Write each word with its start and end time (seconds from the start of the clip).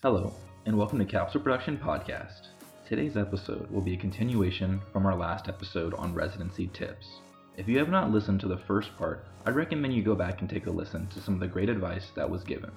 Hello, 0.00 0.32
and 0.64 0.78
welcome 0.78 1.00
to 1.00 1.04
Capsule 1.04 1.40
Production 1.40 1.76
Podcast. 1.76 2.50
Today's 2.86 3.16
episode 3.16 3.68
will 3.68 3.80
be 3.80 3.94
a 3.94 3.96
continuation 3.96 4.80
from 4.92 5.04
our 5.06 5.16
last 5.16 5.48
episode 5.48 5.92
on 5.94 6.14
residency 6.14 6.68
tips. 6.68 7.16
If 7.56 7.66
you 7.66 7.78
have 7.78 7.88
not 7.88 8.12
listened 8.12 8.38
to 8.42 8.46
the 8.46 8.58
first 8.58 8.96
part, 8.96 9.26
I'd 9.44 9.56
recommend 9.56 9.92
you 9.94 10.04
go 10.04 10.14
back 10.14 10.40
and 10.40 10.48
take 10.48 10.68
a 10.68 10.70
listen 10.70 11.08
to 11.08 11.20
some 11.20 11.34
of 11.34 11.40
the 11.40 11.48
great 11.48 11.68
advice 11.68 12.12
that 12.14 12.30
was 12.30 12.44
given. 12.44 12.70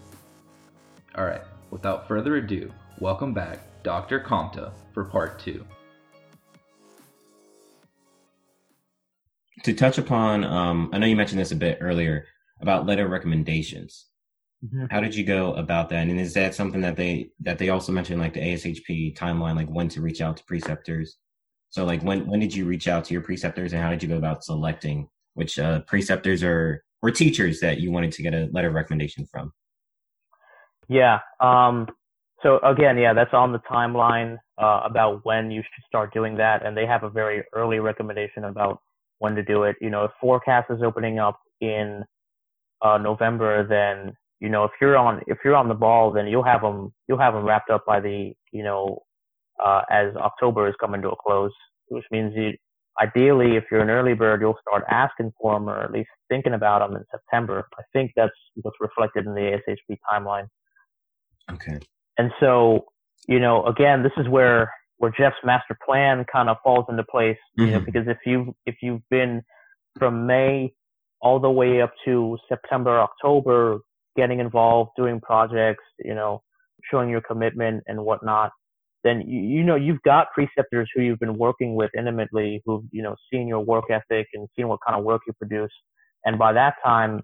Alright, 1.16 1.44
without 1.70 2.08
further 2.08 2.38
ado, 2.38 2.74
welcome 3.00 3.36
back 3.36 3.60
Dr. 3.84 4.20
Comta 4.20 4.72
for 4.92 5.04
part 5.04 5.38
2. 5.42 5.64
To 9.62 9.74
touch 9.76 10.00
upon, 10.00 10.44
um, 10.44 10.90
I 10.92 10.98
know 10.98 11.06
you 11.06 11.16
mentioned 11.16 11.40
this 11.40 11.52
a 11.52 11.56
bit 11.56 11.78
earlier 11.82 12.26
about 12.62 12.88
letter 12.88 13.08
recommendations. 13.08 14.08
Mm-hmm. 14.66 14.86
How 14.92 15.00
did 15.00 15.16
you 15.16 15.24
go 15.24 15.54
about 15.54 15.90
that? 15.90 16.08
And 16.08 16.20
is 16.20 16.34
that 16.36 16.54
something 16.54 16.82
that 16.82 16.96
they 16.96 17.32
that 17.40 17.58
they 17.58 17.70
also 17.70 17.92
mentioned, 17.92 18.22
like 18.22 18.34
the 18.34 18.42
ASHP 18.42 19.18
timeline, 19.18 19.56
like 19.56 19.70
when 19.70 19.90
to 19.90 20.02
reach 20.02 20.22
out 20.22 20.38
to 20.38 20.44
preceptors? 20.44 21.18
So, 21.72 21.84
like 21.86 22.04
when 22.04 22.28
when 22.28 22.40
did 22.40 22.54
you 22.54 22.66
reach 22.66 22.88
out 22.88 23.06
to 23.06 23.14
your 23.14 23.24
preceptors, 23.24 23.74
and 23.74 23.82
how 23.82 23.90
did 23.90 24.04
you 24.04 24.10
go 24.10 24.18
about 24.18 24.44
selecting 24.44 25.08
which 25.34 25.58
uh, 25.58 25.82
preceptors 25.82 26.44
or 26.44 26.84
or 27.02 27.10
teachers 27.10 27.60
that 27.62 27.80
you 27.80 27.92
wanted 27.92 28.12
to 28.12 28.22
get 28.22 28.36
a 28.36 28.50
letter 28.52 28.68
of 28.68 28.76
recommendation 28.76 29.26
from? 29.32 29.52
Yeah. 30.88 31.20
Um, 31.40 31.88
so 32.44 32.60
again, 32.60 32.98
yeah, 32.98 33.14
that's 33.14 33.34
on 33.34 33.52
the 33.52 33.60
timeline 33.60 34.38
uh, 34.62 34.82
about 34.84 35.22
when 35.24 35.50
you 35.50 35.62
should 35.62 35.84
start 35.88 36.14
doing 36.14 36.36
that, 36.38 36.66
and 36.66 36.78
they 36.78 36.86
have 36.86 37.04
a 37.04 37.10
very 37.10 37.44
early 37.54 37.80
recommendation 37.80 38.44
about 38.44 38.80
when 39.18 39.36
to 39.36 39.44
do 39.44 39.64
it. 39.64 39.76
You 39.82 39.90
know, 39.90 40.04
if 40.06 40.12
PhORCAS 40.22 40.66
is 40.70 40.84
opening 40.84 41.18
up 41.18 41.40
in 41.62 42.04
uh, 42.82 42.98
November, 42.98 43.66
then 43.68 44.14
you 44.42 44.50
know, 44.50 44.64
if 44.64 44.72
you're 44.82 44.98
on 44.98 45.22
if 45.28 45.38
you're 45.46 45.56
on 45.56 45.70
the 45.70 45.76
ball, 45.76 46.12
then 46.12 46.28
you'll 46.28 46.44
have 46.44 46.62
them 46.62 46.92
you'll 47.08 47.20
have 47.20 47.34
them 47.34 47.46
wrapped 47.46 47.70
up 47.70 47.86
by 47.86 48.00
the 48.00 48.34
you 48.52 48.64
know 48.64 49.04
uh, 49.64 49.84
as 49.90 50.16
October 50.16 50.68
is 50.68 50.74
coming 50.82 51.02
to 51.04 51.10
a 51.10 51.16
close, 51.16 51.54
which 51.90 52.04
means 52.12 52.34
you 52.36 52.52
ideally 53.00 53.56
if 53.56 53.66
you're 53.72 53.82
an 53.82 53.92
early 53.92 54.16
bird, 54.16 54.42
you'll 54.42 54.58
start 54.68 54.84
asking 54.90 55.32
for 55.40 55.54
them 55.54 55.70
or 55.70 55.80
at 55.80 55.92
least 55.92 56.10
thinking 56.28 56.54
about 56.54 56.80
them 56.80 56.98
in 56.98 57.06
September. 57.12 57.68
I 57.78 57.84
think 57.94 58.12
that's 58.16 58.34
what's 58.56 58.78
reflected 58.82 59.28
in 59.28 59.36
the 59.36 59.60
ASHP 59.70 59.98
timeline. 60.12 60.48
Okay. 61.52 61.80
And 62.18 62.32
so 62.40 62.86
you 63.28 63.40
know, 63.40 63.64
again, 63.66 64.02
this 64.02 64.14
is 64.18 64.28
where 64.28 64.72
where 64.98 65.14
Jeff's 65.16 65.38
master 65.44 65.78
plan 65.86 66.26
kind 66.32 66.50
of 66.50 66.58
falls 66.64 66.86
into 66.90 67.04
place. 67.04 67.38
Mm-hmm. 67.60 67.62
You 67.62 67.72
know, 67.72 67.78
mm-hmm. 67.78 67.86
because 67.86 68.08
if 68.08 68.18
you 68.26 68.56
if 68.66 68.78
you've 68.82 69.08
been 69.12 69.44
from 70.00 70.26
May 70.26 70.74
all 71.22 71.40
the 71.40 71.52
way 71.52 71.80
up 71.80 71.94
to 72.06 72.40
September, 72.50 73.00
October, 73.00 73.82
getting 74.16 74.40
involved, 74.40 74.92
doing 74.98 75.20
projects, 75.22 75.84
you 76.00 76.14
know, 76.14 76.42
showing 76.90 77.10
your 77.10 77.22
commitment 77.22 77.84
and 77.88 78.04
whatnot, 78.04 78.52
then 79.04 79.22
you, 79.28 79.42
you 79.42 79.64
know 79.64 79.76
you've 79.76 80.02
got 80.04 80.28
preceptors 80.34 80.90
who 80.94 81.02
you've 81.02 81.20
been 81.20 81.38
working 81.38 81.76
with 81.76 81.90
intimately, 81.98 82.62
who've 82.66 82.84
you 82.92 83.02
know 83.02 83.16
seen 83.32 83.48
your 83.48 83.60
work 83.60 83.86
ethic 83.90 84.28
and 84.34 84.48
seen 84.56 84.68
what 84.68 84.80
kind 84.86 84.98
of 84.98 85.04
work 85.04 85.22
you 85.28 85.34
produce, 85.34 85.72
and 86.26 86.38
by 86.38 86.54
that 86.54 86.76
time 86.84 87.22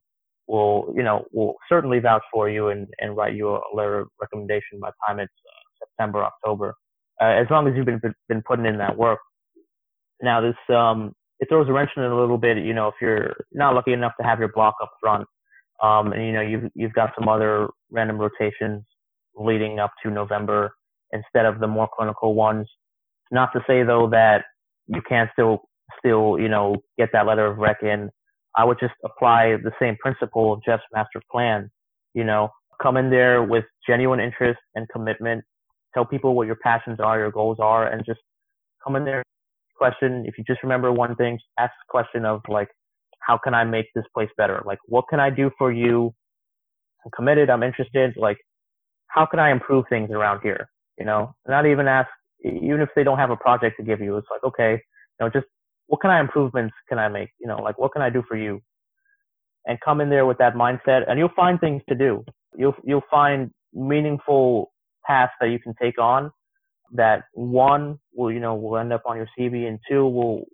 will 0.47 0.93
you 0.95 1.03
know 1.03 1.25
will 1.31 1.55
certainly 1.69 1.99
vouch 1.99 2.23
for 2.31 2.49
you 2.49 2.69
and 2.69 2.88
and 2.99 3.15
write 3.15 3.35
you 3.35 3.49
a 3.49 3.61
letter 3.73 3.99
of 3.99 4.08
recommendation 4.19 4.80
by 4.81 4.89
time 5.08 5.19
it's 5.19 5.31
uh, 5.47 5.85
September 5.85 6.23
October, 6.23 6.73
uh, 7.21 7.25
as 7.25 7.47
long 7.52 7.67
as 7.67 7.75
you've 7.75 7.85
been 7.85 8.02
been 8.27 8.41
putting 8.41 8.65
in 8.65 8.77
that 8.77 8.97
work. 8.97 9.19
Now 10.21 10.41
this 10.41 10.75
um 10.75 11.13
it 11.39 11.47
throws 11.49 11.69
a 11.69 11.73
wrench 11.73 11.91
in 11.95 12.02
it 12.03 12.11
a 12.11 12.19
little 12.19 12.39
bit, 12.39 12.58
you 12.58 12.73
know, 12.73 12.88
if 12.88 12.95
you're 12.99 13.35
not 13.52 13.75
lucky 13.75 13.93
enough 13.93 14.13
to 14.19 14.25
have 14.25 14.39
your 14.39 14.47
block 14.47 14.73
up 14.81 14.89
front 14.99 15.27
um, 15.83 16.14
and 16.14 16.25
you 16.25 16.31
know, 16.33 16.42
you've 16.42 16.72
you've 16.73 16.94
got 16.94 17.11
some 17.17 17.30
other 17.30 17.67
random 17.92 18.17
rotations 18.17 18.83
leading 19.36 19.80
up 19.80 19.92
to 20.03 20.09
November 20.11 20.72
instead 21.11 21.45
of 21.45 21.59
the 21.59 21.67
more 21.67 21.88
clinical 21.95 22.33
ones. 22.33 22.67
Not 23.31 23.52
to 23.53 23.59
say 23.67 23.83
though 23.83 24.09
that 24.11 24.45
you 24.88 25.02
can't 25.08 25.30
still 25.33 25.61
still 25.99 26.37
you 26.39 26.49
know 26.49 26.77
get 26.98 27.10
that 27.14 27.26
letter 27.27 27.45
of 27.45 27.58
rec 27.58 27.83
in. 27.83 28.10
I 28.55 28.66
would 28.66 28.80
just 28.80 28.93
apply 29.05 29.58
the 29.64 29.71
same 29.80 29.95
principle 29.98 30.54
of 30.54 30.64
Jeff's 30.66 30.83
master 30.93 31.21
plan. 31.32 31.70
You 32.14 32.23
know, 32.23 32.49
come 32.82 32.98
in 32.98 33.10
there 33.11 33.43
with 33.43 33.66
genuine 33.87 34.20
interest 34.20 34.60
and 34.76 34.87
commitment. 34.89 35.43
Tell 35.93 36.05
people 36.05 36.36
what 36.36 36.48
your 36.48 36.58
passions 36.64 36.99
are, 36.99 37.20
your 37.20 37.32
goals 37.32 37.58
are, 37.60 37.87
and 37.87 38.04
just 38.05 38.20
come 38.83 38.95
in 38.95 39.05
there. 39.05 39.23
Question: 39.77 40.23
If 40.26 40.37
you 40.39 40.43
just 40.43 40.64
remember 40.64 40.92
one 40.92 41.16
thing, 41.16 41.39
ask 41.60 41.71
the 41.71 41.89
question 41.89 42.26
of 42.26 42.42
like, 42.49 42.70
how 43.27 43.38
can 43.38 43.54
I 43.54 43.65
make 43.65 43.88
this 43.93 44.05
place 44.14 44.30
better? 44.38 44.64
Like, 44.65 44.80
what 44.86 45.05
can 45.10 45.20
I 45.20 45.30
do 45.30 45.52
for 45.58 45.71
you? 45.71 46.14
I'm 47.04 47.11
committed. 47.11 47.49
I'm 47.49 47.61
interested. 47.61 48.15
Like, 48.15 48.38
how 49.08 49.26
can 49.26 49.39
I 49.39 49.52
improve 49.52 49.86
things 49.89 50.11
around 50.11 50.39
here? 50.42 50.70
You 50.98 51.05
know, 51.05 51.36
not 51.45 51.66
even 51.66 51.87
ask, 51.87 52.10
even 52.43 52.80
if 52.80 52.89
they 52.95 53.04
don't 53.04 53.17
have 53.17 53.30
a 53.30 53.36
project 53.36 53.77
to 53.77 53.83
give 53.83 53.99
you, 53.99 54.16
it's 54.17 54.27
like, 54.32 54.43
okay, 54.45 54.71
you 54.73 55.20
know, 55.20 55.30
just 55.30 55.45
what 55.87 56.02
kind 56.02 56.17
of 56.17 56.26
improvements 56.26 56.73
can 56.87 56.99
I 56.99 57.10
make? 57.10 57.30
You 57.39 57.48
know, 57.48 57.58
like 57.58 57.77
what 57.77 57.92
can 57.92 58.02
I 58.02 58.10
do 58.10 58.23
for 58.27 58.37
you? 58.37 58.61
And 59.66 59.77
come 59.83 59.99
in 59.99 60.10
there 60.10 60.26
with 60.26 60.37
that 60.37 60.55
mindset 60.55 61.02
and 61.10 61.20
you'll 61.20 61.36
find 61.36 61.60
things 61.60 61.82
to 61.89 61.95
do. 61.95 62.23
You'll, 62.58 62.76
you'll 62.86 63.04
find 63.11 63.52
meaningful 63.73 64.71
tasks 65.05 65.36
that 65.42 65.49
you 65.49 65.60
can 65.60 65.73
take 65.82 65.99
on 65.99 66.32
that 66.93 67.23
one 67.33 67.99
will, 68.16 68.32
you 68.32 68.39
know, 68.39 68.55
will 68.55 68.77
end 68.77 68.93
up 68.93 69.04
on 69.05 69.17
your 69.17 69.27
CV 69.37 69.67
and 69.67 69.80
two 69.89 70.08
will, 70.08 70.45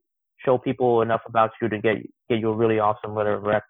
show 0.45 0.57
people 0.57 1.01
enough 1.01 1.21
about 1.27 1.51
you 1.61 1.69
to 1.69 1.79
get 1.79 1.97
get 2.29 2.39
you 2.39 2.49
a 2.49 2.55
really 2.55 2.79
awesome 2.79 3.15
letter 3.15 3.33
of 3.33 3.43
rec. 3.43 3.63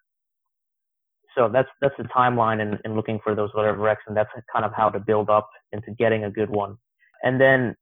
So 1.36 1.50
that's 1.52 1.70
that's 1.82 1.96
the 1.98 2.06
timeline 2.06 2.62
in, 2.62 2.80
in 2.86 2.96
looking 2.96 3.20
for 3.24 3.36
those 3.36 3.50
letter 3.56 3.70
of 3.70 3.78
recs, 3.78 4.06
and 4.08 4.16
that's 4.16 4.30
kind 4.52 4.66
of 4.66 4.72
how 4.76 4.90
to 4.90 5.00
build 5.00 5.30
up 5.30 5.50
into 5.72 5.92
getting 5.92 6.26
a 6.26 6.32
good 6.32 6.50
one. 6.50 6.78
And 7.24 7.40
then 7.40 7.76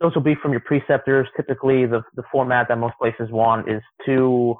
those 0.00 0.14
will 0.14 0.22
be 0.22 0.36
from 0.40 0.52
your 0.52 0.60
preceptors. 0.60 1.28
Typically, 1.36 1.86
the 1.86 2.02
the 2.16 2.22
format 2.30 2.68
that 2.68 2.78
most 2.78 2.94
places 3.00 3.30
want 3.30 3.68
is 3.68 3.82
two 4.06 4.56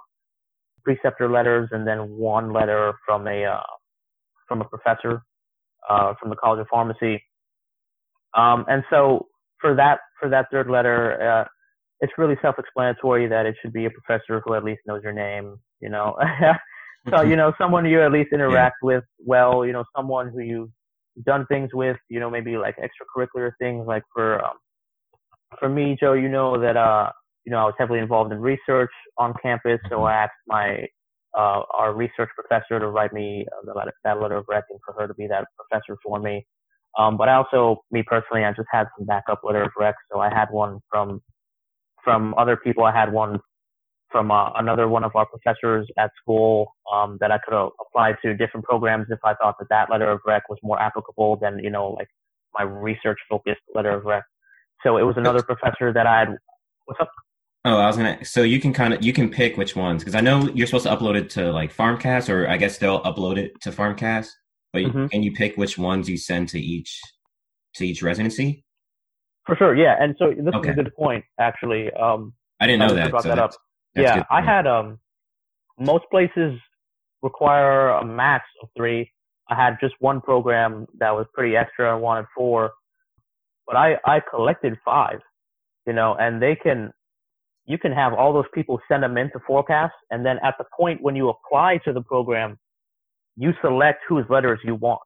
preceptor 0.84 1.28
letters 1.30 1.68
and 1.72 1.86
then 1.86 2.16
one 2.16 2.52
letter 2.52 2.94
from 3.06 3.26
a 3.26 3.44
uh, 3.44 3.60
from 4.46 4.60
a 4.60 4.64
professor 4.64 5.22
uh, 5.88 6.14
from 6.20 6.30
the 6.30 6.36
College 6.36 6.60
of 6.60 6.66
Pharmacy. 6.70 7.22
Um, 8.34 8.64
and 8.68 8.82
so 8.90 9.26
for 9.60 9.74
that 9.74 10.00
for 10.20 10.28
that 10.28 10.46
third 10.50 10.68
letter, 10.68 11.20
uh, 11.20 11.44
it's 12.00 12.12
really 12.16 12.36
self-explanatory 12.40 13.26
that 13.28 13.46
it 13.46 13.56
should 13.60 13.72
be 13.72 13.86
a 13.86 13.90
professor 13.90 14.42
who 14.44 14.54
at 14.54 14.64
least 14.64 14.80
knows 14.86 15.02
your 15.02 15.12
name, 15.12 15.56
you 15.80 15.88
know. 15.88 16.16
so, 17.10 17.22
you 17.22 17.36
know, 17.36 17.52
someone 17.58 17.84
you 17.86 18.02
at 18.02 18.12
least 18.12 18.32
interact 18.32 18.76
yeah. 18.82 18.86
with 18.86 19.04
well, 19.24 19.66
you 19.66 19.72
know, 19.72 19.84
someone 19.96 20.30
who 20.30 20.40
you've 20.40 20.70
done 21.24 21.46
things 21.46 21.70
with, 21.74 21.96
you 22.08 22.20
know, 22.20 22.30
maybe 22.30 22.56
like 22.56 22.76
extracurricular 22.76 23.50
things 23.60 23.86
like 23.86 24.04
for, 24.14 24.44
um, 24.44 24.54
for 25.58 25.68
me, 25.68 25.96
Joe, 25.98 26.12
you 26.12 26.28
know 26.28 26.60
that, 26.60 26.76
uh, 26.76 27.10
you 27.44 27.50
know, 27.50 27.58
I 27.58 27.64
was 27.64 27.74
heavily 27.78 27.98
involved 27.98 28.32
in 28.32 28.40
research 28.40 28.90
on 29.16 29.34
campus. 29.42 29.80
So 29.88 29.96
mm-hmm. 29.96 30.04
I 30.04 30.14
asked 30.14 30.32
my, 30.46 30.86
uh, 31.36 31.62
our 31.76 31.94
research 31.94 32.30
professor 32.34 32.78
to 32.78 32.88
write 32.88 33.12
me 33.12 33.46
uh, 33.68 33.72
that 34.04 34.20
letter 34.20 34.36
of 34.36 34.44
rec 34.48 34.64
and 34.70 34.78
for 34.84 34.94
her 35.00 35.08
to 35.08 35.14
be 35.14 35.26
that 35.26 35.46
professor 35.56 35.96
for 36.04 36.20
me. 36.20 36.46
Um, 36.98 37.16
but 37.16 37.28
I 37.28 37.34
also, 37.34 37.82
me 37.90 38.02
personally, 38.02 38.44
I 38.44 38.52
just 38.52 38.68
had 38.70 38.86
some 38.96 39.06
backup 39.06 39.40
letter 39.44 39.62
of 39.62 39.70
rec. 39.78 39.94
So 40.12 40.20
I 40.20 40.32
had 40.32 40.48
one 40.50 40.80
from 40.90 41.20
from 42.04 42.34
other 42.36 42.56
people. 42.56 42.84
I 42.84 42.92
had 42.92 43.12
one 43.12 43.40
from 44.10 44.30
uh, 44.30 44.50
another 44.54 44.88
one 44.88 45.04
of 45.04 45.14
our 45.14 45.26
professors 45.26 45.86
at 45.98 46.10
school 46.20 46.74
um, 46.92 47.18
that 47.20 47.30
I 47.30 47.38
could 47.38 47.54
have 47.54 47.70
applied 47.80 48.16
to 48.22 48.34
different 48.34 48.64
programs 48.64 49.06
if 49.10 49.18
I 49.24 49.34
thought 49.34 49.56
that 49.58 49.68
that 49.70 49.90
letter 49.90 50.10
of 50.10 50.20
rec 50.26 50.48
was 50.48 50.58
more 50.62 50.80
applicable 50.80 51.36
than 51.36 51.58
you 51.58 51.70
know 51.70 51.90
like 51.90 52.08
my 52.54 52.62
research 52.62 53.18
focused 53.28 53.60
letter 53.74 53.90
of 53.90 54.04
rec. 54.04 54.24
So 54.82 54.96
it 54.96 55.02
was 55.02 55.16
another 55.16 55.42
professor 55.42 55.92
that 55.92 56.06
I 56.06 56.20
had. 56.20 56.28
What's 56.86 57.00
up? 57.00 57.10
Oh, 57.64 57.78
I 57.78 57.86
was 57.86 57.96
gonna. 57.96 58.24
So 58.24 58.42
you 58.42 58.60
can 58.60 58.72
kind 58.72 58.94
of 58.94 59.02
you 59.02 59.12
can 59.12 59.28
pick 59.28 59.56
which 59.56 59.76
ones 59.76 60.02
because 60.02 60.14
I 60.14 60.20
know 60.20 60.48
you're 60.54 60.66
supposed 60.66 60.86
to 60.86 60.96
upload 60.96 61.16
it 61.16 61.30
to 61.30 61.52
like 61.52 61.74
FarmCast 61.74 62.32
or 62.32 62.48
I 62.48 62.56
guess 62.56 62.78
they'll 62.78 63.02
upload 63.02 63.36
it 63.36 63.60
to 63.62 63.70
FarmCast. 63.70 64.28
But 64.72 64.82
mm-hmm. 64.82 65.06
can 65.06 65.22
you 65.22 65.32
pick 65.32 65.56
which 65.56 65.76
ones 65.76 66.08
you 66.08 66.16
send 66.16 66.48
to 66.50 66.60
each 66.60 67.00
to 67.74 67.86
each 67.86 68.02
residency? 68.02 68.64
For 69.48 69.56
sure, 69.56 69.74
yeah. 69.74 69.96
And 69.98 70.14
so 70.18 70.30
this 70.30 70.54
okay. 70.54 70.68
is 70.68 70.78
a 70.78 70.82
good 70.82 70.94
point, 70.94 71.24
actually. 71.40 71.90
Um, 71.92 72.34
I 72.60 72.66
didn't 72.66 72.80
know 72.80 72.94
that. 72.94 73.10
Brought 73.10 73.22
so 73.22 73.30
that 73.30 73.38
up. 73.38 73.52
yeah, 73.96 74.22
I 74.30 74.42
had 74.42 74.66
um, 74.66 74.98
most 75.80 76.04
places 76.10 76.60
require 77.22 77.88
a 77.88 78.04
max 78.04 78.44
of 78.62 78.68
three. 78.76 79.10
I 79.48 79.54
had 79.54 79.78
just 79.80 79.94
one 80.00 80.20
program 80.20 80.86
that 80.98 81.12
was 81.12 81.24
pretty 81.32 81.56
extra. 81.56 81.90
I 81.90 81.94
wanted 81.94 82.26
four, 82.36 82.72
but 83.66 83.76
I 83.76 83.96
I 84.04 84.20
collected 84.20 84.76
five. 84.84 85.20
You 85.86 85.94
know, 85.94 86.14
and 86.20 86.42
they 86.42 86.54
can 86.54 86.92
you 87.64 87.78
can 87.78 87.90
have 87.92 88.12
all 88.12 88.34
those 88.34 88.50
people 88.52 88.78
send 88.86 89.02
them 89.02 89.16
into 89.16 89.38
PhORCAS, 89.48 89.88
and 90.10 90.26
then 90.26 90.36
at 90.44 90.56
the 90.58 90.64
point 90.76 91.00
when 91.00 91.16
you 91.16 91.30
apply 91.30 91.78
to 91.86 91.94
the 91.94 92.02
program, 92.02 92.58
you 93.38 93.54
select 93.62 94.00
whose 94.06 94.26
letters 94.28 94.58
you 94.62 94.74
want. 94.74 95.00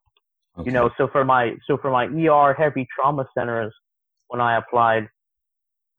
Okay. 0.58 0.68
You 0.68 0.72
know, 0.72 0.90
so 0.98 1.06
for 1.06 1.24
my 1.24 1.52
so 1.68 1.78
for 1.78 1.92
my 1.92 2.06
ER 2.06 2.54
heavy 2.58 2.88
trauma 2.92 3.28
centers, 3.38 3.72
when 4.32 4.40
I 4.40 4.56
applied, 4.56 5.08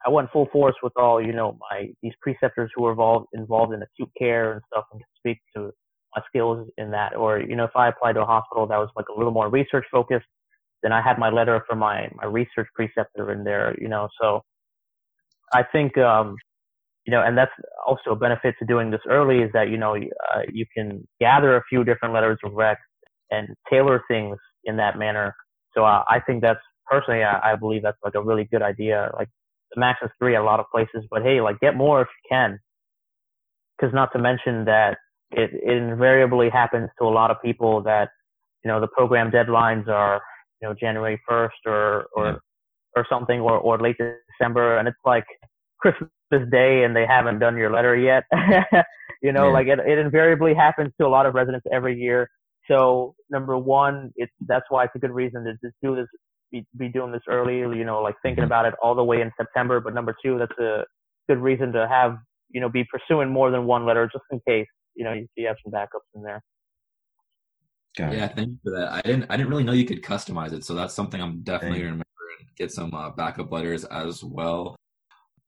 I 0.05 0.09
went 0.09 0.31
full 0.31 0.47
force 0.51 0.75
with 0.81 0.93
all, 0.97 1.21
you 1.21 1.33
know, 1.33 1.55
my, 1.69 1.89
these 2.01 2.13
preceptors 2.19 2.71
who 2.75 2.81
were 2.83 2.91
involved, 2.91 3.27
involved 3.33 3.73
in 3.73 3.81
acute 3.83 4.09
care 4.17 4.53
and 4.53 4.61
stuff 4.71 4.85
and 4.91 4.99
could 4.99 5.19
speak 5.19 5.37
to 5.55 5.71
my 6.15 6.21
skills 6.27 6.67
in 6.79 6.89
that. 6.91 7.15
Or, 7.15 7.39
you 7.39 7.55
know, 7.55 7.65
if 7.65 7.75
I 7.75 7.89
applied 7.89 8.13
to 8.13 8.23
a 8.23 8.25
hospital 8.25 8.65
that 8.67 8.77
was 8.77 8.89
like 8.95 9.05
a 9.13 9.17
little 9.17 9.31
more 9.31 9.49
research 9.49 9.85
focused, 9.91 10.25
then 10.81 10.91
I 10.91 11.01
had 11.01 11.19
my 11.19 11.29
letter 11.29 11.63
from 11.69 11.79
my 11.79 12.09
my 12.15 12.25
research 12.25 12.67
preceptor 12.75 13.31
in 13.31 13.43
there, 13.43 13.75
you 13.79 13.87
know. 13.87 14.09
So 14.19 14.41
I 15.53 15.63
think 15.63 15.97
um, 15.97 16.35
you 17.05 17.11
know, 17.11 17.21
and 17.21 17.37
that's 17.37 17.51
also 17.87 18.11
a 18.11 18.15
benefit 18.17 18.55
to 18.59 18.65
doing 18.65 18.91
this 18.91 18.99
early 19.09 19.39
is 19.39 19.51
that 19.53 19.69
you 19.69 19.77
know 19.77 19.95
uh, 19.95 20.41
you 20.51 20.65
can 20.75 21.07
gather 21.21 21.55
a 21.55 21.63
few 21.69 21.85
different 21.85 22.13
letters 22.13 22.37
of 22.43 22.53
rec 22.53 22.77
and 23.31 23.47
tailor 23.69 24.03
things 24.09 24.37
in 24.65 24.75
that 24.77 24.97
manner. 24.97 25.33
So 25.73 25.85
uh, 25.85 26.03
I 26.09 26.19
think 26.19 26.41
that's 26.41 26.59
personally, 26.93 27.23
I, 27.23 27.53
I 27.53 27.55
believe 27.55 27.81
that's 27.81 27.97
like 28.03 28.15
a 28.15 28.21
really 28.21 28.45
good 28.45 28.61
idea. 28.61 29.11
Like 29.17 29.29
the 29.73 29.79
max 29.79 29.99
is 30.03 30.11
three 30.19 30.35
at 30.35 30.41
a 30.41 30.45
lot 30.45 30.59
of 30.59 30.65
places, 30.71 31.05
but 31.09 31.23
hey, 31.23 31.41
like 31.41 31.59
get 31.59 31.75
more 31.75 32.01
if 32.01 32.07
you 32.07 32.35
can. 32.35 32.59
Because 33.77 33.93
not 33.93 34.11
to 34.13 34.19
mention 34.19 34.65
that 34.65 34.97
it, 35.31 35.49
it 35.53 35.77
invariably 35.77 36.49
happens 36.49 36.89
to 36.99 37.05
a 37.05 37.09
lot 37.09 37.31
of 37.31 37.37
people 37.41 37.81
that 37.83 38.09
you 38.63 38.69
know 38.69 38.79
the 38.79 38.87
program 38.87 39.31
deadlines 39.31 39.87
are 39.87 40.21
you 40.61 40.67
know 40.67 40.75
January 40.79 41.19
1st 41.29 41.49
or 41.65 42.05
or 42.15 42.25
yeah. 42.25 42.35
or 42.95 43.05
something 43.09 43.39
or 43.39 43.57
or 43.57 43.79
late 43.79 43.97
December, 43.97 44.77
and 44.77 44.87
it's 44.87 44.97
like 45.05 45.25
Christmas 45.79 46.09
Day 46.51 46.83
and 46.83 46.95
they 46.95 47.05
haven't 47.07 47.39
done 47.39 47.57
your 47.57 47.71
letter 47.71 47.95
yet. 47.95 48.23
you 49.21 49.31
know, 49.31 49.47
yeah. 49.47 49.53
like 49.53 49.67
it, 49.67 49.79
it 49.79 49.97
invariably 49.97 50.53
happens 50.53 50.91
to 50.99 51.07
a 51.07 51.09
lot 51.09 51.25
of 51.25 51.33
residents 51.33 51.65
every 51.71 51.99
year. 51.99 52.29
So 52.69 53.15
number 53.29 53.57
one, 53.57 54.11
it's 54.15 54.31
that's 54.47 54.65
why 54.69 54.85
it's 54.85 54.95
a 54.95 54.99
good 54.99 55.11
reason 55.11 55.43
to 55.45 55.53
just 55.53 55.75
do 55.81 55.95
this, 55.95 56.07
be, 56.53 56.65
be 56.77 56.87
doing 56.87 57.11
this 57.11 57.23
early. 57.27 57.57
You 57.57 57.83
know, 57.83 58.01
like 58.01 58.15
thinking 58.21 58.45
about 58.45 58.65
it 58.65 58.75
all 58.81 58.95
the 58.95 59.03
way 59.03 59.19
in 59.19 59.31
September. 59.35 59.81
But 59.81 59.93
number 59.93 60.15
two, 60.23 60.39
that's 60.39 60.57
a 60.59 60.85
good 61.27 61.39
reason 61.39 61.73
to 61.73 61.87
have 61.87 62.17
you 62.51 62.61
know 62.61 62.69
be 62.69 62.85
pursuing 62.85 63.29
more 63.29 63.51
than 63.51 63.65
one 63.65 63.85
letter 63.85 64.09
just 64.11 64.23
in 64.31 64.39
case 64.47 64.67
you 64.95 65.03
know 65.03 65.11
you, 65.11 65.27
you 65.35 65.47
have 65.47 65.57
some 65.63 65.73
backups 65.73 66.07
in 66.15 66.23
there. 66.23 66.41
Got 67.97 68.13
yeah, 68.13 68.25
it. 68.25 68.35
thank 68.35 68.49
you 68.49 68.57
for 68.63 68.71
that. 68.71 68.93
I 68.93 69.01
didn't 69.01 69.25
I 69.29 69.35
didn't 69.35 69.49
really 69.49 69.63
know 69.63 69.73
you 69.73 69.85
could 69.85 70.01
customize 70.01 70.53
it, 70.53 70.63
so 70.63 70.73
that's 70.73 70.93
something 70.93 71.21
I'm 71.21 71.41
definitely 71.41 71.79
gonna 71.79 71.91
remember 71.91 72.05
and 72.39 72.47
get 72.55 72.71
some 72.71 72.93
uh, 72.93 73.09
backup 73.09 73.51
letters 73.51 73.83
as 73.85 74.23
well. 74.23 74.75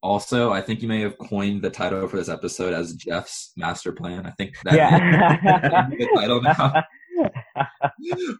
Also, 0.02 0.52
I 0.52 0.60
think 0.60 0.82
you 0.82 0.88
may 0.88 1.00
have 1.00 1.16
coined 1.18 1.62
the 1.62 1.70
title 1.70 2.06
for 2.06 2.16
this 2.16 2.28
episode 2.28 2.74
as 2.74 2.94
Jeff's 2.94 3.52
master 3.56 3.92
plan. 3.92 4.26
I 4.26 4.30
think 4.32 4.54
that 4.64 4.74
yeah. 4.74 5.88
the 5.90 6.08
title 6.14 6.42
now. 6.42 6.72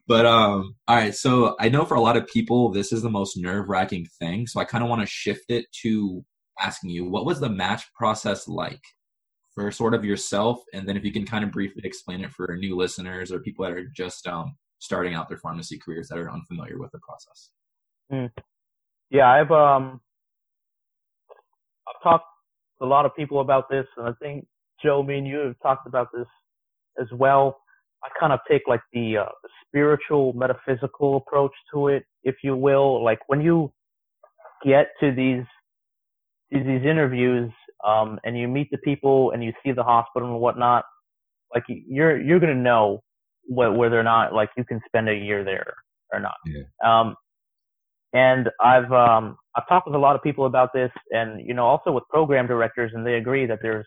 but 0.07 0.27
um, 0.27 0.77
all 0.87 0.97
right. 0.97 1.15
So 1.15 1.57
I 1.59 1.69
know 1.69 1.85
for 1.85 1.95
a 1.95 2.01
lot 2.01 2.17
of 2.17 2.27
people, 2.27 2.71
this 2.71 2.93
is 2.93 3.03
the 3.03 3.11
most 3.11 3.37
nerve 3.37 3.69
wracking 3.69 4.07
thing. 4.19 4.47
So 4.47 4.61
I 4.61 4.65
kind 4.65 4.83
of 4.85 4.91
want 4.91 5.03
to 5.03 5.07
shift 5.07 5.51
it 5.51 5.67
to 5.83 6.25
asking 6.61 6.91
you, 6.91 7.05
what 7.05 7.27
was 7.27 7.41
the 7.41 7.49
match 7.49 7.85
process 7.95 8.49
like 8.49 8.83
for 9.55 9.71
sort 9.71 9.95
of 9.95 10.05
yourself, 10.05 10.59
and 10.75 10.87
then 10.87 10.97
if 10.97 11.05
you 11.05 11.13
can 11.13 11.25
kind 11.25 11.43
of 11.43 11.51
briefly 11.51 11.83
explain 11.85 12.23
it 12.23 12.31
for 12.31 12.57
new 12.57 12.77
listeners 12.77 13.33
or 13.33 13.41
people 13.41 13.65
that 13.65 13.73
are 13.73 13.87
just 13.97 14.27
um 14.27 14.55
starting 14.79 15.15
out 15.15 15.29
their 15.29 15.39
pharmacy 15.39 15.79
careers 15.79 16.09
that 16.09 16.19
are 16.19 16.31
unfamiliar 16.31 16.79
with 16.79 16.93
the 16.93 16.99
process. 16.99 17.51
Mm. 18.13 18.31
Yeah, 19.11 19.29
I've 19.31 19.51
um 19.51 20.01
I've 21.89 22.03
talked 22.03 22.27
to 22.79 22.85
a 22.85 22.89
lot 22.89 23.07
of 23.07 23.17
people 23.17 23.41
about 23.41 23.69
this, 23.71 23.87
and 23.97 24.07
I 24.09 24.13
think 24.21 24.47
Joe, 24.83 25.03
me 25.03 25.19
and 25.19 25.27
you 25.27 25.39
have 25.39 25.59
talked 25.63 25.87
about 25.87 26.09
this 26.13 26.27
as 27.01 27.07
well. 27.13 27.59
I 28.07 28.21
kind 28.21 28.33
of 28.33 28.39
take 28.49 28.63
like 28.69 28.81
the, 28.93 29.19
uh, 29.19 29.25
spiritual, 29.69 30.33
metaphysical 30.33 31.17
approach 31.17 31.53
to 31.73 31.89
it, 31.89 32.05
if 32.23 32.37
you 32.43 32.57
will. 32.57 33.03
Like 33.05 33.19
when 33.27 33.41
you 33.41 33.73
get 34.65 34.89
to 35.01 35.13
these 35.13 35.45
these, 36.51 36.65
these 36.65 36.85
interviews, 36.85 37.51
um, 37.85 38.19
and 38.25 38.39
you 38.39 38.47
meet 38.49 38.71
the 38.71 38.79
people 38.79 39.33
and 39.33 39.43
you 39.43 39.53
see 39.65 39.73
the 39.73 39.83
hospital 39.83 40.31
and 40.31 40.41
whatnot, 40.41 40.85
like 41.55 41.65
you're 41.69 42.21
you're 42.21 42.41
gonna 42.41 42.55
know 42.55 43.03
wh- 43.47 43.77
whether 43.77 43.99
or 43.99 44.05
not 44.05 44.33
like 44.33 44.51
you 44.57 44.65
can 44.65 44.81
spend 44.87 45.09
a 45.09 45.15
year 45.15 45.45
there 45.45 45.75
or 46.13 46.21
not. 46.21 46.35
Yeah. 46.47 46.63
Um, 46.85 47.17
and 48.13 48.49
I've 48.61 48.91
um, 48.93 49.37
I've 49.57 49.69
talked 49.69 49.87
with 49.87 49.97
a 49.97 49.99
lot 49.99 50.17
of 50.17 50.23
people 50.23 50.47
about 50.47 50.73
this, 50.73 50.91
and 51.11 51.47
you 51.47 51.53
know, 51.53 51.67
also 51.67 51.93
with 51.93 52.05
program 52.09 52.47
directors, 52.47 52.93
and 52.95 53.07
they 53.07 53.15
agree 53.15 53.47
that 53.47 53.59
there's 53.61 53.87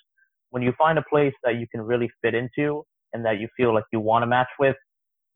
when 0.52 0.62
you 0.62 0.74
find 0.78 1.00
a 1.00 1.04
place 1.10 1.34
that 1.44 1.56
you 1.56 1.68
can 1.72 1.82
really 1.82 2.10
fit 2.22 2.36
into 2.36 2.84
and 3.14 3.26
that 3.26 3.40
you 3.40 3.48
feel 3.56 3.74
like 3.74 3.86
you 3.92 4.00
want 4.00 4.24
to 4.24 4.28
match 4.28 4.50
with, 4.60 4.76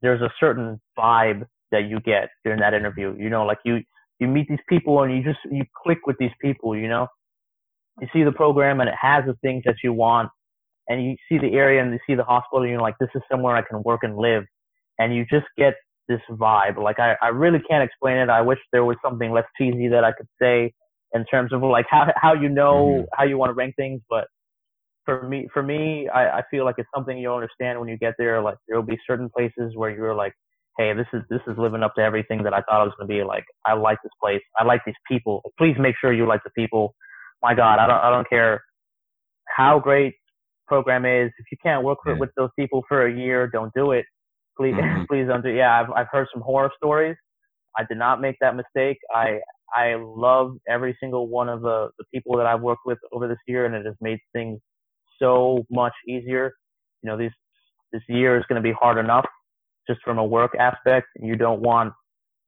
there's 0.02 0.20
a 0.20 0.30
certain 0.38 0.80
vibe 0.98 1.44
that 1.72 1.88
you 1.88 2.00
get 2.00 2.28
during 2.44 2.60
that 2.60 2.74
interview. 2.74 3.16
You 3.18 3.30
know, 3.30 3.44
like 3.44 3.58
you 3.64 3.80
you 4.20 4.28
meet 4.28 4.48
these 4.48 4.64
people 4.68 5.02
and 5.02 5.14
you 5.14 5.22
just 5.22 5.40
you 5.50 5.64
click 5.82 6.06
with 6.06 6.16
these 6.18 6.32
people. 6.40 6.76
You 6.76 6.88
know, 6.88 7.08
you 8.00 8.08
see 8.12 8.22
the 8.22 8.32
program 8.32 8.80
and 8.80 8.88
it 8.88 8.94
has 9.00 9.24
the 9.26 9.34
things 9.42 9.62
that 9.66 9.76
you 9.82 9.92
want, 9.92 10.30
and 10.88 11.04
you 11.04 11.16
see 11.28 11.38
the 11.38 11.54
area 11.54 11.82
and 11.82 11.92
you 11.92 11.98
see 12.06 12.14
the 12.14 12.24
hospital, 12.24 12.62
and 12.62 12.70
you're 12.70 12.80
like, 12.80 12.96
this 13.00 13.10
is 13.14 13.22
somewhere 13.30 13.56
I 13.56 13.62
can 13.62 13.82
work 13.82 14.00
and 14.02 14.16
live, 14.16 14.44
and 14.98 15.14
you 15.14 15.24
just 15.30 15.46
get 15.56 15.74
this 16.08 16.20
vibe. 16.30 16.76
Like 16.82 16.98
I, 16.98 17.16
I 17.22 17.28
really 17.28 17.60
can't 17.68 17.82
explain 17.82 18.18
it. 18.18 18.28
I 18.28 18.42
wish 18.42 18.58
there 18.72 18.84
was 18.84 18.96
something 19.02 19.32
less 19.32 19.46
cheesy 19.56 19.88
that 19.88 20.04
I 20.04 20.12
could 20.12 20.28
say 20.40 20.72
in 21.14 21.24
terms 21.26 21.52
of 21.52 21.62
like 21.62 21.86
how 21.88 22.12
how 22.16 22.34
you 22.34 22.48
know 22.48 22.86
mm-hmm. 22.86 23.04
how 23.14 23.24
you 23.24 23.38
want 23.38 23.50
to 23.50 23.54
rank 23.54 23.74
things. 23.76 24.00
But 24.08 24.28
for 25.04 25.28
me, 25.28 25.48
for 25.52 25.62
me, 25.62 26.08
I, 26.08 26.38
I 26.38 26.42
feel 26.50 26.64
like 26.64 26.76
it's 26.78 26.88
something 26.94 27.16
you'll 27.18 27.34
understand 27.34 27.78
when 27.78 27.88
you 27.88 27.98
get 27.98 28.14
there. 28.18 28.40
Like 28.40 28.56
there 28.68 28.76
will 28.76 28.86
be 28.86 28.98
certain 29.06 29.28
places 29.28 29.72
where 29.74 29.90
you're 29.90 30.14
like, 30.14 30.32
hey, 30.78 30.92
this 30.94 31.06
is 31.12 31.22
this 31.30 31.40
is 31.46 31.56
living 31.58 31.82
up 31.82 31.94
to 31.96 32.02
everything 32.02 32.42
that 32.44 32.52
I 32.54 32.60
thought 32.62 32.82
it 32.82 32.86
was 32.86 32.94
going 32.98 33.08
to 33.08 33.14
be. 33.14 33.22
Like 33.22 33.44
I 33.66 33.74
like 33.74 33.98
this 34.02 34.12
place. 34.20 34.42
I 34.58 34.64
like 34.64 34.82
these 34.86 34.94
people. 35.10 35.42
Please 35.58 35.76
make 35.78 35.94
sure 36.00 36.12
you 36.12 36.26
like 36.26 36.42
the 36.44 36.50
people. 36.50 36.94
My 37.42 37.54
God, 37.54 37.78
I 37.78 37.86
don't 37.86 38.00
I 38.00 38.10
don't 38.10 38.28
care 38.28 38.62
how 39.48 39.78
great 39.78 40.14
program 40.66 41.04
is. 41.04 41.30
If 41.38 41.46
you 41.52 41.58
can't 41.62 41.84
work 41.84 41.98
yeah. 42.06 42.14
with 42.18 42.30
those 42.36 42.50
people 42.58 42.82
for 42.88 43.06
a 43.06 43.14
year, 43.14 43.46
don't 43.46 43.72
do 43.74 43.92
it. 43.92 44.06
Please, 44.56 44.74
mm-hmm. 44.74 45.04
please 45.10 45.26
don't 45.26 45.42
do. 45.42 45.50
Yeah, 45.50 45.80
I've 45.80 45.90
I've 45.90 46.08
heard 46.10 46.28
some 46.32 46.42
horror 46.42 46.70
stories. 46.76 47.16
I 47.76 47.84
did 47.88 47.98
not 47.98 48.20
make 48.20 48.36
that 48.40 48.56
mistake. 48.56 48.98
I 49.14 49.40
I 49.74 49.96
love 49.98 50.56
every 50.68 50.96
single 51.00 51.28
one 51.28 51.48
of 51.48 51.60
the 51.60 51.90
the 51.98 52.04
people 52.12 52.36
that 52.38 52.46
I've 52.46 52.62
worked 52.62 52.86
with 52.86 52.98
over 53.12 53.28
this 53.28 53.38
year, 53.46 53.66
and 53.66 53.74
it 53.74 53.84
has 53.84 53.96
made 54.00 54.18
things 54.32 54.60
so 55.20 55.64
much 55.70 55.92
easier. 56.08 56.52
You 57.02 57.10
know, 57.10 57.16
these 57.16 57.32
this 57.92 58.02
year 58.08 58.36
is 58.36 58.44
going 58.48 58.60
to 58.60 58.66
be 58.66 58.74
hard 58.78 58.98
enough 58.98 59.26
just 59.88 60.00
from 60.02 60.18
a 60.18 60.24
work 60.24 60.54
aspect. 60.58 61.06
You 61.20 61.36
don't 61.36 61.60
want 61.60 61.92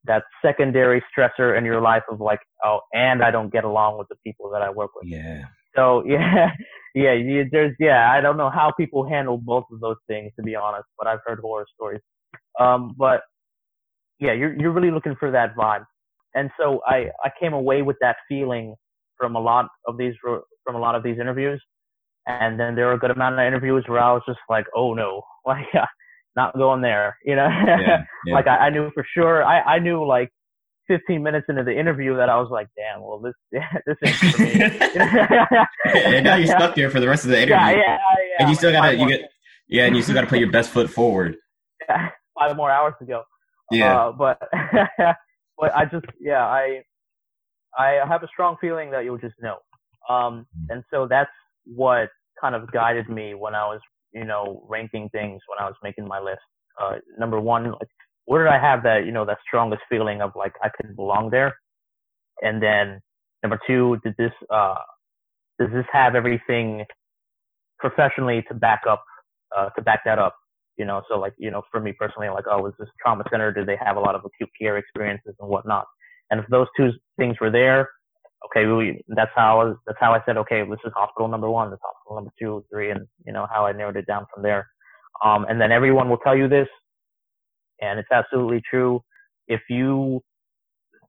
that 0.05 0.25
secondary 0.45 1.03
stressor 1.17 1.57
in 1.57 1.65
your 1.65 1.81
life 1.81 2.03
of 2.11 2.21
like, 2.21 2.41
oh, 2.65 2.81
and 2.93 3.23
I 3.23 3.31
don't 3.31 3.53
get 3.53 3.65
along 3.65 3.99
with 3.99 4.09
the 4.09 4.17
people 4.25 4.51
that 4.51 4.63
I 4.63 4.71
work 4.71 4.91
with. 4.95 5.09
Yeah. 5.09 5.45
So 5.77 6.05
yeah, 6.07 6.51
yeah, 6.95 7.13
you, 7.13 7.47
there's 7.51 7.75
yeah. 7.79 8.11
I 8.11 8.21
don't 8.21 8.37
know 8.37 8.51
how 8.51 8.73
people 8.77 9.07
handle 9.07 9.39
both 9.39 9.65
of 9.73 9.81
those 9.81 9.97
things 10.07 10.33
to 10.37 10.43
be 10.43 10.55
honest, 10.55 10.87
but 10.99 11.07
I've 11.07 11.21
heard 11.27 11.39
horror 11.41 11.67
stories. 11.75 12.01
Um, 12.59 12.95
but 12.97 13.23
yeah, 14.19 14.33
you're 14.33 14.59
you're 14.59 14.73
really 14.73 14.91
looking 14.91 15.17
for 15.19 15.31
that 15.31 15.55
vibe, 15.55 15.85
and 16.35 16.51
so 16.59 16.81
I 16.87 17.11
I 17.23 17.31
came 17.39 17.53
away 17.53 17.83
with 17.83 17.97
that 18.01 18.17
feeling 18.29 18.75
from 19.19 19.37
a 19.37 19.41
lot 19.41 19.69
of 19.87 19.99
these 19.99 20.15
from 20.23 20.75
a 20.75 20.79
lot 20.79 20.95
of 20.95 21.03
these 21.03 21.19
interviews, 21.19 21.63
and 22.27 22.59
then 22.59 22.75
there 22.75 22.87
were 22.87 22.95
a 22.95 22.99
good 22.99 23.11
amount 23.11 23.39
of 23.39 23.47
interviews 23.47 23.85
where 23.87 24.01
I 24.01 24.13
was 24.13 24.23
just 24.27 24.41
like, 24.49 24.67
oh 24.75 24.95
no, 24.95 25.23
like 25.47 25.67
not 26.37 26.57
going 26.57 26.83
there, 26.83 27.17
you 27.25 27.37
know. 27.37 27.49
Yeah, 27.49 28.05
yeah. 28.27 28.35
like 28.35 28.47
I, 28.47 28.57
I 28.57 28.71
knew 28.71 28.91
for 28.95 29.05
sure. 29.15 29.45
I 29.45 29.61
I 29.63 29.79
knew 29.79 30.05
like 30.07 30.31
15 30.89 31.23
minutes 31.23 31.47
into 31.49 31.65
the 31.65 31.77
interview 31.77 32.17
that 32.17 32.29
I 32.29 32.37
was 32.37 32.49
like, 32.51 32.69
damn, 32.77 33.03
well, 33.03 33.19
this, 33.19 33.35
this 33.87 33.97
is 34.03 34.33
for 34.33 34.43
me. 34.43 34.53
and 35.95 36.25
now 36.25 36.37
you're 36.37 36.47
stuck 36.47 36.75
there 36.75 36.91
for 36.91 37.01
the 37.01 37.09
rest 37.09 37.25
of 37.25 37.31
the 37.31 37.37
interview. 37.37 37.55
Yeah, 37.57 37.71
yeah, 37.71 37.77
yeah. 37.79 38.37
And 38.39 38.49
you 38.49 38.55
still 38.55 38.73
gotta, 38.73 38.97
you 38.97 39.09
get, 39.09 39.31
yeah, 39.69 39.87
and 39.87 39.97
you 39.97 40.03
still 40.03 40.15
gotta 40.15 40.27
put 40.27 40.39
your 40.39 40.51
best 40.51 40.71
foot 40.71 40.91
forward. 40.91 41.37
Yeah, 41.89 42.11
five 42.39 42.57
more 42.57 42.71
hours 42.71 42.95
to 43.01 43.07
go. 43.07 43.23
Yeah. 43.71 44.07
Uh, 44.07 44.13
but, 44.13 44.41
but 45.59 45.75
I 45.75 45.85
just, 45.87 46.07
yeah, 46.21 46.45
I, 46.45 46.83
I 47.77 48.01
have 48.07 48.23
a 48.23 48.29
strong 48.29 48.57
feeling 48.61 48.91
that 48.93 49.05
you'll 49.05 49.19
just 49.19 49.35
know. 49.41 49.59
Um, 50.09 50.47
and 50.69 50.85
so 50.93 51.07
that's 51.09 51.31
what 51.67 52.09
kind 52.41 52.55
of 52.55 52.71
guided 52.73 53.09
me 53.09 53.35
when 53.35 53.55
I 53.55 53.67
was, 53.67 53.81
you 54.13 54.25
know, 54.25 54.65
ranking 54.69 55.09
things 55.11 55.41
when 55.49 55.59
I 55.61 55.67
was 55.67 55.75
making 55.83 56.07
my 56.07 56.21
list. 56.21 56.41
Uh, 56.81 56.97
number 57.19 57.41
one, 57.41 57.73
like 57.73 57.89
where 58.27 58.45
did 58.45 58.53
I 58.53 58.59
have 58.61 58.83
that, 58.83 59.07
you 59.07 59.13
know, 59.13 59.25
that 59.25 59.39
strongest 59.47 59.83
feeling 59.89 60.21
of 60.21 60.33
like 60.37 60.53
I 60.63 60.69
could 60.69 60.95
belong 60.95 61.31
there? 61.31 61.55
And 62.43 62.63
then 62.63 63.01
number 63.43 63.59
two, 63.67 63.99
did 64.05 64.15
this, 64.19 64.33
uh, 64.51 64.75
does 65.59 65.71
this 65.73 65.87
have 65.93 66.15
everything 66.15 66.85
professionally 67.79 68.45
to 68.49 68.55
back 68.55 68.83
up, 68.89 69.03
uh, 69.57 69.71
to 69.71 69.83
back 69.83 70.01
that 70.05 70.19
up? 70.19 70.35
You 70.77 70.85
know, 70.85 71.03
so 71.09 71.19
like, 71.19 71.33
you 71.39 71.51
know, 71.51 71.63
for 71.73 71.81
me 71.81 71.95
personally, 71.99 72.29
like, 72.29 72.45
oh, 72.51 72.67
is 72.67 72.75
this 72.79 72.89
trauma 73.01 73.25
center? 73.31 73.51
Do 73.51 73.65
they 73.65 73.79
have 73.83 73.97
a 73.97 74.01
lot 74.01 74.15
of 74.15 74.23
acute 74.27 74.51
care 74.61 74.77
experiences 74.77 75.35
and 75.41 75.49
whatnot? 75.49 75.87
And 76.31 76.41
if 76.41 76.47
those 76.49 76.67
two 76.77 76.91
things 77.17 77.37
were 77.41 77.51
there, 77.51 77.89
okay, 78.45 78.67
we, 78.67 79.03
that's 79.09 79.31
how 79.35 79.61
I 79.61 79.73
that's 79.87 79.99
how 80.01 80.13
I 80.13 80.21
said, 80.27 80.37
okay, 80.37 80.63
this 80.69 80.79
is 80.85 80.93
hospital 80.95 81.29
number 81.29 81.51
one, 81.51 81.71
this 81.71 81.81
hospital 81.83 82.17
number 82.17 82.33
two, 82.41 82.65
three, 82.71 82.91
and 82.91 83.07
you 83.25 83.33
know, 83.33 83.47
how 83.53 83.67
I 83.67 83.73
narrowed 83.73 83.97
it 83.97 84.07
down 84.07 84.27
from 84.33 84.43
there. 84.43 84.69
Um, 85.25 85.47
and 85.49 85.61
then 85.61 85.73
everyone 85.73 86.11
will 86.11 86.19
tell 86.19 86.37
you 86.37 86.49
this, 86.49 86.69
and 87.81 87.99
it's 87.99 88.11
absolutely 88.13 88.63
true. 88.69 89.03
If 89.49 89.63
you 89.71 90.23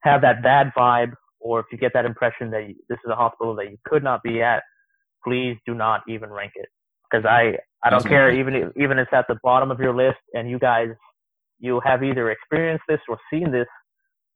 have 0.02 0.22
that 0.22 0.42
bad 0.42 0.72
vibe, 0.78 1.14
or 1.40 1.60
if 1.60 1.66
you 1.72 1.78
get 1.78 1.94
that 1.94 2.06
impression 2.06 2.52
that 2.52 2.74
this 2.90 2.98
is 3.06 3.12
a 3.12 3.16
hospital 3.16 3.56
that 3.56 3.70
you 3.70 3.78
could 3.86 4.04
not 4.04 4.24
be 4.24 4.42
at, 4.42 4.64
please 5.24 5.58
do 5.66 5.74
not 5.74 6.02
even 6.08 6.30
rank 6.30 6.54
it. 6.56 6.68
Because 7.10 7.26
I, 7.26 7.58
I 7.84 7.90
don't 7.90 8.06
care, 8.06 8.32
even 8.32 8.54
if, 8.54 8.70
even 8.76 9.00
if 9.00 9.04
it's 9.04 9.14
at 9.14 9.28
the 9.28 9.38
bottom 9.44 9.72
of 9.72 9.80
your 9.80 9.96
list 9.96 10.18
and 10.34 10.50
you 10.50 10.60
guys, 10.60 10.90
you 11.60 11.80
have 11.86 12.04
either 12.04 12.32
experienced 12.32 12.84
this 12.88 13.00
or 13.08 13.18
seen 13.32 13.52
this 13.52 13.68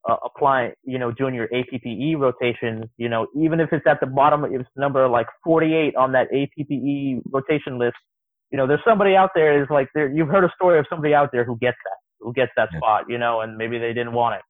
uh, 0.10 0.16
applying, 0.26 0.72
you 0.84 0.98
know, 0.98 1.12
doing 1.12 1.34
your 1.34 1.48
APPE 1.50 2.18
rotations, 2.18 2.86
you 2.98 3.10
know, 3.10 3.28
even 3.36 3.60
if 3.60 3.72
it's 3.72 3.86
at 3.88 4.00
the 4.00 4.08
bottom, 4.08 4.46
if 4.46 4.62
it's 4.62 4.70
number 4.76 5.08
like 5.08 5.28
48 5.44 5.96
on 5.96 6.12
that 6.14 6.28
APPE 6.32 7.22
rotation 7.32 7.78
list, 7.78 7.98
you 8.52 8.58
know, 8.58 8.68
there's 8.68 8.82
somebody 8.86 9.16
out 9.16 9.30
there 9.36 9.62
is 9.62 9.68
like 9.70 9.88
there. 9.94 10.12
You've 10.12 10.28
heard 10.28 10.44
a 10.44 10.52
story 10.56 10.80
of 10.80 10.86
somebody 10.90 11.14
out 11.14 11.30
there 11.32 11.46
who 11.46 11.58
gets 11.58 11.78
that, 11.86 11.98
who 12.20 12.34
gets 12.34 12.52
that 12.58 12.70
spot, 12.76 13.06
you 13.08 13.18
know, 13.18 13.42
and 13.42 13.58
maybe 13.58 13.78
they 13.78 13.94
didn't 13.94 14.14
want 14.14 14.36
it. 14.36 14.42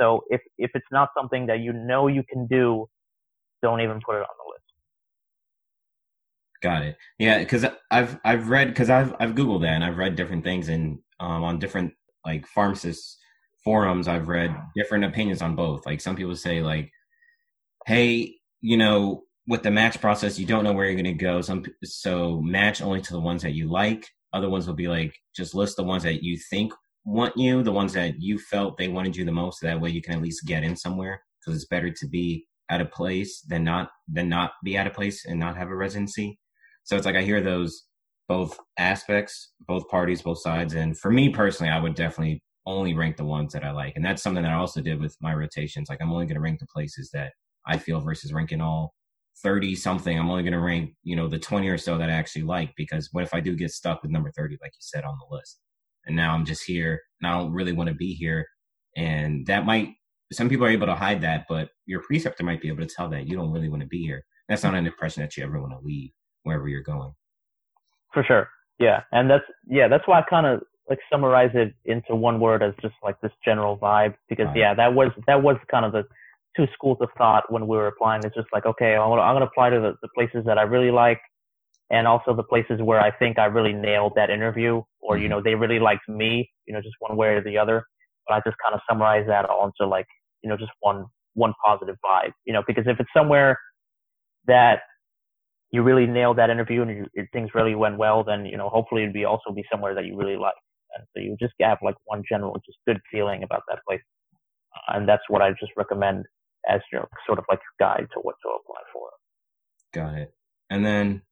So 0.00 0.22
if 0.28 0.40
if 0.58 0.70
it's 0.74 0.86
not 0.90 1.10
something 1.16 1.46
that 1.46 1.60
you 1.60 1.72
know 1.72 2.08
you 2.08 2.24
can 2.28 2.46
do, 2.46 2.88
don't 3.62 3.80
even 3.80 4.00
put 4.04 4.16
it 4.16 4.22
on 4.22 4.34
the 4.38 4.50
list. 4.50 4.64
Got 6.62 6.82
it. 6.82 6.96
Yeah, 7.18 7.38
because 7.38 7.66
I've 7.90 8.18
I've 8.24 8.48
read 8.48 8.68
because 8.68 8.90
I've 8.90 9.14
I've 9.20 9.34
googled 9.34 9.60
that 9.62 9.74
and 9.74 9.84
I've 9.84 9.98
read 9.98 10.16
different 10.16 10.42
things 10.42 10.68
and 10.68 10.98
um, 11.20 11.44
on 11.44 11.58
different 11.58 11.92
like 12.24 12.46
pharmacists 12.46 13.19
forums 13.64 14.08
I've 14.08 14.28
read 14.28 14.54
different 14.74 15.04
opinions 15.04 15.42
on 15.42 15.54
both. 15.54 15.86
Like 15.86 16.00
some 16.00 16.16
people 16.16 16.36
say 16.36 16.62
like, 16.62 16.90
hey, 17.86 18.34
you 18.60 18.76
know, 18.76 19.24
with 19.46 19.62
the 19.62 19.70
match 19.70 20.00
process, 20.00 20.38
you 20.38 20.46
don't 20.46 20.64
know 20.64 20.72
where 20.72 20.86
you're 20.86 20.94
going 20.94 21.04
to 21.04 21.12
go. 21.12 21.40
Some 21.40 21.64
so 21.82 22.40
match 22.40 22.82
only 22.82 23.00
to 23.00 23.12
the 23.12 23.20
ones 23.20 23.42
that 23.42 23.54
you 23.54 23.68
like. 23.68 24.06
Other 24.32 24.48
ones 24.48 24.66
will 24.66 24.74
be 24.74 24.88
like 24.88 25.14
just 25.34 25.54
list 25.54 25.76
the 25.76 25.82
ones 25.82 26.02
that 26.04 26.22
you 26.22 26.38
think 26.50 26.72
want 27.04 27.36
you, 27.36 27.62
the 27.62 27.72
ones 27.72 27.92
that 27.94 28.20
you 28.20 28.38
felt 28.38 28.76
they 28.76 28.88
wanted 28.88 29.16
you 29.16 29.24
the 29.24 29.32
most. 29.32 29.60
That 29.60 29.80
way 29.80 29.90
you 29.90 30.02
can 30.02 30.14
at 30.14 30.22
least 30.22 30.46
get 30.46 30.62
in 30.62 30.76
somewhere 30.76 31.22
because 31.40 31.56
it's 31.56 31.68
better 31.68 31.90
to 31.90 32.08
be 32.08 32.46
at 32.70 32.80
a 32.80 32.86
place 32.86 33.40
than 33.40 33.64
not 33.64 33.90
than 34.08 34.28
not 34.28 34.52
be 34.62 34.76
at 34.76 34.86
a 34.86 34.90
place 34.90 35.24
and 35.26 35.40
not 35.40 35.56
have 35.56 35.68
a 35.68 35.76
residency. 35.76 36.38
So 36.84 36.96
it's 36.96 37.06
like 37.06 37.16
I 37.16 37.22
hear 37.22 37.40
those 37.40 37.86
both 38.28 38.56
aspects, 38.78 39.52
both 39.66 39.88
parties, 39.88 40.22
both 40.22 40.40
sides. 40.40 40.74
And 40.74 40.96
for 40.96 41.10
me 41.10 41.30
personally, 41.30 41.72
I 41.72 41.80
would 41.80 41.96
definitely 41.96 42.42
only 42.78 42.94
rank 42.94 43.16
the 43.16 43.24
ones 43.24 43.52
that 43.52 43.64
I 43.64 43.70
like. 43.70 43.94
And 43.96 44.04
that's 44.04 44.22
something 44.22 44.42
that 44.42 44.52
I 44.52 44.56
also 44.56 44.80
did 44.80 45.00
with 45.00 45.16
my 45.20 45.34
rotations. 45.34 45.88
Like 45.88 46.00
I'm 46.00 46.12
only 46.12 46.26
going 46.26 46.36
to 46.36 46.40
rank 46.40 46.60
the 46.60 46.66
places 46.66 47.10
that 47.12 47.32
I 47.66 47.78
feel 47.78 48.00
versus 48.00 48.32
ranking 48.32 48.60
all 48.60 48.94
30 49.42 49.74
something. 49.74 50.18
I'm 50.18 50.30
only 50.30 50.42
going 50.42 50.52
to 50.52 50.60
rank, 50.60 50.94
you 51.02 51.16
know, 51.16 51.28
the 51.28 51.38
20 51.38 51.68
or 51.68 51.78
so 51.78 51.98
that 51.98 52.10
I 52.10 52.12
actually 52.12 52.42
like 52.42 52.72
because 52.76 53.08
what 53.12 53.24
if 53.24 53.34
I 53.34 53.40
do 53.40 53.54
get 53.56 53.70
stuck 53.70 54.02
with 54.02 54.10
number 54.10 54.30
30, 54.30 54.58
like 54.60 54.72
you 54.72 54.80
said 54.80 55.04
on 55.04 55.18
the 55.18 55.34
list? 55.34 55.60
And 56.06 56.16
now 56.16 56.34
I'm 56.34 56.44
just 56.44 56.64
here 56.64 57.00
and 57.20 57.30
I 57.30 57.38
don't 57.38 57.52
really 57.52 57.72
want 57.72 57.88
to 57.88 57.94
be 57.94 58.14
here. 58.14 58.46
And 58.96 59.46
that 59.46 59.66
might, 59.66 59.94
some 60.32 60.48
people 60.48 60.66
are 60.66 60.70
able 60.70 60.86
to 60.86 60.94
hide 60.94 61.20
that, 61.22 61.46
but 61.48 61.70
your 61.86 62.02
preceptor 62.02 62.44
might 62.44 62.60
be 62.60 62.68
able 62.68 62.86
to 62.86 62.94
tell 62.94 63.08
that 63.10 63.26
you 63.26 63.36
don't 63.36 63.52
really 63.52 63.68
want 63.68 63.82
to 63.82 63.88
be 63.88 64.04
here. 64.04 64.24
That's 64.48 64.62
not 64.62 64.74
an 64.74 64.86
impression 64.86 65.22
that 65.22 65.36
you 65.36 65.44
ever 65.44 65.60
want 65.60 65.72
to 65.72 65.84
leave 65.84 66.10
wherever 66.42 66.68
you're 66.68 66.82
going. 66.82 67.12
For 68.12 68.24
sure. 68.24 68.48
Yeah. 68.78 69.02
And 69.12 69.30
that's, 69.30 69.44
yeah, 69.68 69.88
that's 69.88 70.06
why 70.06 70.20
I 70.20 70.22
kind 70.28 70.46
of 70.46 70.62
like 70.90 70.98
summarize 71.10 71.50
it 71.54 71.72
into 71.84 72.14
one 72.14 72.40
word 72.40 72.62
as 72.62 72.74
just 72.82 72.94
like 73.02 73.18
this 73.20 73.32
general 73.44 73.78
vibe 73.78 74.14
because 74.28 74.46
right. 74.48 74.56
yeah, 74.56 74.74
that 74.74 74.92
was, 74.92 75.10
that 75.26 75.42
was 75.42 75.56
kind 75.70 75.84
of 75.84 75.92
the 75.92 76.02
two 76.56 76.66
schools 76.74 76.98
of 77.00 77.08
thought 77.16 77.50
when 77.50 77.66
we 77.66 77.76
were 77.76 77.86
applying. 77.86 78.22
It's 78.24 78.34
just 78.34 78.48
like, 78.52 78.66
okay, 78.66 78.96
I'm 78.96 79.08
going 79.08 79.18
to, 79.18 79.22
I'm 79.22 79.34
going 79.34 79.46
to 79.46 79.46
apply 79.46 79.70
to 79.70 79.80
the, 79.80 79.94
the 80.02 80.08
places 80.14 80.44
that 80.46 80.58
I 80.58 80.62
really 80.62 80.90
like 80.90 81.20
and 81.90 82.06
also 82.06 82.34
the 82.34 82.42
places 82.42 82.80
where 82.82 83.00
I 83.00 83.10
think 83.10 83.38
I 83.38 83.46
really 83.46 83.72
nailed 83.72 84.12
that 84.16 84.30
interview 84.30 84.82
or, 85.00 85.14
mm-hmm. 85.14 85.22
you 85.22 85.28
know, 85.28 85.40
they 85.42 85.54
really 85.54 85.78
liked 85.78 86.08
me, 86.08 86.50
you 86.66 86.74
know, 86.74 86.80
just 86.80 86.96
one 86.98 87.16
way 87.16 87.28
or 87.28 87.42
the 87.42 87.56
other. 87.56 87.84
But 88.26 88.34
I 88.34 88.40
just 88.44 88.56
kind 88.62 88.74
of 88.74 88.80
summarize 88.88 89.26
that 89.28 89.46
all 89.46 89.66
into 89.66 89.88
like, 89.88 90.06
you 90.42 90.50
know, 90.50 90.56
just 90.56 90.72
one, 90.80 91.06
one 91.34 91.54
positive 91.64 91.96
vibe, 92.04 92.32
you 92.44 92.52
know, 92.52 92.62
because 92.66 92.84
if 92.86 92.98
it's 92.98 93.10
somewhere 93.14 93.56
that 94.46 94.80
you 95.70 95.82
really 95.82 96.06
nailed 96.06 96.38
that 96.38 96.50
interview 96.50 96.82
and 96.82 97.08
you, 97.14 97.26
things 97.32 97.50
really 97.54 97.74
went 97.74 97.96
well, 97.96 98.24
then 98.24 98.44
you 98.44 98.56
know 98.56 98.68
hopefully 98.68 99.02
it'd 99.02 99.14
be 99.14 99.24
also 99.24 99.52
be 99.54 99.64
somewhere 99.70 99.94
that 99.94 100.04
you 100.04 100.16
really 100.16 100.36
like, 100.36 100.54
and 100.96 101.06
so 101.14 101.22
you 101.22 101.36
just 101.40 101.54
have 101.60 101.78
like 101.82 101.96
one 102.04 102.22
general 102.28 102.54
just 102.64 102.78
good 102.86 103.00
feeling 103.10 103.42
about 103.42 103.62
that 103.68 103.78
place, 103.86 104.00
uh, 104.74 104.96
and 104.96 105.08
that's 105.08 105.22
what 105.28 105.42
I 105.42 105.50
just 105.52 105.72
recommend 105.76 106.24
as 106.68 106.80
your 106.92 107.08
sort 107.26 107.38
of 107.38 107.44
like 107.48 107.60
your 107.60 107.88
guide 107.88 108.06
to 108.12 108.20
what 108.20 108.36
to 108.42 108.48
apply 108.48 108.80
for. 108.92 109.08
Got 109.92 110.18
it. 110.18 110.34
And 110.70 110.84
then 110.84 111.22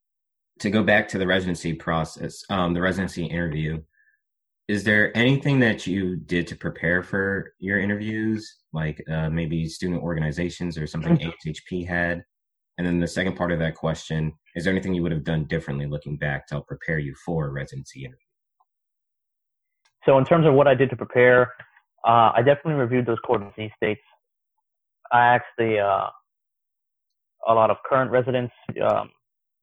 to 0.61 0.71
go 0.71 0.83
back 0.83 1.09
to 1.09 1.19
the 1.19 1.27
residency 1.27 1.75
process, 1.75 2.43
um, 2.51 2.75
the 2.75 2.81
residency 2.81 3.25
interview, 3.25 3.81
is 4.67 4.85
there 4.85 5.17
anything 5.17 5.61
that 5.61 5.87
you 5.87 6.17
did 6.17 6.47
to 6.49 6.57
prepare 6.57 7.03
for 7.03 7.55
your 7.59 7.81
interviews, 7.81 8.57
like 8.73 9.03
uh, 9.11 9.31
maybe 9.31 9.67
student 9.67 10.03
organizations 10.03 10.77
or 10.77 10.87
something 10.87 11.17
ASHP 11.17 11.87
had? 11.87 12.23
And 12.77 12.87
then 12.87 13.01
the 13.01 13.07
second 13.07 13.35
part 13.35 13.51
of 13.51 13.59
that 13.61 13.75
question, 13.75 14.33
is 14.55 14.65
there 14.65 14.73
anything 14.73 14.95
you 14.95 15.03
would 15.03 15.13
have 15.13 15.25
done 15.25 15.47
differently 15.47 15.87
looking 15.87 16.17
back 16.17 16.47
to 16.47 16.57
help 16.57 16.67
prepare 16.67 16.99
you 16.99 17.15
for 17.25 17.47
a 17.47 17.51
residency 17.51 18.05
interview? 18.05 18.28
So 20.09 20.17
in 20.17 20.25
terms 20.25 20.47
of 20.47 20.55
what 20.55 20.67
I 20.67 20.75
did 20.75 20.89
to 20.89 20.97
prepare, 20.97 21.53
uh, 22.07 22.33
I 22.35 22.39
definitely 22.39 22.81
reviewed 22.81 23.05
those 23.05 23.19
core 23.27 23.39
disease 23.39 23.71
states. 23.77 24.01
I 25.13 25.27
actually, 25.27 25.79
uh, 25.79 26.07
a 27.47 27.53
lot 27.53 27.71
of 27.71 27.77
current 27.87 28.11
residents 28.11 28.55
um, 28.91 29.11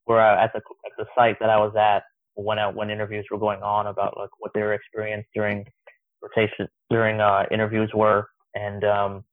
were 0.06 0.22
at 0.22 0.52
the 0.54 0.60
at 0.60 0.92
the 1.00 1.06
site 1.16 1.38
that 1.40 1.50
I 1.50 1.58
was 1.58 1.74
at 1.75 2.04
when 2.36 2.60
I, 2.60 2.68
when 2.68 2.92
interviews 2.92 3.25
were 3.32 3.40
going 3.40 3.64
on 3.64 3.88
about 3.88 4.18
like 4.18 4.30
what 4.38 4.52
their 4.54 4.74
experience 4.74 5.25
during 5.34 5.66
rotation 6.22 6.68
during 6.92 7.20
uh, 7.20 7.46
interviews 7.50 7.90
were, 7.96 8.28
and 8.54 8.84
um, 8.84 9.24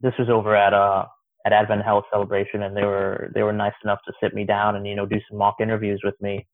this 0.00 0.14
was 0.18 0.30
over 0.30 0.56
at 0.56 0.72
uh, 0.72 1.04
at 1.44 1.52
AdventHealth 1.52 2.04
Celebration, 2.10 2.62
and 2.62 2.74
they 2.74 2.84
were 2.84 3.30
they 3.34 3.42
were 3.42 3.52
nice 3.52 3.74
enough 3.84 3.98
to 4.06 4.12
sit 4.22 4.32
me 4.34 4.44
down 4.44 4.76
and 4.76 4.86
you 4.86 4.94
know 4.94 5.04
do 5.04 5.20
some 5.28 5.36
mock 5.36 5.56
interviews 5.60 6.00
with 6.02 6.14
me, 6.22 6.46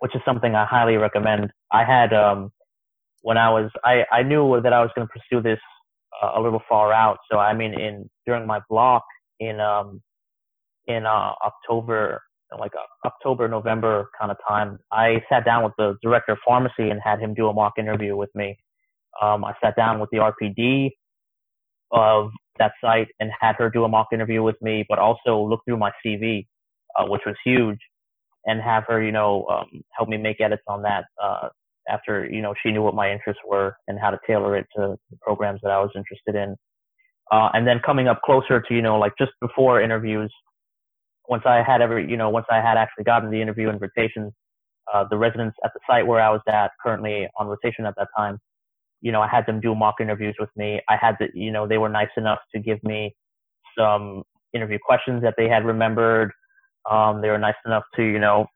which 0.00 0.14
is 0.14 0.22
something 0.24 0.54
I 0.54 0.64
highly 0.64 0.96
recommend. 0.96 1.50
I 1.72 1.84
had 1.84 2.12
um, 2.12 2.50
when 3.22 3.38
I 3.38 3.50
was 3.50 3.70
I 3.84 4.04
I 4.12 4.22
knew 4.22 4.60
that 4.60 4.72
I 4.72 4.80
was 4.80 4.90
going 4.94 5.06
to 5.06 5.12
pursue 5.12 5.42
this 5.42 5.60
uh, 6.22 6.32
a 6.36 6.40
little 6.40 6.62
far 6.68 6.92
out, 6.92 7.18
so 7.30 7.38
I 7.38 7.54
mean 7.54 7.78
in 7.78 8.08
during 8.26 8.46
my 8.46 8.60
block 8.68 9.04
in 9.40 9.60
um 9.60 10.00
in 10.86 11.06
uh, 11.06 11.32
October 11.44 12.22
like 12.58 12.72
uh, 12.74 13.06
October 13.08 13.48
November 13.48 14.08
kind 14.18 14.30
of 14.30 14.36
time, 14.46 14.78
I 14.92 15.22
sat 15.28 15.44
down 15.44 15.64
with 15.64 15.72
the 15.78 15.96
director 16.02 16.32
of 16.32 16.38
pharmacy 16.46 16.90
and 16.90 17.00
had 17.02 17.18
him 17.18 17.34
do 17.34 17.48
a 17.48 17.52
mock 17.52 17.74
interview 17.78 18.16
with 18.16 18.30
me. 18.34 18.56
Um, 19.20 19.44
I 19.44 19.54
sat 19.62 19.76
down 19.76 19.98
with 19.98 20.10
the 20.10 20.18
RPD 20.18 20.90
of 21.90 22.30
that 22.58 22.72
site 22.80 23.08
and 23.20 23.30
had 23.40 23.56
her 23.56 23.70
do 23.70 23.84
a 23.84 23.88
mock 23.88 24.08
interview 24.12 24.42
with 24.42 24.56
me, 24.62 24.84
but 24.88 24.98
also 24.98 25.40
look 25.40 25.60
through 25.66 25.78
my 25.78 25.90
CV, 26.04 26.46
uh, 26.98 27.06
which 27.06 27.22
was 27.26 27.34
huge, 27.44 27.78
and 28.46 28.60
have 28.62 28.84
her, 28.88 29.02
you 29.02 29.12
know, 29.12 29.44
um, 29.46 29.82
help 29.96 30.08
me 30.08 30.16
make 30.16 30.40
edits 30.40 30.62
on 30.68 30.82
that 30.82 31.04
uh, 31.22 31.48
after, 31.88 32.26
you 32.26 32.40
know, 32.40 32.54
she 32.62 32.72
knew 32.72 32.82
what 32.82 32.94
my 32.94 33.10
interests 33.10 33.42
were 33.46 33.76
and 33.88 33.98
how 33.98 34.10
to 34.10 34.18
tailor 34.26 34.56
it 34.56 34.66
to 34.76 34.96
the 35.10 35.16
programs 35.20 35.60
that 35.62 35.70
I 35.70 35.78
was 35.78 35.90
interested 35.94 36.34
in. 36.34 36.56
Uh, 37.32 37.48
and 37.54 37.66
then 37.66 37.80
coming 37.84 38.06
up 38.06 38.20
closer 38.24 38.60
to, 38.60 38.74
you 38.74 38.82
know, 38.82 38.98
like 38.98 39.12
just 39.18 39.32
before 39.40 39.80
interviews, 39.80 40.32
once 41.28 41.42
I 41.44 41.62
had 41.66 41.82
every, 41.82 42.08
you 42.08 42.16
know, 42.16 42.30
once 42.30 42.46
I 42.50 42.56
had 42.56 42.76
actually 42.76 43.04
gotten 43.04 43.30
the 43.30 43.42
interview 43.42 43.68
invitations, 43.68 44.32
uh, 44.92 45.04
the 45.10 45.16
residents 45.16 45.56
at 45.64 45.72
the 45.74 45.80
site 45.90 46.06
where 46.06 46.20
I 46.20 46.30
was 46.30 46.40
at 46.48 46.70
currently 46.80 47.28
on 47.36 47.48
rotation 47.48 47.84
at 47.84 47.94
that 47.96 48.08
time, 48.16 48.38
you 49.00 49.10
know, 49.10 49.20
I 49.20 49.28
had 49.28 49.44
them 49.46 49.60
do 49.60 49.74
mock 49.74 49.96
interviews 50.00 50.36
with 50.38 50.50
me. 50.56 50.80
I 50.88 50.96
had 50.96 51.16
the, 51.18 51.28
you 51.34 51.50
know, 51.50 51.66
they 51.66 51.78
were 51.78 51.88
nice 51.88 52.08
enough 52.16 52.38
to 52.54 52.60
give 52.60 52.82
me 52.84 53.14
some 53.76 54.22
interview 54.54 54.78
questions 54.84 55.22
that 55.22 55.34
they 55.36 55.48
had 55.48 55.64
remembered. 55.64 56.32
Um, 56.90 57.20
they 57.20 57.28
were 57.28 57.38
nice 57.38 57.54
enough 57.64 57.84
to, 57.96 58.02
you 58.02 58.18
know, 58.18 58.46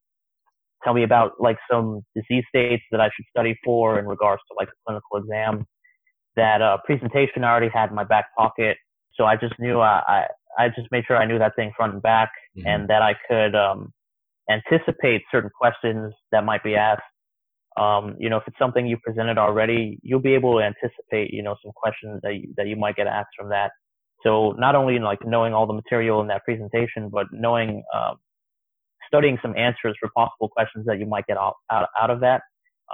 tell 0.85 0.95
me 0.95 1.03
about 1.03 1.33
like 1.41 1.59
some 1.71 2.03
disease 2.15 2.45
states 2.49 2.83
that 2.91 3.01
I 3.01 3.11
should 3.15 3.27
study 3.31 3.59
for 3.65 3.99
in 3.99 4.07
regards 4.07 4.43
to 4.49 4.55
like 4.57 4.69
a 4.69 4.79
clinical 4.87 5.19
exam. 5.19 5.67
That 6.37 6.63
uh, 6.63 6.79
presentation 6.85 7.45
I 7.45 7.51
already 7.51 7.69
had 7.69 7.91
in 7.91 7.97
my 7.97 8.05
back 8.05 8.27
pocket, 8.39 8.77
so 9.15 9.25
I 9.25 9.37
just 9.37 9.59
knew 9.59 9.81
I 9.81 10.01
I, 10.07 10.27
I 10.59 10.69
just 10.69 10.87
made 10.93 11.05
sure 11.07 11.17
I 11.17 11.27
knew 11.27 11.39
that 11.39 11.57
thing 11.57 11.73
front 11.77 11.93
and 11.93 12.03
back, 12.03 12.31
mm-hmm. 12.57 12.67
and 12.69 12.89
that 12.89 13.03
I 13.03 13.15
could 13.29 13.57
um, 13.57 13.93
anticipate 14.49 15.23
certain 15.33 15.51
questions 15.51 16.15
that 16.31 16.45
might 16.45 16.63
be 16.63 16.77
asked 16.77 17.03
um, 17.77 18.17
you 18.19 18.29
know, 18.29 18.37
if 18.37 18.43
it's 18.47 18.59
something 18.59 18.87
you 18.87 18.99
presented 18.99 19.39
already, 19.39 19.99
you'll 20.03 20.21
be 20.21 20.35
able 20.35 20.59
to 20.59 20.65
anticipate, 20.65 21.33
you 21.33 21.43
know, 21.43 21.57
some 21.63 21.73
questions 21.75 22.21
that 22.23 22.35
you, 22.35 22.53
that 22.57 22.67
you 22.67 22.77
might 22.77 22.97
get 22.97 23.07
asked 23.07 23.31
from 23.39 23.49
that. 23.51 23.71
So 24.23 24.53
not 24.59 24.75
only 24.75 24.97
in 24.97 25.03
like 25.03 25.19
knowing 25.25 25.55
all 25.55 25.67
the 25.67 25.73
material 25.73 26.21
in 26.21 26.29
that 26.29 26.45
presentation, 26.45 27.09
but 27.09 27.27
knowing, 27.33 27.83
um, 27.95 28.17
studying 29.07 29.39
some 29.43 29.57
answers 29.57 29.97
for 29.99 30.09
possible 30.15 30.49
questions 30.49 30.87
that 30.87 30.99
you 30.99 31.07
might 31.07 31.27
get 31.27 31.37
out, 31.37 31.55
out, 31.71 31.89
out 32.01 32.11
of 32.11 32.21
that. 32.21 32.43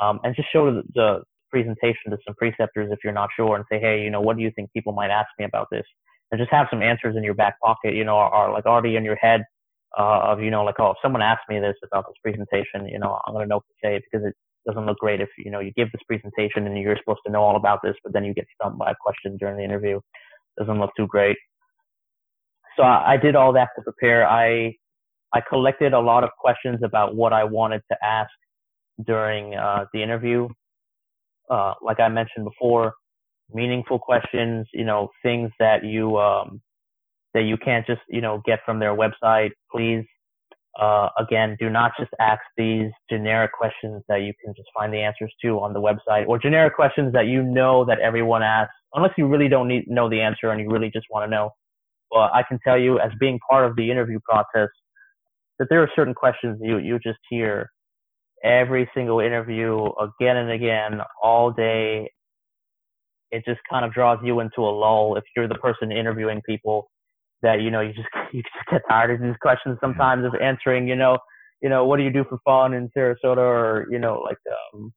Um, 0.01 0.21
and 0.25 0.35
just 0.37 0.49
show 0.53 0.73
the, 0.73 0.83
the 0.95 1.23
presentation 1.51 2.11
to 2.11 2.19
some 2.27 2.35
preceptors 2.37 2.91
if 2.93 2.99
you're 3.03 3.13
not 3.13 3.31
sure 3.37 3.57
and 3.57 3.65
say, 3.71 3.81
Hey, 3.81 4.03
you 4.03 4.11
know, 4.11 4.21
what 4.21 4.37
do 4.37 4.43
you 4.43 4.51
think 4.55 4.73
people 4.73 4.93
might 4.93 5.11
ask 5.11 5.29
me 5.39 5.45
about 5.45 5.69
this? 5.71 5.85
And 6.31 6.39
just 6.39 6.51
have 6.51 6.67
some 6.71 6.83
answers 6.83 7.17
in 7.17 7.23
your 7.23 7.35
back 7.35 7.61
pocket, 7.61 7.95
you 7.95 8.05
know, 8.05 8.17
are, 8.17 8.53
like 8.53 8.67
already 8.67 8.97
in 8.97 9.05
your 9.05 9.17
head, 9.17 9.45
uh, 9.99 10.21
of, 10.25 10.41
you 10.41 10.51
know, 10.51 10.65
like, 10.65 10.75
oh, 10.79 10.91
if 10.91 10.97
someone 11.01 11.23
asks 11.23 11.45
me 11.49 11.61
this 11.61 11.77
about 11.85 12.05
this 12.09 12.17
presentation, 12.23 12.89
you 12.89 12.99
know, 12.99 13.19
I'm 13.27 13.33
going 13.33 13.45
to 13.45 13.49
know 13.49 13.57
what 13.57 13.65
to 13.69 13.75
say 13.83 14.01
because 14.11 14.27
it, 14.27 14.35
doesn't 14.67 14.85
look 14.85 14.99
great 14.99 15.21
if 15.21 15.29
you 15.39 15.51
know 15.51 15.61
you 15.61 15.73
give 15.77 15.91
this 15.93 16.03
presentation 16.07 16.67
and 16.67 16.77
you're 16.79 16.97
supposed 16.99 17.21
to 17.25 17.33
know 17.33 17.43
all 17.43 17.57
about 17.57 17.81
this, 17.83 17.95
but 18.03 18.13
then 18.13 18.25
you 18.25 18.35
get 18.35 18.47
stumped 18.61 18.79
by 18.79 18.91
a 18.91 18.95
question 19.01 19.37
during 19.37 19.57
the 19.57 19.65
interview. 19.65 20.01
Doesn't 20.59 20.79
look 20.79 20.91
too 20.97 21.07
great. 21.07 21.37
So 22.77 22.83
I, 22.83 23.15
I 23.15 23.17
did 23.17 23.37
all 23.37 23.53
that 23.55 23.69
to 23.77 23.83
prepare. 23.83 24.27
I 24.29 24.75
I 25.33 25.41
collected 25.49 25.93
a 25.93 26.01
lot 26.01 26.25
of 26.25 26.31
questions 26.39 26.81
about 26.83 27.15
what 27.15 27.33
I 27.33 27.45
wanted 27.45 27.83
to 27.91 27.97
ask 28.05 28.31
during 29.05 29.55
uh, 29.55 29.85
the 29.93 30.03
interview. 30.03 30.49
Uh, 31.51 31.75
like 31.83 32.01
I 32.01 32.09
mentioned 32.09 32.45
before, 32.45 32.95
meaningful 33.53 33.99
questions, 33.99 34.67
you 34.73 34.85
know, 34.85 35.11
things 35.23 35.51
that 35.59 35.85
you, 35.85 36.17
um, 36.19 36.61
that 37.35 37.43
you 37.43 37.57
can't 37.57 37.87
just, 37.87 38.01
you 38.09 38.21
know, 38.21 38.43
get 38.47 38.61
from 38.65 38.79
their 38.79 38.97
website. 38.97 39.51
Please, 39.71 40.05
uh, 40.79 41.09
again, 41.19 41.57
do 41.59 41.71
not 41.71 41.93
just 41.99 42.11
ask 42.21 42.41
these 42.57 42.91
generic 43.09 43.53
questions 43.53 44.03
that 44.09 44.23
you 44.23 44.33
can 44.45 44.53
just 44.55 44.69
find 44.75 44.93
the 44.93 44.99
answers 44.99 45.33
to 45.43 45.59
on 45.61 45.73
the 45.73 45.81
website 45.81 46.27
or 46.27 46.39
generic 46.39 46.75
questions 46.75 47.13
that 47.15 47.27
you 47.27 47.43
know 47.43 47.85
that 47.85 47.99
everyone 48.01 48.43
asks, 48.43 48.75
unless 48.95 49.13
you 49.17 49.27
really 49.27 49.49
don't 49.49 49.69
need, 49.69 49.85
know 49.89 50.09
the 50.11 50.21
answer 50.21 50.51
and 50.51 50.61
you 50.61 50.69
really 50.69 50.91
just 50.93 51.07
want 51.11 51.25
to 51.25 51.31
know. 51.31 51.51
But 52.11 52.31
I 52.35 52.43
can 52.47 52.59
tell 52.63 52.79
you 52.79 52.99
as 52.99 53.11
being 53.19 53.39
part 53.51 53.69
of 53.69 53.77
the 53.77 53.91
interview 53.91 54.19
process 54.29 54.69
that 55.59 55.69
there 55.71 55.83
are 55.83 55.91
certain 55.97 56.15
questions 56.15 56.59
you, 56.63 56.79
you 56.79 56.99
just 56.99 57.19
hear 57.31 57.71
every 58.45 58.89
single 58.95 59.21
interview 59.21 59.89
again 59.99 60.37
and 60.37 60.51
again 60.51 61.01
all 61.23 61.51
day. 61.51 62.11
It 63.31 63.45
just 63.47 63.61
kind 63.69 63.85
of 63.85 63.93
draws 63.93 64.19
you 64.23 64.41
into 64.41 64.61
a 64.61 64.71
lull 64.71 65.17
if 65.17 65.25
you're 65.35 65.49
the 65.49 65.57
person 65.57 65.91
interviewing 65.91 66.43
people 66.47 66.89
that, 67.43 67.61
you 67.61 67.71
know, 67.71 67.81
you 67.81 67.93
just, 67.93 68.09
you 68.33 68.43
just 68.43 68.71
get 68.71 68.83
tired 68.89 69.11
of 69.11 69.21
these 69.21 69.37
questions 69.41 69.79
sometimes 69.81 70.25
of 70.25 70.35
answering, 70.41 70.89
you 70.89 70.97
know, 70.97 71.19
you 71.63 71.69
know, 71.69 71.85
what 71.87 71.97
do 71.97 72.03
you 72.03 72.11
do 72.13 72.25
for 72.29 72.39
fun 72.45 72.75
in 72.75 72.91
Sarasota 72.97 73.39
or, 73.39 73.87
you 73.91 73.99
know, 73.99 74.21
like, 74.21 74.39
um, 74.75 74.93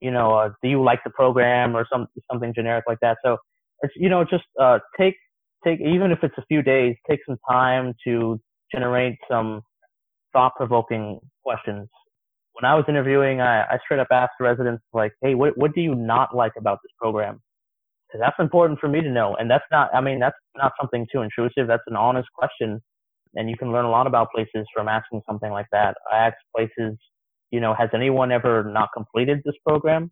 you 0.00 0.10
know, 0.10 0.34
uh, 0.34 0.50
do 0.62 0.68
you 0.68 0.82
like 0.82 1.00
the 1.04 1.10
program 1.10 1.76
or 1.76 1.86
some, 1.90 2.06
something 2.30 2.52
generic 2.54 2.84
like 2.86 2.98
that. 3.02 3.18
So 3.24 3.38
it's, 3.82 3.94
you 3.96 4.08
know, 4.08 4.24
just, 4.24 4.44
uh, 4.60 4.78
take, 4.98 5.16
take, 5.64 5.80
even 5.80 6.10
if 6.10 6.18
it's 6.22 6.36
a 6.38 6.44
few 6.48 6.62
days, 6.62 6.96
take 7.08 7.20
some 7.26 7.38
time 7.48 7.94
to 8.06 8.40
generate 8.72 9.16
some 9.28 9.62
thought 10.32 10.52
provoking 10.56 11.18
questions 11.44 11.88
when 12.60 12.70
I 12.70 12.74
was 12.74 12.84
interviewing, 12.88 13.40
I, 13.40 13.62
I 13.62 13.78
straight 13.84 14.00
up 14.00 14.08
asked 14.10 14.34
residents 14.40 14.82
like, 14.92 15.12
"Hey, 15.22 15.34
what 15.34 15.56
what 15.56 15.74
do 15.74 15.80
you 15.80 15.94
not 15.94 16.34
like 16.34 16.52
about 16.58 16.80
this 16.82 16.92
program?" 16.98 17.40
That's 18.18 18.36
important 18.38 18.80
for 18.80 18.88
me 18.88 19.00
to 19.00 19.10
know, 19.10 19.36
and 19.36 19.50
that's 19.50 19.64
not. 19.70 19.94
I 19.94 20.00
mean, 20.00 20.18
that's 20.18 20.36
not 20.56 20.72
something 20.80 21.06
too 21.12 21.22
intrusive. 21.22 21.66
That's 21.66 21.82
an 21.86 21.96
honest 21.96 22.28
question, 22.34 22.80
and 23.34 23.48
you 23.48 23.56
can 23.56 23.72
learn 23.72 23.84
a 23.84 23.90
lot 23.90 24.06
about 24.06 24.28
places 24.34 24.66
from 24.74 24.88
asking 24.88 25.22
something 25.26 25.50
like 25.50 25.66
that. 25.72 25.96
I 26.12 26.26
asked 26.26 26.36
places, 26.54 26.98
you 27.50 27.60
know, 27.60 27.74
has 27.74 27.90
anyone 27.94 28.32
ever 28.32 28.64
not 28.64 28.88
completed 28.94 29.40
this 29.44 29.54
program? 29.66 30.10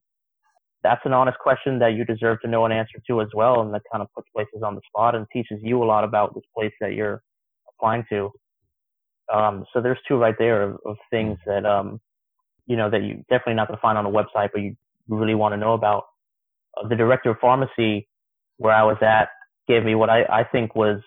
That's 0.85 1.01
an 1.05 1.13
honest 1.13 1.39
question 1.39 1.79
that 1.81 1.95
you 1.95 2.05
deserve 2.05 2.41
to 2.43 2.49
know 2.49 2.65
an 2.65 2.73
answer 2.73 3.01
to 3.09 3.21
as 3.21 3.29
well, 3.35 3.61
and 3.63 3.75
that 3.75 3.83
kind 3.91 4.03
of 4.03 4.09
puts 4.15 4.29
places 4.35 4.63
on 4.65 4.75
the 4.75 4.81
spot 4.87 5.15
and 5.15 5.27
teaches 5.33 5.59
you 5.63 5.83
a 5.83 5.87
lot 5.87 6.05
about 6.05 6.35
this 6.35 6.45
place 6.57 6.73
that 6.81 6.95
you're 6.95 7.23
applying 7.69 8.05
to. 8.11 8.31
Um, 9.33 9.65
so 9.73 9.83
there's 9.83 9.99
two 10.07 10.17
right 10.17 10.37
there 10.39 10.63
of, 10.63 10.79
of 10.87 10.97
things 11.11 11.37
that 11.47 11.67
um, 11.67 12.01
you 12.69 12.77
know, 12.77 12.89
that 12.91 13.03
you 13.03 13.25
definitely 13.31 13.55
not 13.55 13.67
going 13.67 13.77
to 13.77 13.81
find 13.81 13.99
on 13.99 14.07
a 14.07 14.11
website, 14.11 14.51
but 14.53 14.61
you 14.61 14.77
really 15.09 15.35
want 15.35 15.55
to 15.55 15.57
know 15.57 15.73
about. 15.73 16.05
The 16.89 16.97
director 16.97 17.31
of 17.31 17.39
pharmacy 17.41 18.09
where 18.59 18.75
I 18.75 18.83
was 18.83 18.97
at 19.03 19.29
gave 19.67 19.85
me 19.85 19.95
what 19.95 20.11
I, 20.11 20.23
I 20.25 20.45
think 20.45 20.75
was 20.75 21.01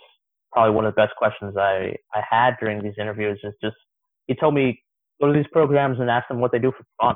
probably 0.51 0.75
one 0.75 0.85
of 0.85 0.93
the 0.93 1.01
best 1.01 1.15
questions 1.15 1.55
I, 1.57 1.95
I 2.13 2.21
had 2.29 2.55
during 2.59 2.83
these 2.83 2.93
interviews 2.99 3.39
is 3.43 3.53
just, 3.63 3.75
he 4.27 4.35
told 4.35 4.53
me, 4.53 4.81
go 5.21 5.27
to 5.27 5.33
these 5.33 5.49
programs 5.51 5.99
and 5.99 6.09
ask 6.09 6.27
them 6.27 6.39
what 6.39 6.51
they 6.51 6.59
do 6.59 6.71
for 6.71 6.83
fun. 7.01 7.15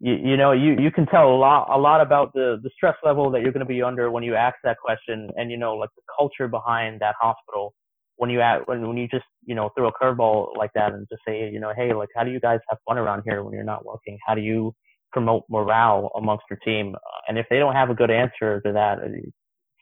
You, 0.00 0.14
you 0.14 0.36
know, 0.36 0.52
you, 0.52 0.76
you 0.78 0.90
can 0.90 1.06
tell 1.06 1.28
a 1.28 1.36
lot, 1.36 1.68
a 1.70 1.78
lot 1.78 2.00
about 2.00 2.32
the, 2.32 2.58
the 2.62 2.70
stress 2.74 2.94
level 3.04 3.30
that 3.30 3.42
you're 3.42 3.52
going 3.52 3.66
to 3.66 3.66
be 3.66 3.82
under 3.82 4.10
when 4.10 4.22
you 4.22 4.34
ask 4.34 4.56
that 4.64 4.78
question 4.78 5.28
and, 5.36 5.50
you 5.50 5.56
know, 5.56 5.74
like 5.74 5.90
the 5.96 6.02
culture 6.16 6.48
behind 6.48 7.00
that 7.00 7.14
hospital 7.20 7.74
when 8.18 8.30
you 8.30 8.40
at 8.40 8.66
when 8.68 8.86
when 8.86 8.96
you 8.96 9.08
just 9.08 9.24
you 9.46 9.54
know 9.54 9.70
throw 9.76 9.88
a 9.88 9.92
curveball 9.92 10.48
like 10.56 10.70
that 10.74 10.92
and 10.92 11.06
just 11.08 11.22
say 11.26 11.48
you 11.48 11.60
know 11.60 11.72
hey 11.74 11.94
like 11.94 12.08
how 12.14 12.24
do 12.24 12.30
you 12.30 12.40
guys 12.40 12.58
have 12.68 12.78
fun 12.86 12.98
around 12.98 13.22
here 13.24 13.42
when 13.42 13.54
you're 13.54 13.64
not 13.64 13.84
working? 13.86 14.18
How 14.26 14.34
do 14.34 14.40
you 14.40 14.74
promote 15.12 15.44
morale 15.48 16.10
amongst 16.16 16.44
your 16.50 16.58
team? 16.64 16.94
And 17.28 17.38
if 17.38 17.46
they 17.50 17.58
don't 17.58 17.74
have 17.74 17.90
a 17.90 17.94
good 17.94 18.10
answer 18.10 18.60
to 18.60 18.72
that, 18.72 18.98
it's 19.02 19.32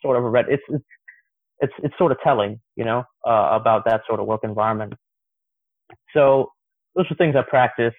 sort 0.03 0.17
of 0.17 0.25
a 0.25 0.29
red. 0.29 0.47
It's 0.49 0.63
it's 0.69 0.85
it's, 1.61 1.73
it's 1.83 1.95
sort 1.97 2.13
of 2.13 2.19
telling, 2.23 2.61
you 2.77 2.85
know, 2.85 3.05
uh, 3.27 3.49
about 3.53 3.85
that 3.87 4.03
sort 4.07 4.21
of 4.21 4.27
work 4.27 4.43
environment. 4.45 4.93
So 6.13 6.51
those 6.95 7.07
are 7.11 7.15
things 7.17 7.35
I 7.37 7.43
practice. 7.49 7.95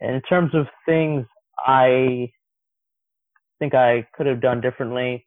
In 0.00 0.20
terms 0.28 0.54
of 0.54 0.66
things 0.86 1.26
I 1.66 2.30
think 3.58 3.74
I 3.74 4.06
could 4.14 4.26
have 4.26 4.40
done 4.40 4.60
differently, 4.60 5.26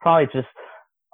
probably 0.00 0.26
just 0.26 0.48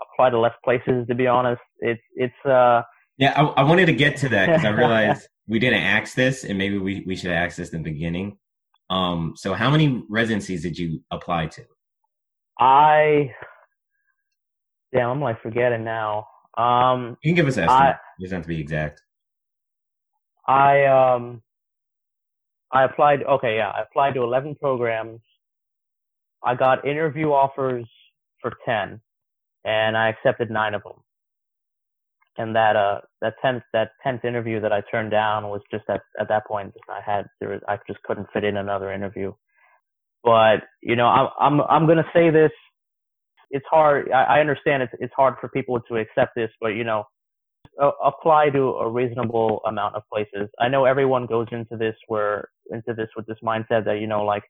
apply 0.01 0.31
to 0.31 0.39
less 0.39 0.53
places. 0.65 1.07
To 1.09 1.15
be 1.15 1.27
honest, 1.27 1.63
it's 1.79 2.03
it's 2.15 2.35
uh. 2.47 2.83
Yeah, 3.19 3.33
I, 3.37 3.43
I 3.43 3.63
wanted 3.63 3.87
to 3.87 3.93
get 3.93 4.17
to 4.19 4.29
that 4.31 4.47
because 4.47 4.65
I 4.65 4.69
realized 4.77 5.29
we 5.49 5.59
didn't 5.59 5.83
ask 5.83 6.15
this, 6.15 6.45
and 6.45 6.59
maybe 6.59 6.79
we 6.79 7.03
we 7.07 7.17
should 7.17 7.31
have 7.31 7.47
asked 7.47 7.57
this 7.57 7.71
in 7.71 7.83
the 7.83 7.91
beginning. 7.91 8.37
Um, 8.93 9.33
so 9.37 9.55
how 9.55 9.71
many 9.71 10.05
residencies 10.11 10.63
did 10.63 10.77
you 10.77 11.01
apply 11.11 11.47
to? 11.47 11.65
I 12.61 13.33
damn, 14.93 15.09
I'm 15.09 15.21
like 15.21 15.41
forgetting 15.43 15.83
now. 15.83 16.27
Um, 16.59 17.17
you 17.23 17.31
can 17.31 17.37
give 17.37 17.47
us 17.47 17.57
an 17.57 17.65
estimate. 17.65 17.97
it 18.19 18.23
doesn't 18.23 18.37
have 18.37 18.43
to 18.43 18.49
be 18.49 18.61
exact. 18.61 19.01
I 20.47 20.85
um, 20.85 21.41
I 22.71 22.85
applied. 22.85 23.23
Okay, 23.23 23.57
yeah, 23.57 23.71
I 23.71 23.83
applied 23.83 24.13
to 24.15 24.23
11 24.23 24.57
programs. 24.57 25.21
I 26.45 26.55
got 26.55 26.87
interview 26.87 27.29
offers 27.33 27.89
for 28.43 28.53
10 28.67 29.01
and 29.65 29.97
I 29.97 30.09
accepted 30.09 30.51
nine 30.51 30.75
of 30.75 30.83
them. 30.83 30.97
And 32.39 32.57
that 32.57 32.77
uh 32.77 33.01
that 33.21 33.35
tenth 33.43 33.63
that 33.73 33.91
tenth 34.03 34.25
interview 34.25 34.61
that 34.61 34.73
I 34.73 34.83
turned 34.91 35.11
down 35.11 35.49
was 35.49 35.61
just 35.71 35.85
at 35.89 36.03
at 36.21 36.29
that 36.29 36.47
point 36.47 36.75
I 36.89 37.01
had 37.05 37.27
there 37.41 37.51
was, 37.51 37.61
I 37.69 37.79
just 37.87 38.03
couldn't 38.05 38.29
fit 38.33 38.45
in 38.45 38.57
another 38.57 38.93
interview. 38.93 39.33
But 40.25 40.63
you 40.83 40.97
know 40.97 41.07
I'm 41.07 41.29
I'm 41.39 41.61
I'm 41.63 41.87
gonna 41.87 42.07
say 42.15 42.31
this. 42.31 42.53
It's 43.51 43.67
hard. 43.71 44.11
I, 44.13 44.39
I 44.39 44.41
understand 44.41 44.83
it's 44.83 44.93
it's 44.99 45.15
hard 45.15 45.35
for 45.41 45.49
people 45.49 45.81
to 45.81 45.97
accept 45.97 46.35
this, 46.37 46.51
but 46.61 46.69
you 46.69 46.85
know 46.85 47.05
apply 48.05 48.51
to 48.51 48.71
a 48.77 48.89
reasonable 48.91 49.61
amount 49.67 49.97
of 49.97 50.03
places. 50.13 50.49
I 50.61 50.69
know 50.69 50.85
everyone 50.85 51.27
goes 51.27 51.47
into 51.53 51.77
this 51.77 51.97
where 52.09 52.49
into 52.71 52.95
this 52.95 53.09
with 53.17 53.27
this 53.27 53.39
mindset 53.45 53.85
that 53.87 53.99
you 54.01 54.07
know 54.07 54.25
like 54.25 54.45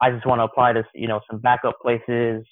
I 0.00 0.10
just 0.10 0.26
want 0.26 0.40
to 0.40 0.44
apply 0.44 0.74
to 0.74 0.84
you 0.94 1.08
know 1.08 1.20
some 1.30 1.40
backup 1.40 1.80
places 1.80 2.44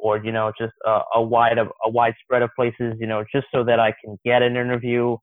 or 0.00 0.18
you 0.24 0.32
know 0.32 0.52
just 0.58 0.72
a, 0.86 1.00
a 1.16 1.22
wide 1.22 1.58
a, 1.58 1.68
a 1.84 1.90
wide 1.90 2.14
spread 2.22 2.42
of 2.42 2.50
places 2.56 2.94
you 2.98 3.06
know 3.06 3.24
just 3.32 3.46
so 3.54 3.62
that 3.64 3.78
I 3.78 3.94
can 4.04 4.18
get 4.24 4.42
an 4.42 4.56
interview. 4.56 5.16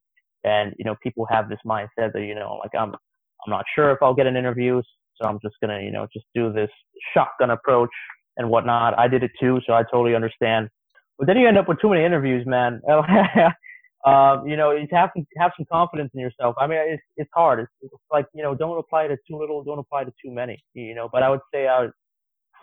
And 0.44 0.74
you 0.78 0.86
know 0.86 0.96
people 1.04 1.26
have 1.30 1.50
this 1.50 1.60
mindset 1.66 2.14
that 2.14 2.22
you 2.22 2.36
know 2.36 2.60
like 2.64 2.72
I'm 2.80 2.94
I'm 2.94 3.50
not 3.50 3.66
sure 3.76 3.92
if 3.92 3.98
I'll 4.02 4.14
get 4.14 4.28
an 4.28 4.38
interview 4.38 4.82
so 5.16 5.28
I'm 5.28 5.40
just 5.42 5.56
gonna 5.62 5.82
you 5.82 5.92
know 5.92 6.08
just 6.14 6.26
do 6.34 6.54
this 6.54 6.70
shotgun 7.14 7.50
approach 7.50 7.90
and 8.38 8.50
whatnot. 8.50 8.98
I 8.98 9.08
did 9.08 9.24
it 9.24 9.32
too 9.40 9.60
so 9.66 9.74
I 9.74 9.84
totally 9.84 10.16
understand. 10.16 10.70
But 11.18 11.28
then 11.28 11.38
you 11.38 11.48
end 11.48 11.58
up 11.58 11.68
with 11.68 11.82
too 11.82 11.90
many 11.90 12.04
interviews 12.06 12.46
man. 12.46 12.82
Um, 14.06 14.48
you 14.48 14.56
know 14.56 14.72
you 14.72 14.88
have 14.92 15.12
to 15.16 15.26
have 15.38 15.52
some 15.58 15.66
confidence 15.70 16.12
in 16.14 16.22
yourself. 16.22 16.56
I 16.60 16.68
mean 16.68 16.78
it's 16.86 17.04
it's 17.18 17.30
hard. 17.34 17.60
It's, 17.60 17.72
it's 17.82 17.94
like 18.10 18.28
you 18.34 18.44
know 18.44 18.56
don't 18.56 18.78
apply 18.78 19.08
to 19.08 19.18
too 19.28 19.38
little 19.38 19.64
don't 19.64 19.80
apply 19.80 20.06
to 20.06 20.14
too 20.24 20.32
many 20.32 20.64
you 20.76 20.94
know. 20.94 21.10
But 21.12 21.24
I 21.24 21.30
would 21.30 21.42
say 21.54 21.68
I 21.68 21.86
uh, 21.86 21.88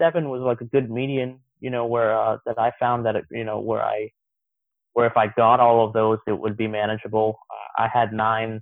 seven 0.00 0.30
was 0.30 0.40
like 0.40 0.60
a 0.60 0.64
good 0.64 0.90
median 0.90 1.40
you 1.64 1.70
know, 1.70 1.86
where 1.86 2.12
uh, 2.14 2.36
that 2.44 2.58
I 2.58 2.72
found 2.78 3.06
that 3.06 3.16
it, 3.16 3.24
you 3.30 3.42
know 3.42 3.58
where 3.58 3.82
I 3.82 4.10
where 4.92 5.06
if 5.06 5.16
I 5.16 5.28
got 5.28 5.60
all 5.60 5.86
of 5.86 5.94
those, 5.94 6.18
it 6.26 6.38
would 6.38 6.58
be 6.58 6.68
manageable. 6.68 7.38
I 7.78 7.88
had 7.88 8.12
nine, 8.12 8.60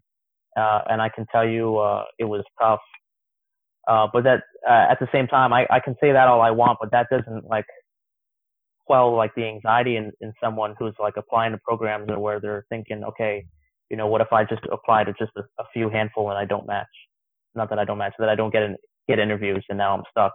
uh, 0.57 0.83
and 0.89 1.03
I 1.03 1.09
can 1.09 1.27
tell 1.33 1.47
you 1.47 1.79
uh, 1.79 2.05
it 2.21 2.25
was 2.27 2.45
tough. 2.61 2.79
Uh, 3.89 4.07
but 4.13 4.23
that 4.23 4.43
uh, 4.69 4.87
at 4.93 5.01
the 5.01 5.09
same 5.13 5.27
time, 5.27 5.53
I, 5.53 5.67
I 5.69 5.81
can 5.81 5.97
say 6.01 6.13
that 6.13 6.29
all 6.29 6.41
I 6.41 6.53
want, 6.53 6.79
but 6.81 6.93
that 6.93 7.09
doesn't 7.11 7.45
like 7.51 7.67
quell 8.87 9.17
like 9.17 9.35
the 9.35 9.47
anxiety 9.47 9.97
in, 9.97 10.13
in 10.21 10.33
someone 10.43 10.77
who's 10.79 10.95
like 11.01 11.15
applying 11.17 11.53
to 11.53 11.59
programs 11.59 12.09
or 12.09 12.21
where 12.21 12.39
they're 12.39 12.65
thinking, 12.69 13.03
okay, 13.03 13.45
you 13.91 13.97
know, 13.97 14.07
what 14.07 14.21
if 14.21 14.33
I 14.33 14.45
just 14.45 14.63
apply 14.71 15.03
to 15.05 15.13
just 15.19 15.33
a, 15.37 15.43
a 15.61 15.65
few 15.73 15.91
handful 15.91 16.31
and 16.31 16.39
I 16.39 16.45
don't 16.45 16.69
match? 16.69 16.87
Not 17.57 17.69
that 17.71 17.81
I 17.81 17.85
don't 17.85 17.99
match, 17.99 18.15
that 18.21 18.29
I 18.29 18.37
don't 18.37 18.53
get 18.53 18.63
in, 18.63 18.77
get 19.09 19.19
interviews 19.19 19.65
and 19.69 19.77
now 19.77 19.97
I'm 19.97 20.05
stuck. 20.09 20.33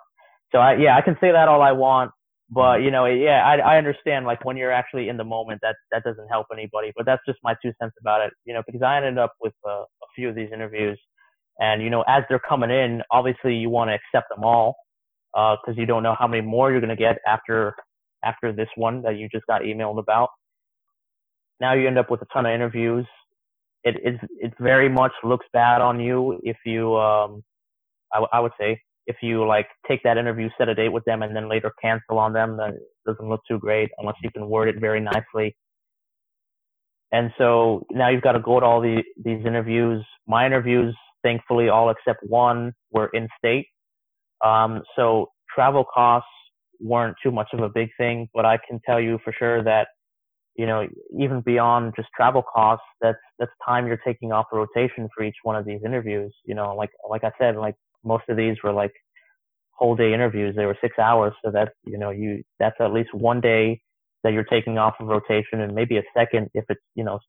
So 0.52 0.60
I, 0.60 0.76
yeah, 0.76 0.98
I 0.98 1.02
can 1.02 1.16
say 1.22 1.32
that 1.32 1.48
all 1.48 1.62
I 1.62 1.72
want. 1.72 2.12
But 2.50 2.82
you 2.84 2.92
know, 2.92 3.06
yeah, 3.06 3.46
I 3.46 3.58
I 3.76 3.78
understand 3.78 4.26
like 4.26 4.46
when 4.46 4.58
you're 4.58 4.72
actually 4.72 5.10
in 5.10 5.18
the 5.18 5.24
moment, 5.26 5.60
that 5.64 5.76
that 5.92 6.04
doesn't 6.04 6.28
help 6.30 6.48
anybody. 6.54 6.94
But 6.96 7.06
that's 7.06 7.22
just 7.28 7.40
my 7.44 7.56
two 7.62 7.74
cents 7.82 7.96
about 8.00 8.22
it. 8.22 8.34
You 8.46 8.54
know, 8.54 8.64
because 8.66 8.82
I 8.84 8.98
ended 8.98 9.18
up 9.18 9.34
with 9.42 9.54
uh, 9.68 9.82
a 9.82 10.08
few 10.16 10.30
of 10.30 10.36
these 10.36 10.50
interviews, 10.54 11.00
and 11.60 11.82
you 11.84 11.90
know, 11.90 12.04
as 12.08 12.24
they're 12.30 12.40
coming 12.40 12.72
in, 12.72 13.02
obviously 13.12 13.56
you 13.56 13.70
want 13.70 13.90
to 13.90 13.96
accept 13.96 14.30
them 14.34 14.46
all, 14.46 14.78
because 15.34 15.60
uh, 15.78 15.82
you 15.82 15.86
don't 15.86 16.04
know 16.04 16.16
how 16.18 16.28
many 16.28 16.42
more 16.42 16.72
you're 16.72 16.82
gonna 16.82 16.96
get 16.96 17.18
after 17.28 17.76
after 18.24 18.54
this 18.54 18.70
one 18.76 19.02
that 19.04 19.18
you 19.18 19.28
just 19.30 19.46
got 19.48 19.62
emailed 19.64 20.00
about. 20.00 20.30
Now 21.60 21.74
you 21.74 21.88
end 21.88 21.98
up 22.00 22.12
with 22.12 22.22
a 22.22 22.28
ton 22.34 22.46
of 22.46 22.54
interviews. 22.54 23.06
It 23.84 23.96
it 24.04 24.22
it 24.40 24.54
very 24.60 24.90
much 24.90 25.14
looks 25.24 25.46
bad 25.54 25.82
on 25.82 26.00
you 26.00 26.40
if 26.44 26.58
you 26.66 26.96
um 26.98 27.44
I, 28.14 28.26
I 28.34 28.40
would 28.40 28.54
say 28.60 28.82
if 29.08 29.18
you 29.24 29.48
like 29.48 29.68
take 29.88 30.04
that 30.04 30.18
interview, 30.18 30.50
set 30.58 30.70
a 30.70 30.76
date 30.76 30.90
with 30.92 31.06
them, 31.06 31.24
and 31.24 31.36
then 31.36 31.50
later 31.50 31.72
cancel 31.82 32.20
on 32.20 32.34
them, 32.34 32.58
that 32.58 32.74
doesn't 33.08 33.28
look 33.30 33.42
too 33.50 33.60
great 33.60 33.90
unless 34.00 34.16
you 34.24 34.32
can 34.32 34.50
word 34.50 34.70
it 34.70 34.80
very 34.80 35.02
nicely. 35.02 35.56
And 37.12 37.32
so 37.38 37.86
now 37.92 38.10
you've 38.10 38.22
got 38.24 38.34
to 38.34 38.40
go 38.40 38.60
to 38.60 38.66
all 38.66 38.82
the, 38.82 39.04
these 39.24 39.46
interviews. 39.46 40.06
My 40.28 40.46
interviews, 40.46 40.96
thankfully, 41.24 41.70
all 41.70 41.90
except 41.90 42.20
one 42.24 42.74
were 42.92 43.08
in 43.14 43.30
state. 43.38 43.68
Um, 44.46 44.84
so 44.96 45.28
travel 45.56 45.86
costs 45.94 46.30
weren't 46.82 47.16
too 47.24 47.32
much 47.32 47.50
of 47.54 47.62
a 47.62 47.70
big 47.70 47.90
thing, 47.98 48.28
but 48.34 48.46
I 48.46 48.60
can 48.68 48.80
tell 48.86 49.00
you 49.02 49.20
for 49.24 49.34
sure 49.38 49.64
that 49.64 49.88
you 50.56 50.66
know, 50.66 50.88
even 51.20 51.42
beyond 51.42 51.94
just 51.96 52.10
travel 52.16 52.44
costs, 52.44 52.86
that's 53.00 53.18
that's 53.40 53.52
time 53.66 53.88
you're 53.88 54.02
taking 54.06 54.32
off 54.32 54.48
the 54.52 54.58
rotation 54.58 55.08
for 55.16 55.24
each 55.24 55.36
one 55.44 55.56
of 55.56 55.66
these 55.66 55.80
interviews. 55.86 56.34
You 56.46 56.56
know, 56.56 56.76
like 56.76 56.90
like 57.10 57.24
I 57.24 57.32
said, 57.40 57.56
like 57.58 57.76
most 58.04 58.24
of 58.30 58.38
these 58.38 58.58
were 58.64 58.72
like 58.72 58.94
whole 59.72 59.96
day 59.96 60.14
interviews. 60.14 60.56
They 60.56 60.66
were 60.66 60.78
six 60.82 60.98
hours, 61.00 61.34
so 61.44 61.52
that's 61.52 61.72
you 61.86 61.98
know 61.98 62.10
you 62.10 62.44
that's 62.60 62.76
at 62.80 62.94
least 62.94 63.14
one 63.14 63.42
day 63.42 63.82
that 64.24 64.34
you're 64.34 64.44
taking 64.44 64.78
off 64.78 64.96
of 65.00 65.08
rotation, 65.08 65.62
and 65.62 65.74
maybe 65.74 65.98
a 65.98 66.04
second 66.16 66.50
if 66.54 66.66
it's 66.70 66.82
you 66.96 67.04
know 67.04 67.20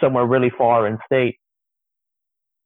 somewhere 0.00 0.26
really 0.26 0.50
far 0.56 0.86
in 0.86 0.98
state. 1.06 1.36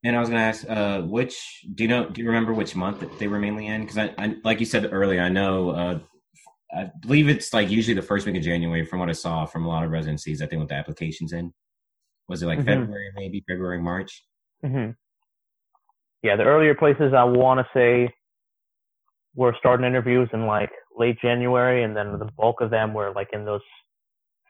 And 0.05 0.14
I 0.14 0.20
was 0.20 0.29
going 0.29 0.38
to 0.38 0.44
ask, 0.44 0.70
uh, 0.70 1.01
which 1.03 1.64
do 1.75 1.83
you 1.83 1.88
know? 1.88 2.09
Do 2.09 2.20
you 2.20 2.27
remember 2.29 2.53
which 2.53 2.77
month 2.77 3.18
they 3.18 3.29
were 3.29 3.38
mainly 3.38 3.66
in? 3.66 3.83
Because 3.83 3.99
I, 3.99 4.14
I, 4.18 4.37
like 4.44 4.61
you 4.61 4.66
said 4.66 4.88
earlier, 4.92 5.20
I 5.20 5.29
know 5.29 5.70
uh, 5.70 5.99
I 6.77 6.90
believe 7.01 7.29
it's 7.29 7.53
like 7.53 7.70
usually 7.70 7.94
the 7.94 8.03
first 8.03 8.27
week 8.27 8.37
of 8.37 8.42
January 8.42 8.85
from 8.85 9.01
what 9.01 9.09
I 9.09 9.12
saw 9.12 9.46
from 9.46 9.64
a 9.64 9.68
lot 9.68 9.85
of 9.85 9.90
residencies 9.90 10.42
I 10.42 10.46
think 10.46 10.61
with 10.61 10.68
the 10.68 10.75
applications 10.75 11.33
in. 11.33 11.53
Was 12.29 12.42
it 12.42 12.46
like 12.46 12.59
mm-hmm. 12.59 12.68
February, 12.68 13.11
maybe 13.14 13.44
February, 13.49 13.81
March? 13.81 14.25
Mm-hmm. 14.64 14.90
Yeah, 16.22 16.37
the 16.37 16.44
earlier 16.44 16.74
places 16.74 17.12
I 17.16 17.24
want 17.24 17.61
to 17.61 17.66
say 17.74 18.12
were 19.35 19.55
starting 19.59 19.87
interviews 19.87 20.29
in 20.33 20.46
like 20.46 20.70
late 20.96 21.18
January, 21.20 21.85
and 21.85 21.96
then 21.96 22.18
the 22.18 22.29
bulk 22.37 22.61
of 22.61 22.70
them 22.70 22.94
were 22.94 23.12
like 23.14 23.29
in 23.33 23.44
those 23.44 23.61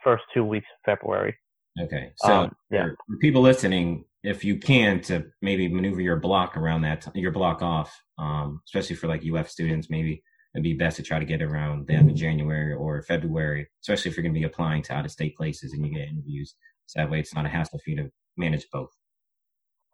first 0.03 0.23
two 0.33 0.45
weeks 0.45 0.67
of 0.73 0.99
February. 0.99 1.37
Okay, 1.81 2.11
so 2.17 2.33
um, 2.33 2.57
yeah, 2.71 2.87
for 3.07 3.19
people 3.21 3.43
listening, 3.43 4.05
if 4.23 4.45
you 4.45 4.57
can 4.57 5.01
to 5.03 5.27
maybe 5.43 5.69
maneuver 5.69 6.01
your 6.01 6.17
block 6.17 6.57
around 6.57 6.83
that, 6.83 7.07
your 7.15 7.33
block 7.33 7.61
off, 7.63 7.95
um, 8.19 8.61
especially 8.67 8.97
for 8.97 9.09
like 9.09 9.23
UF 9.25 9.51
students, 9.51 9.91
maybe 9.91 10.23
it'd 10.57 10.65
be 10.65 10.73
best 10.73 10.97
to 10.97 11.03
try 11.03 11.19
to 11.19 11.25
get 11.27 11.43
around 11.43 11.87
them 11.87 12.09
in 12.09 12.17
January 12.17 12.73
or 12.73 13.03
February, 13.03 13.69
especially 13.83 14.11
if 14.11 14.17
you're 14.17 14.23
going 14.23 14.33
to 14.33 14.41
be 14.41 14.47
applying 14.47 14.83
to 14.83 14.95
out 14.95 15.05
of 15.05 15.11
state 15.11 15.37
places 15.37 15.75
and 15.75 15.85
you 15.85 15.93
get 15.93 16.09
interviews. 16.09 16.55
So 16.87 17.01
that 17.01 17.11
way 17.11 17.21
it's 17.21 17.35
not 17.35 17.45
a 17.45 17.49
hassle 17.49 17.79
for 17.85 17.91
you 17.91 17.97
to 17.97 18.11
manage 18.39 18.67
both. 18.73 18.89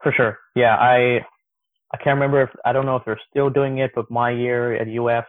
For 0.03 0.13
sure. 0.13 0.39
Yeah. 0.55 0.77
I, 0.77 1.27
I 1.95 1.99
can't 1.99 2.15
remember 2.15 2.43
if, 2.43 2.51
I 2.65 2.73
don't 2.73 2.87
know 2.87 2.97
if 2.97 3.05
they're 3.05 3.21
still 3.31 3.51
doing 3.51 3.79
it, 3.79 3.91
but 3.95 4.11
my 4.11 4.31
year 4.31 4.75
at 4.75 4.89
UF, 4.89 5.25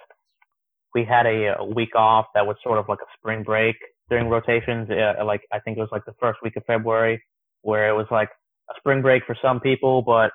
we 0.95 1.03
had 1.03 1.25
a, 1.25 1.55
a 1.59 1.65
week 1.65 1.95
off 1.95 2.27
that 2.35 2.45
was 2.45 2.55
sort 2.63 2.77
of 2.77 2.85
like 2.87 2.99
a 3.01 3.17
spring 3.17 3.43
break 3.43 3.75
during 4.09 4.29
rotations. 4.29 4.89
Uh, 4.89 5.25
like, 5.25 5.41
I 5.51 5.59
think 5.59 5.77
it 5.77 5.81
was 5.81 5.89
like 5.91 6.05
the 6.05 6.13
first 6.19 6.39
week 6.43 6.55
of 6.55 6.63
February 6.65 7.21
where 7.61 7.89
it 7.89 7.93
was 7.93 8.07
like 8.11 8.29
a 8.69 8.73
spring 8.77 9.01
break 9.01 9.23
for 9.25 9.35
some 9.41 9.59
people, 9.59 10.01
but 10.01 10.31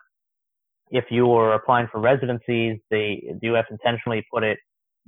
if 0.90 1.04
you 1.10 1.26
were 1.26 1.54
applying 1.54 1.86
for 1.92 2.00
residencies, 2.00 2.78
they, 2.90 3.22
the 3.40 3.54
UF 3.54 3.66
intentionally 3.70 4.24
put 4.32 4.42
it 4.42 4.58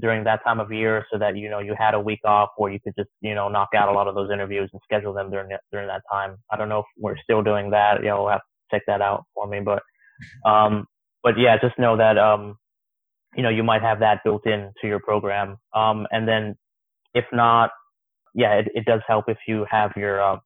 during 0.00 0.24
that 0.24 0.42
time 0.44 0.60
of 0.60 0.70
year 0.72 1.04
so 1.12 1.18
that, 1.18 1.36
you 1.36 1.50
know, 1.50 1.58
you 1.58 1.74
had 1.76 1.94
a 1.94 2.00
week 2.00 2.20
off 2.24 2.50
where 2.56 2.72
you 2.72 2.78
could 2.82 2.94
just, 2.96 3.10
you 3.20 3.34
know, 3.34 3.48
knock 3.48 3.68
out 3.74 3.88
a 3.88 3.92
lot 3.92 4.08
of 4.08 4.14
those 4.14 4.30
interviews 4.30 4.70
and 4.72 4.80
schedule 4.84 5.12
them 5.12 5.30
during, 5.30 5.50
during 5.72 5.86
that 5.88 6.02
time. 6.10 6.36
I 6.50 6.56
don't 6.56 6.68
know 6.68 6.80
if 6.80 6.86
we're 6.98 7.18
still 7.22 7.42
doing 7.42 7.70
that. 7.70 8.00
You 8.00 8.08
know, 8.08 8.22
we'll 8.22 8.32
have 8.32 8.40
to 8.40 8.76
check 8.76 8.82
that 8.86 9.02
out 9.02 9.24
for 9.34 9.46
me, 9.46 9.60
but, 9.60 9.82
um, 10.48 10.86
but 11.22 11.38
yeah, 11.38 11.56
just 11.58 11.78
know 11.78 11.96
that, 11.96 12.18
um, 12.18 12.56
you 13.36 13.42
know, 13.42 13.48
you 13.48 13.62
might 13.62 13.82
have 13.82 14.00
that 14.00 14.20
built 14.24 14.46
in 14.46 14.72
to 14.80 14.86
your 14.86 15.00
program. 15.00 15.58
Um, 15.74 16.06
and 16.10 16.26
then 16.26 16.56
if 17.14 17.24
not, 17.32 17.70
yeah, 18.34 18.54
it, 18.54 18.68
it 18.74 18.84
does 18.84 19.00
help 19.06 19.26
if 19.28 19.38
you 19.46 19.66
have 19.70 19.92
your, 19.96 20.22
uh, 20.22 20.38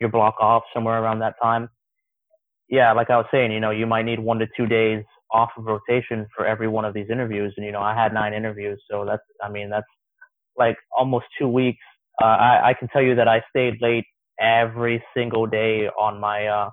your 0.00 0.10
block 0.10 0.34
off 0.40 0.62
somewhere 0.72 1.02
around 1.02 1.18
that 1.20 1.34
time. 1.42 1.68
Yeah, 2.68 2.92
like 2.92 3.10
I 3.10 3.16
was 3.16 3.26
saying, 3.32 3.52
you 3.52 3.60
know, 3.60 3.70
you 3.70 3.86
might 3.86 4.04
need 4.04 4.20
one 4.20 4.38
to 4.38 4.46
two 4.56 4.66
days 4.66 5.04
off 5.32 5.50
of 5.56 5.64
rotation 5.64 6.26
for 6.36 6.46
every 6.46 6.68
one 6.68 6.84
of 6.84 6.94
these 6.94 7.06
interviews. 7.10 7.52
And, 7.56 7.66
you 7.66 7.72
know, 7.72 7.80
I 7.82 7.94
had 7.94 8.14
nine 8.14 8.32
interviews. 8.32 8.80
So 8.90 9.04
that's, 9.04 9.22
I 9.42 9.50
mean, 9.50 9.70
that's 9.70 9.86
like 10.56 10.76
almost 10.96 11.26
two 11.38 11.48
weeks. 11.48 11.80
Uh, 12.22 12.26
I, 12.26 12.68
I 12.70 12.74
can 12.74 12.88
tell 12.88 13.02
you 13.02 13.14
that 13.16 13.28
I 13.28 13.42
stayed 13.50 13.80
late 13.80 14.04
every 14.40 15.02
single 15.14 15.46
day 15.46 15.88
on 15.88 16.20
my, 16.20 16.46
uh, 16.46 16.70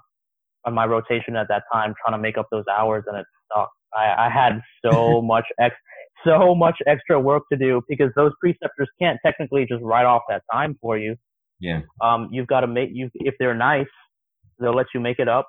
on 0.68 0.74
my 0.74 0.86
rotation 0.86 1.36
at 1.36 1.48
that 1.48 1.64
time, 1.74 1.96
trying 2.06 2.18
to 2.18 2.22
make 2.22 2.38
up 2.38 2.48
those 2.52 2.66
hours 2.70 3.06
and 3.08 3.18
it 3.18 3.26
sucked. 3.52 3.72
I, 3.98 4.28
I 4.28 4.30
had 4.30 4.62
so 4.86 5.22
much 5.24 5.46
ex, 5.60 5.74
so 6.26 6.54
much 6.54 6.76
extra 6.86 7.20
work 7.20 7.44
to 7.52 7.58
do 7.58 7.82
because 7.88 8.12
those 8.16 8.34
preceptors 8.40 8.90
can't 9.02 9.18
technically 9.26 9.66
just 9.66 9.82
write 9.82 10.06
off 10.06 10.24
that 10.30 10.44
time 10.52 10.78
for 10.82 10.98
you. 10.98 11.16
Yeah. 11.60 11.82
Um, 12.02 12.30
you've 12.32 12.48
got 12.48 12.62
to 12.62 12.68
make 12.68 12.90
you, 12.94 13.10
if 13.16 13.34
they're 13.40 13.56
nice, 13.56 13.88
they'll 14.60 14.76
let 14.76 14.88
you 14.94 15.00
make 15.00 15.20
it 15.20 15.30
up. 15.30 15.48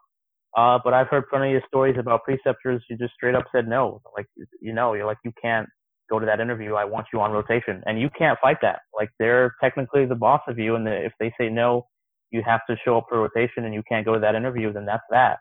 Uh, 0.57 0.79
but 0.83 0.95
I've 0.95 1.09
heard 1.09 1.25
plenty 1.29 1.55
of 1.57 1.63
stories 1.69 1.97
about 1.99 2.25
preceptors 2.25 2.83
who 2.89 2.97
just 2.97 3.13
straight 3.15 3.35
up 3.35 3.45
said 3.55 3.69
no. 3.69 4.01
Like, 4.17 4.27
you 4.61 4.73
know, 4.73 4.95
you're 4.95 5.07
like, 5.07 5.19
you 5.25 5.33
can't 5.43 5.69
go 6.09 6.19
to 6.19 6.25
that 6.25 6.41
interview. 6.41 6.75
I 6.75 6.85
want 6.85 7.07
you 7.13 7.21
on 7.21 7.33
rotation. 7.33 7.83
And 7.85 8.01
you 8.01 8.09
can't 8.17 8.39
fight 8.41 8.57
that. 8.63 8.81
Like, 8.97 9.11
they're 9.19 9.55
technically 9.63 10.07
the 10.07 10.15
boss 10.15 10.41
of 10.49 10.59
you. 10.59 10.75
And 10.75 10.87
the, 10.87 11.05
if 11.05 11.13
they 11.21 11.33
say 11.39 11.51
no, 11.51 11.87
you 12.31 12.43
have 12.45 12.61
to 12.69 12.77
show 12.85 12.99
up 12.99 13.07
for 13.09 13.19
rotation 13.19 13.65
and 13.65 13.75
you 13.75 13.83
can't 13.89 14.05
go 14.05 14.15
to 14.15 14.21
that 14.21 14.35
interview, 14.35 14.73
then 14.73 14.85
that's 14.85 15.05
that. 15.11 15.39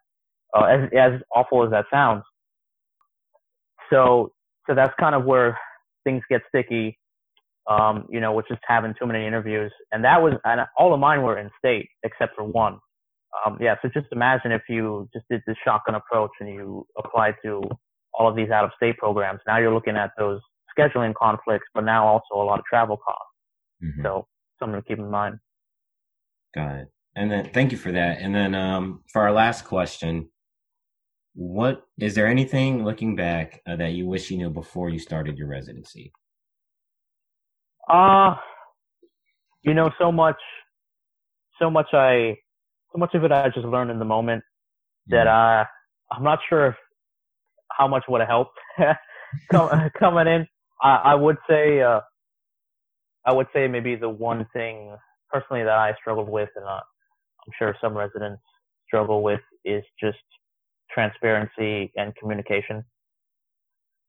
Uh, 0.58 0.66
as, 0.66 0.90
as 0.98 1.22
awful 1.36 1.64
as 1.64 1.72
that 1.72 1.86
sounds. 1.92 2.24
So, 3.90 4.32
so 4.68 4.76
that's 4.76 4.94
kind 5.00 5.16
of 5.16 5.26
where 5.26 5.58
things 6.04 6.24
get 6.30 6.42
sticky. 6.50 6.98
Um, 7.70 8.06
you 8.10 8.22
know, 8.22 8.32
with 8.32 8.48
just 8.48 8.62
having 8.66 8.94
too 8.98 9.06
many 9.06 9.28
interviews. 9.28 9.74
And 9.92 10.02
that 10.06 10.22
was, 10.22 10.36
and 10.46 10.62
all 10.78 10.94
of 10.94 11.02
mine 11.02 11.22
were 11.22 11.38
in 11.38 11.50
state 11.60 11.90
except 12.02 12.34
for 12.34 12.46
one 12.46 12.80
um, 13.46 13.58
yeah, 13.60 13.76
so 13.82 13.90
just 13.94 14.08
imagine 14.12 14.52
if 14.52 14.64
you 14.70 15.10
just 15.14 15.26
did 15.30 15.42
this 15.46 15.58
shotgun 15.64 15.96
approach 15.96 16.32
and 16.40 16.50
you 16.50 16.86
applied 16.98 17.36
to 17.44 17.62
all 18.14 18.30
of 18.30 18.36
these 18.36 18.50
out 18.50 18.64
of 18.64 18.72
state 18.76 18.98
programs. 18.98 19.42
Now 19.46 19.58
you're 19.58 19.74
looking 19.74 19.98
at 19.98 20.12
those 20.18 20.40
scheduling 20.78 21.14
conflicts, 21.14 21.68
but 21.74 21.84
now 21.84 22.08
also 22.08 22.36
a 22.36 22.46
lot 22.46 22.60
of 22.60 22.66
travel 22.66 22.98
costs. 22.98 23.22
Mm-hmm. 23.84 24.04
So 24.04 24.28
something 24.60 24.82
to 24.82 24.88
keep 24.88 24.98
in 24.98 25.10
mind. 25.10 25.40
Got 26.58 26.76
it. 26.78 26.88
And 27.16 27.32
then 27.32 27.52
thank 27.54 27.72
you 27.72 27.78
for 27.78 27.92
that. 27.92 28.18
And 28.20 28.34
then 28.34 28.56
um, 28.56 29.04
for 29.14 29.22
our 29.22 29.32
last 29.32 29.64
question, 29.66 30.30
what 31.36 31.84
is 32.00 32.16
there 32.16 32.26
anything 32.26 32.84
looking 32.84 33.16
back 33.16 33.62
uh, 33.68 33.76
that 33.76 33.92
you 33.92 34.08
wish 34.08 34.32
you 34.32 34.38
knew 34.38 34.50
before 34.50 34.90
you 34.90 34.98
started 34.98 35.38
your 35.38 35.48
residency? 35.48 36.12
Uh 37.88 38.36
you 39.62 39.76
know, 39.76 39.92
so 40.00 40.12
much, 40.12 40.40
so 41.60 41.70
much 41.70 41.88
I 41.94 42.38
so 42.92 42.98
much 42.98 43.14
of 43.14 43.24
it 43.24 43.32
I 43.32 43.50
just 43.50 43.68
learned 43.68 43.92
in 43.92 44.00
the 44.00 44.06
moment 44.06 44.44
that 45.08 45.28
uh, 45.28 45.64
I'm 46.12 46.24
not 46.24 46.40
sure 46.50 46.68
if, 46.68 46.76
how 47.70 47.88
much 47.88 48.04
would 48.10 48.22
have 48.22 48.30
helped 48.30 48.58
coming 50.00 50.28
in. 50.28 50.48
I, 50.82 50.96
I 51.12 51.16
would 51.16 51.38
say 51.48 51.82
uh, 51.82 52.00
I 53.26 53.34
would 53.34 53.48
say 53.54 53.68
maybe 53.68 53.96
the 53.96 54.10
one 54.10 54.48
thing 54.54 54.96
personally 55.32 55.64
that 55.64 55.78
I 55.78 55.94
struggled 56.00 56.30
with, 56.30 56.50
and 56.56 56.66
uh, 56.66 56.80
I'm 56.80 57.54
sure 57.58 57.76
some 57.82 57.98
residents 57.98 58.42
struggle 58.88 59.22
with, 59.22 59.42
is 59.66 59.84
just 60.00 60.18
transparency 60.92 61.92
and 61.96 62.16
communication. 62.16 62.84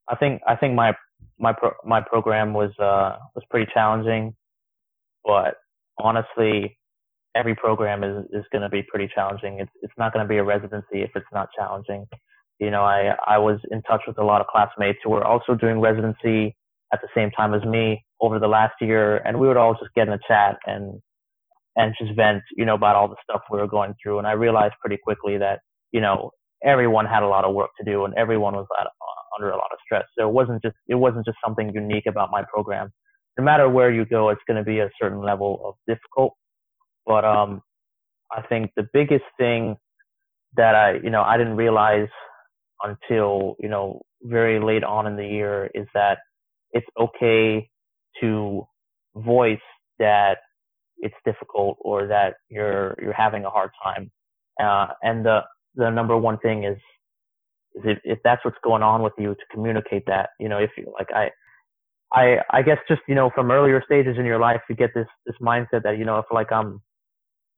I 0.09 0.17
think 0.17 0.43
I 0.47 0.57
think 0.57 0.75
my 0.75 0.95
my 1.39 1.53
pro, 1.53 1.73
my 1.85 2.01
program 2.01 2.55
was 2.55 2.71
uh, 2.79 3.17
was 3.35 3.45
pretty 3.51 3.71
challenging, 3.75 4.35
but 5.25 5.57
honestly, 5.99 6.79
every 7.35 7.55
program 7.55 8.03
is, 8.05 8.25
is 8.33 8.45
going 8.53 8.63
to 8.63 8.69
be 8.69 8.83
pretty 8.83 9.11
challenging. 9.15 9.61
It's, 9.61 9.71
it's 9.83 9.93
not 9.99 10.13
going 10.13 10.25
to 10.25 10.29
be 10.29 10.39
a 10.39 10.45
residency 10.45 11.03
if 11.03 11.11
it's 11.15 11.27
not 11.33 11.49
challenging. 11.57 12.07
You 12.59 12.71
know, 12.71 12.83
I, 12.83 13.15
I 13.27 13.39
was 13.39 13.61
in 13.71 13.83
touch 13.83 14.03
with 14.07 14.19
a 14.19 14.25
lot 14.25 14.41
of 14.41 14.47
classmates 14.49 14.99
who 15.05 15.11
were 15.11 15.25
also 15.25 15.55
doing 15.55 15.81
residency 15.81 16.57
at 16.93 17.01
the 17.01 17.09
same 17.15 17.31
time 17.31 17.55
as 17.55 17.63
me 17.65 18.05
over 18.21 18.39
the 18.39 18.49
last 18.49 18.75
year, 18.81 19.19
and 19.19 19.39
we 19.39 19.47
would 19.47 19.57
all 19.57 19.75
just 19.75 19.95
get 19.95 20.09
in 20.09 20.15
a 20.15 20.19
chat 20.27 20.59
and, 20.67 21.01
and 21.79 21.95
just 22.01 22.15
vent, 22.17 22.43
you 22.57 22.67
know, 22.67 22.77
about 22.77 22.97
all 22.97 23.09
the 23.09 23.17
stuff 23.25 23.43
we 23.53 23.59
were 23.59 23.69
going 23.69 23.95
through. 24.03 24.19
And 24.19 24.29
I 24.29 24.33
realized 24.33 24.75
pretty 24.83 24.99
quickly 25.03 25.39
that, 25.39 25.61
you 25.93 26.03
know, 26.03 26.33
everyone 26.65 27.07
had 27.07 27.25
a 27.25 27.29
lot 27.29 27.47
of 27.47 27.55
work 27.55 27.71
to 27.81 27.87
do 27.91 28.07
and 28.07 28.15
everyone 28.17 28.55
was 28.55 28.67
at, 28.81 28.89
under 29.39 29.51
a 29.51 29.57
lot 29.57 29.71
of 29.73 29.79
stress. 29.87 30.05
So 30.19 30.29
it 30.29 30.35
wasn't 30.35 30.63
just, 30.63 30.77
it 30.89 30.97
wasn't 30.97 31.27
just 31.27 31.39
something 31.45 31.73
unique 31.75 32.07
about 32.09 32.31
my 32.33 32.45
program. 32.53 32.91
No 33.39 33.45
matter 33.45 33.71
where 33.71 33.93
you 33.93 34.07
go, 34.07 34.31
it's 34.31 34.43
going 34.49 34.59
to 34.59 34.65
be 34.65 34.81
a 34.81 34.91
certain 35.01 35.23
level 35.23 35.63
of 35.65 35.77
difficult 35.89 36.35
but 37.07 37.25
um, 37.25 37.63
I 38.33 38.43
think 38.43 38.73
the 38.77 38.89
biggest 38.95 39.25
thing 39.39 39.77
that 40.57 40.75
I, 40.77 40.97
you 41.03 41.11
know, 41.11 41.23
I 41.23 41.39
didn't 41.39 41.57
realize 41.57 42.09
until, 42.83 43.57
you 43.61 43.69
know, 43.69 44.03
very 44.23 44.61
late 44.61 44.85
on 44.85 45.07
in 45.07 45.17
the 45.17 45.27
year 45.27 45.71
is 45.75 45.87
that 45.95 46.19
it's 46.73 46.87
okay 47.01 47.69
to 48.23 48.65
voice 49.17 49.59
that 50.01 50.39
it's 51.01 51.15
difficult 51.25 51.77
or 51.81 52.07
that 52.07 52.35
you're 52.49 52.95
you're 53.01 53.13
having 53.13 53.45
a 53.45 53.51
hard 53.51 53.71
time. 53.83 54.11
Uh, 54.63 54.89
and 55.03 55.25
the 55.25 55.41
the 55.77 55.91
number 55.91 56.17
one 56.17 56.39
thing 56.39 56.65
is 56.65 56.79
is 57.75 57.83
if, 57.85 57.99
if 58.05 58.19
that's 58.25 58.45
what's 58.45 58.59
going 58.65 58.83
on 58.83 59.03
with 59.03 59.13
you 59.19 59.35
to 59.35 59.41
communicate 59.51 60.05
that. 60.07 60.31
You 60.41 60.49
know, 60.49 60.59
if 60.59 60.71
you 60.77 60.93
like 60.99 61.09
I 61.15 61.31
I 62.13 62.39
I 62.51 62.63
guess 62.63 62.79
just 62.89 63.03
you 63.09 63.15
know 63.15 63.31
from 63.35 63.51
earlier 63.51 63.83
stages 63.85 64.17
in 64.19 64.25
your 64.25 64.39
life 64.39 64.61
you 64.69 64.77
get 64.77 64.91
this 64.95 65.07
this 65.27 65.37
mindset 65.41 65.83
that 65.85 65.99
you 65.99 66.05
know 66.05 66.19
if 66.19 66.27
like 66.31 66.53
I'm 66.53 66.81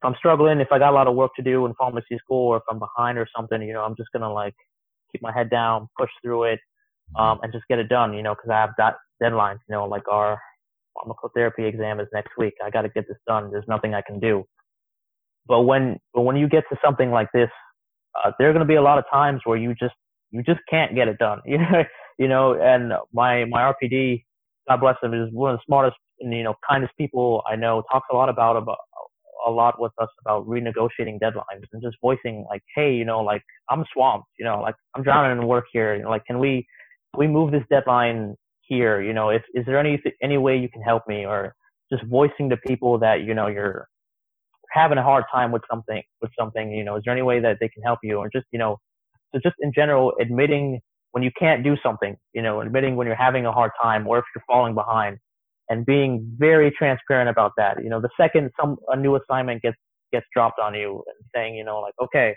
if 0.03 0.07
I'm 0.07 0.15
struggling, 0.17 0.61
if 0.61 0.73
I 0.73 0.79
got 0.79 0.91
a 0.91 0.97
lot 0.97 1.09
of 1.09 1.15
work 1.15 1.33
to 1.37 1.43
do 1.43 1.67
in 1.67 1.75
pharmacy 1.75 2.17
school, 2.19 2.49
or 2.49 2.57
if 2.57 2.63
I'm 2.71 2.79
behind 2.79 3.19
or 3.19 3.29
something, 3.37 3.61
you 3.61 3.75
know, 3.75 3.83
I'm 3.83 3.95
just 3.97 4.11
gonna 4.13 4.33
like 4.33 4.55
keep 5.13 5.23
my 5.23 5.33
head 5.33 5.51
down, 5.51 5.89
push 5.99 6.11
through 6.23 6.45
it, 6.45 6.61
um, 7.19 7.41
and 7.43 7.53
just 7.53 7.67
get 7.69 7.79
it 7.79 7.89
done, 7.89 8.15
you 8.15 8.23
know, 8.23 8.35
because 8.35 8.51
I 8.51 8.61
have 8.61 8.71
that 8.79 8.97
deadlines. 9.23 9.59
You 9.69 9.75
know, 9.75 9.85
like 9.85 10.09
our 10.11 10.41
pharmacotherapy 10.97 11.67
exam 11.67 12.01
is 12.01 12.09
next 12.13 12.33
week. 12.39 12.55
I 12.65 12.71
got 12.71 12.83
to 12.83 12.89
get 12.89 13.07
this 13.09 13.17
done. 13.27 13.51
There's 13.51 13.69
nothing 13.69 13.95
I 13.95 14.03
can 14.03 14.21
do. 14.21 14.45
But 15.47 15.63
when 15.63 15.99
but 16.15 16.23
when 16.23 16.37
you 16.37 16.49
get 16.49 16.65
to 16.71 16.79
something 16.85 17.11
like 17.11 17.29
this, 17.33 17.51
uh, 18.23 18.33
there 18.39 18.49
are 18.49 18.53
going 18.53 18.65
to 18.65 18.69
be 18.69 18.77
a 18.77 18.83
lot 18.83 18.99
of 18.99 19.05
times 19.13 19.41
where 19.45 19.57
you 19.57 19.75
just 19.75 19.95
you 20.31 20.43
just 20.43 20.61
can't 20.69 20.95
get 20.95 21.09
it 21.09 21.19
done. 21.19 21.41
you 21.47 22.29
know, 22.29 22.55
and 22.61 22.93
my 23.13 23.45
my 23.47 23.73
RPD, 23.73 24.25
God 24.69 24.81
bless 24.81 24.97
him, 25.03 25.15
is 25.15 25.29
one 25.33 25.53
of 25.53 25.59
the 25.59 25.63
smartest 25.67 25.97
and 26.21 26.33
you 26.33 26.43
know 26.43 26.55
kindest 26.69 26.93
people 26.99 27.43
I 27.51 27.57
know. 27.57 27.83
Talks 27.91 28.09
a 28.13 28.15
lot 28.15 28.29
about 28.29 28.57
about 28.57 28.79
a 29.47 29.51
lot 29.51 29.81
with 29.81 29.93
us 30.01 30.09
about 30.21 30.47
renegotiating 30.47 31.19
deadlines 31.19 31.65
and 31.73 31.83
just 31.83 31.97
voicing 32.03 32.45
like, 32.49 32.63
hey, 32.75 32.93
you 32.93 33.05
know, 33.05 33.21
like 33.21 33.43
I'm 33.71 33.85
swamped, 33.93 34.29
you 34.39 34.45
know, 34.45 34.61
like 34.61 34.75
I'm 34.95 35.03
drowning 35.03 35.39
in 35.39 35.47
work 35.47 35.65
here. 35.73 35.95
You 35.97 36.03
know, 36.03 36.11
like 36.11 36.25
can 36.27 36.39
we 36.39 36.67
we 37.17 37.27
move 37.27 37.51
this 37.51 37.65
deadline 37.71 38.37
here? 38.71 39.03
You 39.03 39.15
know, 39.15 39.31
if 39.31 39.43
is 39.55 39.67
there 39.67 39.79
any 39.79 40.03
any 40.23 40.39
way 40.39 40.59
you 40.59 40.71
can 40.71 40.83
help 40.83 41.05
me? 41.09 41.27
Or 41.27 41.55
just 41.93 42.05
voicing 42.07 42.51
to 42.51 42.59
people 42.59 42.99
that 43.01 43.25
you 43.25 43.35
know 43.35 43.49
you're 43.49 43.89
having 44.73 44.99
a 44.99 45.05
hard 45.05 45.25
time 45.33 45.53
with 45.53 45.63
something 45.71 46.03
with 46.23 46.33
something 46.39 46.73
you 46.73 46.85
know 46.85 46.97
is 46.97 47.03
there 47.05 47.13
any 47.15 47.23
way 47.23 47.41
that 47.41 47.59
they 47.61 47.69
can 47.71 47.83
help 47.85 48.01
you? 48.05 48.19
Or 48.19 48.31
just 48.33 48.47
you 48.53 48.61
know 48.61 48.79
so 49.35 49.41
just 49.45 49.57
in 49.61 49.73
general 49.75 50.15
admitting 50.21 50.81
when 51.13 51.25
you 51.25 51.33
can't 51.39 51.65
do 51.65 51.77
something 51.85 52.17
you 52.35 52.43
know 52.43 52.63
admitting 52.63 52.97
when 52.97 53.07
you're 53.09 53.17
having 53.17 53.47
a 53.47 53.53
hard 53.53 53.73
time 53.83 54.07
or 54.09 54.19
if 54.21 54.27
you're 54.35 54.45
falling 54.49 54.75
behind 54.75 55.19
and 55.71 55.87
being 55.87 56.27
very 56.39 56.71
transparent 56.73 57.31
about 57.31 57.53
that. 57.59 57.83
You 57.83 57.91
know 57.91 58.01
the 58.01 58.11
second 58.21 58.51
some 58.61 58.79
a 58.89 58.97
new 58.97 59.17
assignment 59.17 59.63
gets 59.63 59.79
gets 60.13 60.27
dropped 60.35 60.61
on 60.61 60.75
you 60.75 61.05
and 61.07 61.17
saying 61.35 61.55
you 61.57 61.65
know 61.65 61.81
like 61.81 61.95
okay 62.03 62.35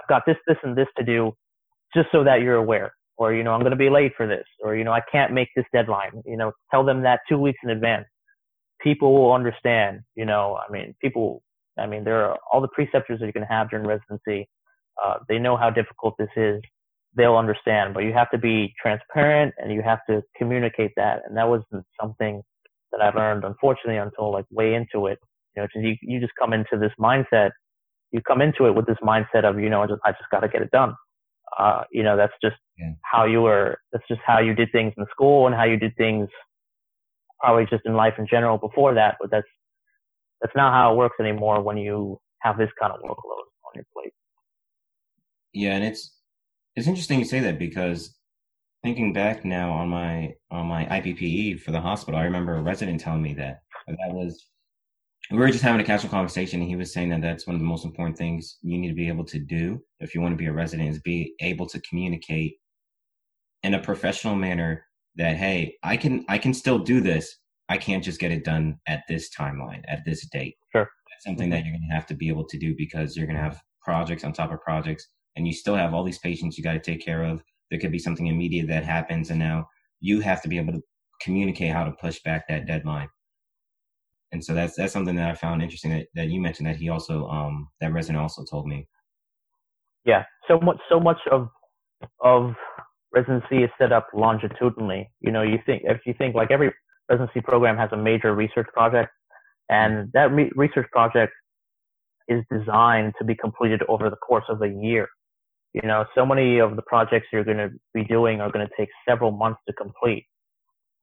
i've 0.00 0.08
got 0.08 0.22
this 0.26 0.36
this 0.48 0.58
and 0.64 0.76
this 0.76 0.88
to 0.98 1.04
do 1.04 1.32
just 1.94 2.08
so 2.12 2.24
that 2.24 2.42
you're 2.42 2.56
aware 2.56 2.92
or 3.18 3.34
you 3.34 3.42
know 3.42 3.52
i'm 3.52 3.60
going 3.60 3.70
to 3.70 3.76
be 3.76 3.90
late 3.90 4.12
for 4.16 4.26
this 4.26 4.44
or 4.62 4.76
you 4.76 4.84
know 4.84 4.92
i 4.92 5.00
can't 5.12 5.32
make 5.32 5.48
this 5.56 5.64
deadline 5.72 6.10
you 6.24 6.36
know 6.36 6.52
tell 6.70 6.84
them 6.84 7.02
that 7.02 7.20
two 7.28 7.38
weeks 7.38 7.58
in 7.64 7.70
advance 7.70 8.06
people 8.80 9.14
will 9.14 9.32
understand. 9.32 10.00
You 10.14 10.26
know, 10.26 10.58
I 10.66 10.70
mean, 10.70 10.94
people. 11.00 11.42
I 11.78 11.86
mean, 11.86 12.04
there 12.04 12.24
are 12.24 12.38
all 12.50 12.62
the 12.62 12.68
preceptors 12.68 13.20
that 13.20 13.26
you 13.26 13.32
can 13.32 13.42
have 13.42 13.68
during 13.68 13.86
residency. 13.86 14.48
Uh, 15.02 15.16
they 15.28 15.38
know 15.38 15.56
how 15.58 15.68
difficult 15.68 16.14
this 16.18 16.30
is. 16.36 16.62
They'll 17.14 17.36
understand, 17.36 17.92
but 17.92 18.00
you 18.00 18.12
have 18.14 18.30
to 18.30 18.38
be 18.38 18.72
transparent 18.80 19.54
and 19.58 19.72
you 19.72 19.82
have 19.82 20.00
to 20.08 20.22
communicate 20.36 20.92
that. 20.96 21.22
And 21.26 21.36
that 21.36 21.48
wasn't 21.48 21.84
something 22.00 22.42
that 22.92 23.00
I 23.02 23.10
learned, 23.10 23.44
unfortunately, 23.44 23.98
until 23.98 24.32
like 24.32 24.46
way 24.50 24.74
into 24.74 25.06
it. 25.06 25.18
You 25.54 25.62
know, 25.62 25.68
you 25.74 25.96
you 26.02 26.20
just 26.20 26.32
come 26.40 26.52
into 26.54 26.78
this 26.78 26.92
mindset. 26.98 27.50
You 28.12 28.20
come 28.22 28.40
into 28.40 28.66
it 28.66 28.74
with 28.74 28.86
this 28.86 28.98
mindset 29.02 29.44
of, 29.44 29.58
you 29.58 29.68
know, 29.68 29.82
I 29.82 29.86
just, 29.86 30.00
I 30.04 30.12
just 30.12 30.30
got 30.30 30.40
to 30.40 30.48
get 30.48 30.62
it 30.62 30.70
done. 30.70 30.94
Uh, 31.58 31.84
you 31.90 32.02
know, 32.02 32.16
that's 32.16 32.32
just 32.42 32.56
yeah. 32.78 32.92
how 33.02 33.24
you 33.24 33.42
were. 33.42 33.78
That's 33.92 34.06
just 34.08 34.20
how 34.26 34.40
you 34.40 34.54
did 34.54 34.70
things 34.72 34.92
in 34.96 35.06
school 35.10 35.46
and 35.46 35.54
how 35.54 35.64
you 35.64 35.76
did 35.76 35.96
things 35.96 36.28
probably 37.40 37.66
just 37.66 37.84
in 37.84 37.94
life 37.94 38.14
in 38.18 38.26
general 38.26 38.58
before 38.58 38.94
that, 38.94 39.16
but 39.20 39.30
that's 39.30 39.46
that's 40.40 40.54
not 40.54 40.72
how 40.72 40.92
it 40.92 40.96
works 40.96 41.16
anymore 41.20 41.62
when 41.62 41.76
you 41.76 42.18
have 42.40 42.58
this 42.58 42.70
kind 42.80 42.92
of 42.92 43.00
workload 43.00 43.46
on 43.64 43.72
your 43.74 43.84
plate. 43.94 44.12
Yeah, 45.52 45.74
and 45.74 45.84
it's 45.84 46.14
it's 46.74 46.86
interesting 46.86 47.18
you 47.18 47.24
say 47.24 47.40
that 47.40 47.58
because 47.58 48.14
thinking 48.82 49.12
back 49.12 49.44
now 49.44 49.72
on 49.72 49.88
my 49.88 50.34
on 50.50 50.66
my 50.66 50.84
IPPE 50.86 51.60
for 51.60 51.72
the 51.72 51.80
hospital, 51.80 52.20
I 52.20 52.24
remember 52.24 52.56
a 52.56 52.62
resident 52.62 53.00
telling 53.00 53.22
me 53.22 53.34
that 53.34 53.60
that 53.86 54.12
was 54.12 54.46
we 55.30 55.38
were 55.38 55.50
just 55.50 55.64
having 55.64 55.80
a 55.80 55.84
casual 55.84 56.10
conversation 56.10 56.60
and 56.60 56.68
he 56.68 56.76
was 56.76 56.92
saying 56.92 57.08
that 57.08 57.20
that's 57.20 57.46
one 57.46 57.56
of 57.56 57.60
the 57.60 57.66
most 57.66 57.84
important 57.84 58.16
things 58.16 58.58
you 58.62 58.78
need 58.78 58.88
to 58.88 58.94
be 58.94 59.08
able 59.08 59.24
to 59.24 59.38
do 59.38 59.82
if 60.00 60.14
you 60.14 60.20
want 60.20 60.32
to 60.32 60.36
be 60.36 60.46
a 60.46 60.52
resident 60.52 60.88
is 60.88 61.00
be 61.00 61.34
able 61.40 61.66
to 61.66 61.80
communicate 61.80 62.54
in 63.62 63.74
a 63.74 63.82
professional 63.82 64.36
manner 64.36 64.84
that 65.16 65.36
hey 65.36 65.74
i 65.82 65.96
can 65.96 66.24
i 66.28 66.38
can 66.38 66.54
still 66.54 66.78
do 66.78 67.00
this. 67.00 67.38
I 67.68 67.78
can't 67.78 68.04
just 68.04 68.20
get 68.20 68.30
it 68.30 68.44
done 68.44 68.78
at 68.86 69.02
this 69.08 69.28
timeline 69.36 69.82
at 69.88 70.04
this 70.04 70.26
date. 70.28 70.54
Sure. 70.70 70.88
That's 71.10 71.24
something 71.24 71.50
that 71.50 71.64
you're 71.64 71.72
going 71.72 71.88
to 71.88 71.94
have 71.94 72.06
to 72.06 72.14
be 72.14 72.28
able 72.28 72.46
to 72.46 72.58
do 72.58 72.76
because 72.76 73.16
you're 73.16 73.26
going 73.26 73.36
to 73.36 73.42
have 73.42 73.60
projects 73.82 74.22
on 74.22 74.32
top 74.32 74.52
of 74.52 74.60
projects 74.60 75.08
and 75.34 75.46
you 75.46 75.52
still 75.52 75.74
have 75.74 75.92
all 75.92 76.04
these 76.04 76.18
patients 76.18 76.56
you 76.56 76.62
got 76.62 76.74
to 76.74 76.78
take 76.78 77.04
care 77.04 77.24
of. 77.24 77.42
There 77.70 77.80
could 77.80 77.90
be 77.90 77.98
something 77.98 78.28
immediate 78.28 78.68
that 78.68 78.84
happens 78.84 79.30
and 79.30 79.40
now 79.40 79.66
you 80.00 80.20
have 80.20 80.42
to 80.42 80.48
be 80.48 80.58
able 80.58 80.74
to 80.74 80.82
communicate 81.20 81.72
how 81.72 81.84
to 81.84 81.92
push 81.92 82.20
back 82.22 82.46
that 82.46 82.66
deadline 82.66 83.08
and 84.32 84.44
so 84.44 84.54
that's 84.54 84.76
that's 84.76 84.92
something 84.92 85.16
that 85.16 85.30
i 85.30 85.34
found 85.34 85.62
interesting 85.62 85.90
that, 85.90 86.06
that 86.14 86.28
you 86.28 86.40
mentioned 86.40 86.66
that 86.66 86.76
he 86.76 86.88
also 86.88 87.26
um 87.28 87.68
that 87.80 87.92
resident 87.92 88.18
also 88.18 88.44
told 88.44 88.66
me 88.66 88.86
yeah 90.04 90.24
so 90.48 90.58
much 90.60 90.78
so 90.88 91.00
much 91.00 91.18
of 91.30 91.48
of 92.20 92.54
residency 93.16 93.64
is 93.64 93.70
set 93.78 93.92
up 93.92 94.08
longitudinally. 94.14 95.10
You 95.20 95.32
know, 95.32 95.42
you 95.42 95.58
think 95.64 95.82
if 95.84 96.00
you 96.06 96.14
think 96.16 96.34
like 96.34 96.50
every 96.50 96.72
residency 97.08 97.40
program 97.40 97.76
has 97.76 97.90
a 97.92 97.96
major 97.96 98.34
research 98.34 98.68
project, 98.72 99.10
and 99.68 100.10
that 100.12 100.32
re- 100.32 100.52
research 100.54 100.86
project 100.92 101.32
is 102.28 102.44
designed 102.50 103.14
to 103.18 103.24
be 103.24 103.34
completed 103.34 103.82
over 103.88 104.10
the 104.10 104.16
course 104.16 104.44
of 104.48 104.62
a 104.62 104.68
year. 104.68 105.08
You 105.72 105.82
know, 105.82 106.04
so 106.14 106.24
many 106.24 106.58
of 106.58 106.76
the 106.76 106.82
projects 106.82 107.28
you're 107.32 107.44
going 107.44 107.58
to 107.58 107.70
be 107.94 108.04
doing 108.04 108.40
are 108.40 108.50
going 108.50 108.66
to 108.66 108.72
take 108.76 108.88
several 109.08 109.30
months 109.30 109.60
to 109.68 109.74
complete. 109.74 110.26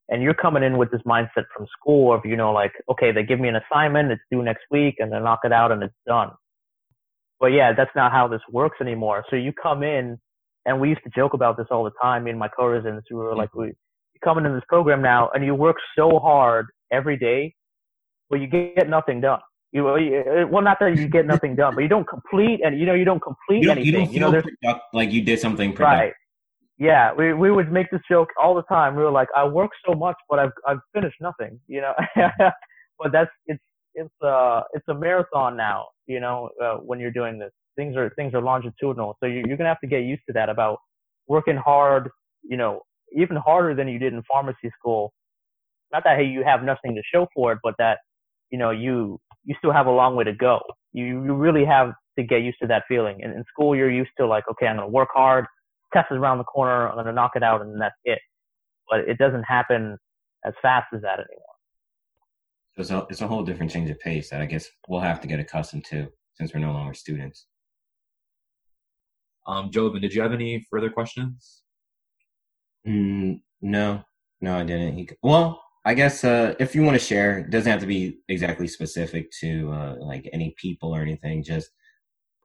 And 0.09 0.21
you're 0.21 0.33
coming 0.33 0.63
in 0.63 0.77
with 0.77 0.91
this 0.91 1.01
mindset 1.07 1.45
from 1.55 1.65
school 1.79 2.13
of, 2.13 2.21
you 2.25 2.35
know, 2.35 2.51
like, 2.51 2.73
okay, 2.91 3.11
they 3.11 3.23
give 3.23 3.39
me 3.39 3.47
an 3.47 3.55
assignment, 3.55 4.11
it's 4.11 4.21
due 4.31 4.43
next 4.43 4.63
week, 4.69 4.95
and 4.99 5.11
they 5.11 5.19
knock 5.19 5.39
it 5.43 5.53
out 5.53 5.71
and 5.71 5.81
it's 5.81 5.93
done. 6.05 6.29
But 7.39 7.47
yeah, 7.47 7.73
that's 7.75 7.91
not 7.95 8.11
how 8.11 8.27
this 8.27 8.41
works 8.51 8.77
anymore. 8.81 9.23
So 9.29 9.35
you 9.35 9.53
come 9.53 9.83
in 9.83 10.19
and 10.65 10.79
we 10.79 10.89
used 10.89 11.03
to 11.03 11.09
joke 11.09 11.33
about 11.33 11.57
this 11.57 11.67
all 11.71 11.83
the 11.83 11.91
time. 12.01 12.25
Me 12.25 12.31
and 12.31 12.39
my 12.39 12.47
co-residents, 12.47 13.07
we 13.09 13.17
were 13.17 13.35
like, 13.35 13.49
mm-hmm. 13.49 13.61
we 13.61 13.67
you 13.67 14.19
coming 14.23 14.45
in 14.45 14.53
this 14.53 14.63
program 14.69 15.01
now, 15.01 15.29
and 15.33 15.43
you 15.45 15.55
work 15.55 15.77
so 15.97 16.19
hard 16.19 16.67
every 16.91 17.17
day, 17.17 17.53
but 18.29 18.39
you 18.39 18.47
get 18.47 18.87
nothing 18.89 19.21
done. 19.21 19.39
You, 19.71 19.85
well, 19.85 19.95
uh, 19.95 20.61
not 20.61 20.77
that 20.79 20.97
you 20.97 21.07
get 21.07 21.25
nothing 21.25 21.55
done, 21.55 21.73
but 21.73 21.81
you 21.81 21.89
don't 21.89 22.07
complete, 22.07 22.61
and 22.63 22.79
you 22.79 22.85
know 22.85 22.93
you 22.93 23.05
don't 23.05 23.21
complete 23.21 23.61
you 23.61 23.67
don't, 23.67 23.77
anything. 23.79 24.13
You, 24.13 24.19
don't 24.19 24.31
feel 24.31 24.43
you 24.43 24.69
know, 24.69 24.79
like 24.93 25.11
you 25.11 25.21
did 25.21 25.39
something 25.39 25.73
productive. 25.73 25.99
Right. 25.99 26.13
Yeah, 26.83 27.13
we 27.13 27.33
we 27.33 27.51
would 27.51 27.71
make 27.73 27.91
this 27.91 28.01
joke 28.11 28.29
all 28.41 28.55
the 28.55 28.63
time. 28.63 28.97
We 28.97 29.03
were 29.03 29.11
like, 29.11 29.29
I 29.37 29.45
work 29.45 29.71
so 29.87 29.95
much, 29.95 30.17
but 30.29 30.39
I've 30.39 30.53
I've 30.67 30.79
finished 30.93 31.17
nothing. 31.21 31.59
You 31.69 31.83
know, 31.83 31.93
but 32.99 33.13
that's 33.13 33.31
it's 33.47 33.63
it's 33.95 34.13
uh 34.23 34.63
it's 34.73 34.87
a 34.89 34.95
marathon 34.95 35.57
now. 35.57 35.87
You 36.07 36.21
know, 36.21 36.51
uh, 36.63 36.75
when 36.77 36.99
you're 37.01 37.11
doing 37.13 37.39
this 37.39 37.53
things 37.77 37.97
are 37.97 38.11
things 38.17 38.35
are 38.35 38.41
longitudinal. 38.43 39.17
So 39.21 39.27
you're, 39.27 39.47
you're 39.47 39.57
gonna 39.57 39.69
have 39.71 39.81
to 39.81 39.87
get 39.87 40.03
used 40.03 40.23
to 40.29 40.33
that 40.35 40.49
about 40.49 40.79
working 41.27 41.57
hard. 41.57 42.11
You 42.43 42.57
know, 42.57 42.81
even 43.17 43.37
harder 43.37 43.75
than 43.75 43.89
you 43.89 43.99
did 43.99 44.13
in 44.13 44.23
pharmacy 44.31 44.71
school. 44.79 45.13
Not 45.93 46.03
that 46.05 46.17
hey 46.17 46.25
you 46.25 46.43
have 46.45 46.63
nothing 46.63 46.95
to 46.95 47.03
show 47.13 47.27
for 47.35 47.53
it, 47.53 47.59
but 47.63 47.75
that 47.79 47.99
you 48.51 48.59
know 48.59 48.71
you 48.71 49.19
you 49.45 49.55
still 49.59 49.73
have 49.73 49.87
a 49.87 49.91
long 49.91 50.15
way 50.17 50.25
to 50.25 50.33
go. 50.33 50.61
You 50.93 51.05
you 51.05 51.35
really 51.35 51.65
have 51.65 51.93
to 52.19 52.23
get 52.25 52.43
used 52.43 52.59
to 52.63 52.67
that 52.69 52.83
feeling. 52.89 53.23
And 53.23 53.33
in 53.33 53.43
school, 53.51 53.75
you're 53.75 53.91
used 53.91 54.11
to 54.19 54.27
like, 54.27 54.45
okay, 54.51 54.67
I'm 54.67 54.77
gonna 54.77 54.89
work 54.89 55.09
hard. 55.15 55.45
Test 55.93 56.11
is 56.11 56.17
around 56.17 56.39
the 56.39 56.43
corner. 56.43 56.89
I'm 56.89 56.95
gonna 56.95 57.13
knock 57.13 57.31
it 57.35 57.43
out, 57.43 57.61
and 57.61 57.79
that's 57.79 57.95
it. 58.03 58.19
But 58.89 59.01
it 59.01 59.17
doesn't 59.17 59.43
happen 59.43 59.97
as 60.45 60.53
fast 60.61 60.87
as 60.93 61.01
that 61.01 61.19
anymore. 61.19 61.53
So 62.75 62.81
it's 62.81 62.91
a, 62.91 63.07
it's 63.09 63.21
a 63.21 63.27
whole 63.27 63.43
different 63.43 63.71
change 63.71 63.89
of 63.89 63.99
pace 63.99 64.29
that 64.31 64.41
I 64.41 64.45
guess 64.45 64.67
we'll 64.87 64.99
have 64.99 65.21
to 65.21 65.27
get 65.27 65.39
accustomed 65.39 65.85
to 65.85 66.07
since 66.35 66.53
we're 66.53 66.59
no 66.59 66.71
longer 66.71 66.93
students. 66.93 67.45
Um, 69.45 69.69
Jobin, 69.69 70.01
did 70.01 70.13
you 70.13 70.21
have 70.21 70.33
any 70.33 70.65
further 70.71 70.89
questions? 70.89 71.61
Mm, 72.87 73.41
no, 73.61 74.03
no, 74.41 74.57
I 74.57 74.63
didn't. 74.63 74.97
He, 74.97 75.09
well, 75.21 75.61
I 75.85 75.93
guess 75.93 76.23
uh, 76.23 76.55
if 76.59 76.73
you 76.73 76.81
want 76.83 76.95
to 76.95 77.05
share, 77.05 77.39
it 77.39 77.49
doesn't 77.49 77.71
have 77.71 77.81
to 77.81 77.87
be 77.87 78.19
exactly 78.29 78.67
specific 78.67 79.29
to 79.41 79.71
uh, 79.71 79.95
like 79.99 80.29
any 80.33 80.55
people 80.57 80.95
or 80.95 81.01
anything. 81.01 81.43
Just, 81.43 81.69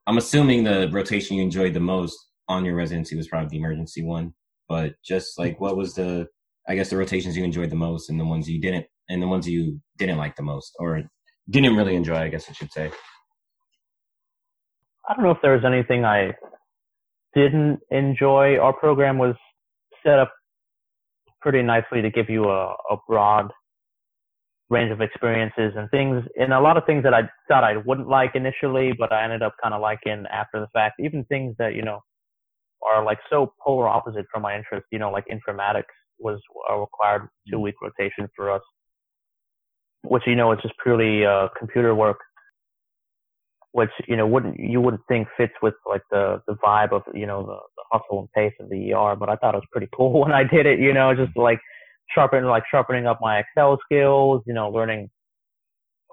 I'm 0.06 0.18
assuming 0.18 0.64
the 0.64 0.90
rotation 0.92 1.36
you 1.36 1.42
enjoyed 1.42 1.72
the 1.72 1.80
most 1.80 2.18
on 2.48 2.64
your 2.64 2.74
residency 2.74 3.16
was 3.16 3.28
probably 3.28 3.48
the 3.48 3.58
emergency 3.58 4.02
one. 4.02 4.34
But 4.68 4.94
just 5.04 5.38
like, 5.38 5.60
what 5.60 5.76
was 5.76 5.94
the, 5.94 6.26
I 6.68 6.74
guess 6.74 6.90
the 6.90 6.96
rotations 6.96 7.36
you 7.36 7.44
enjoyed 7.44 7.70
the 7.70 7.76
most, 7.76 8.10
and 8.10 8.20
the 8.20 8.24
ones 8.24 8.48
you 8.48 8.60
didn't, 8.60 8.86
and 9.08 9.22
the 9.22 9.28
ones 9.28 9.48
you 9.48 9.80
didn't 9.96 10.18
like 10.18 10.36
the 10.36 10.42
most, 10.42 10.74
or 10.78 11.02
didn't 11.48 11.76
really 11.76 11.96
enjoy, 11.96 12.16
I 12.16 12.28
guess 12.28 12.48
I 12.48 12.52
should 12.52 12.72
say. 12.72 12.90
I 15.08 15.14
don't 15.14 15.24
know 15.24 15.30
if 15.30 15.38
there 15.42 15.54
was 15.54 15.64
anything 15.64 16.04
I 16.04 16.32
didn't 17.34 17.80
enjoy, 17.90 18.58
our 18.58 18.72
program 18.72 19.18
was 19.18 19.34
set 20.04 20.18
up 20.18 20.32
pretty 21.40 21.62
nicely 21.62 22.02
to 22.02 22.10
give 22.10 22.28
you 22.28 22.44
a, 22.44 22.74
a 22.90 22.96
broad 23.06 23.50
range 24.70 24.90
of 24.90 25.00
experiences 25.00 25.72
and 25.76 25.90
things, 25.90 26.22
and 26.38 26.52
a 26.52 26.60
lot 26.60 26.76
of 26.76 26.84
things 26.84 27.02
that 27.04 27.14
I 27.14 27.22
thought 27.48 27.64
I 27.64 27.78
wouldn't 27.78 28.08
like 28.08 28.34
initially, 28.34 28.92
but 28.98 29.12
I 29.12 29.24
ended 29.24 29.42
up 29.42 29.54
kind 29.62 29.74
of 29.74 29.80
liking 29.80 30.24
after 30.30 30.60
the 30.60 30.66
fact. 30.74 31.00
Even 31.00 31.24
things 31.24 31.54
that 31.58 31.74
you 31.74 31.82
know 31.82 32.00
are 32.86 33.04
like 33.04 33.18
so 33.30 33.52
polar 33.64 33.88
opposite 33.88 34.26
from 34.32 34.42
my 34.42 34.56
interest. 34.56 34.86
You 34.90 34.98
know, 34.98 35.10
like 35.10 35.24
informatics 35.28 35.84
was 36.18 36.40
a 36.68 36.78
required 36.78 37.28
two 37.50 37.60
week 37.60 37.76
rotation 37.82 38.28
for 38.34 38.50
us, 38.50 38.62
which 40.02 40.22
you 40.26 40.36
know 40.36 40.52
is 40.52 40.58
just 40.62 40.74
purely 40.82 41.24
uh, 41.24 41.48
computer 41.58 41.94
work 41.94 42.18
which 43.72 43.90
you 44.06 44.16
know 44.16 44.26
wouldn't 44.26 44.58
you 44.58 44.80
wouldn't 44.80 45.02
think 45.08 45.28
fits 45.36 45.52
with 45.62 45.74
like 45.86 46.02
the 46.10 46.42
the 46.46 46.54
vibe 46.54 46.92
of 46.92 47.02
you 47.14 47.26
know 47.26 47.42
the, 47.42 47.58
the 47.76 47.82
hustle 47.92 48.20
and 48.20 48.32
pace 48.32 48.54
of 48.60 48.68
the 48.70 48.92
ER. 48.92 49.14
But 49.16 49.28
I 49.28 49.36
thought 49.36 49.54
it 49.54 49.58
was 49.58 49.66
pretty 49.70 49.88
cool 49.94 50.20
when 50.24 50.32
I 50.32 50.44
did 50.44 50.66
it. 50.66 50.78
You 50.78 50.92
know, 50.92 51.14
just 51.14 51.36
like 51.36 51.60
sharpen 52.14 52.44
like 52.44 52.64
sharpening 52.70 53.06
up 53.06 53.18
my 53.20 53.38
Excel 53.38 53.78
skills, 53.84 54.42
you 54.46 54.54
know, 54.54 54.70
learning 54.70 55.10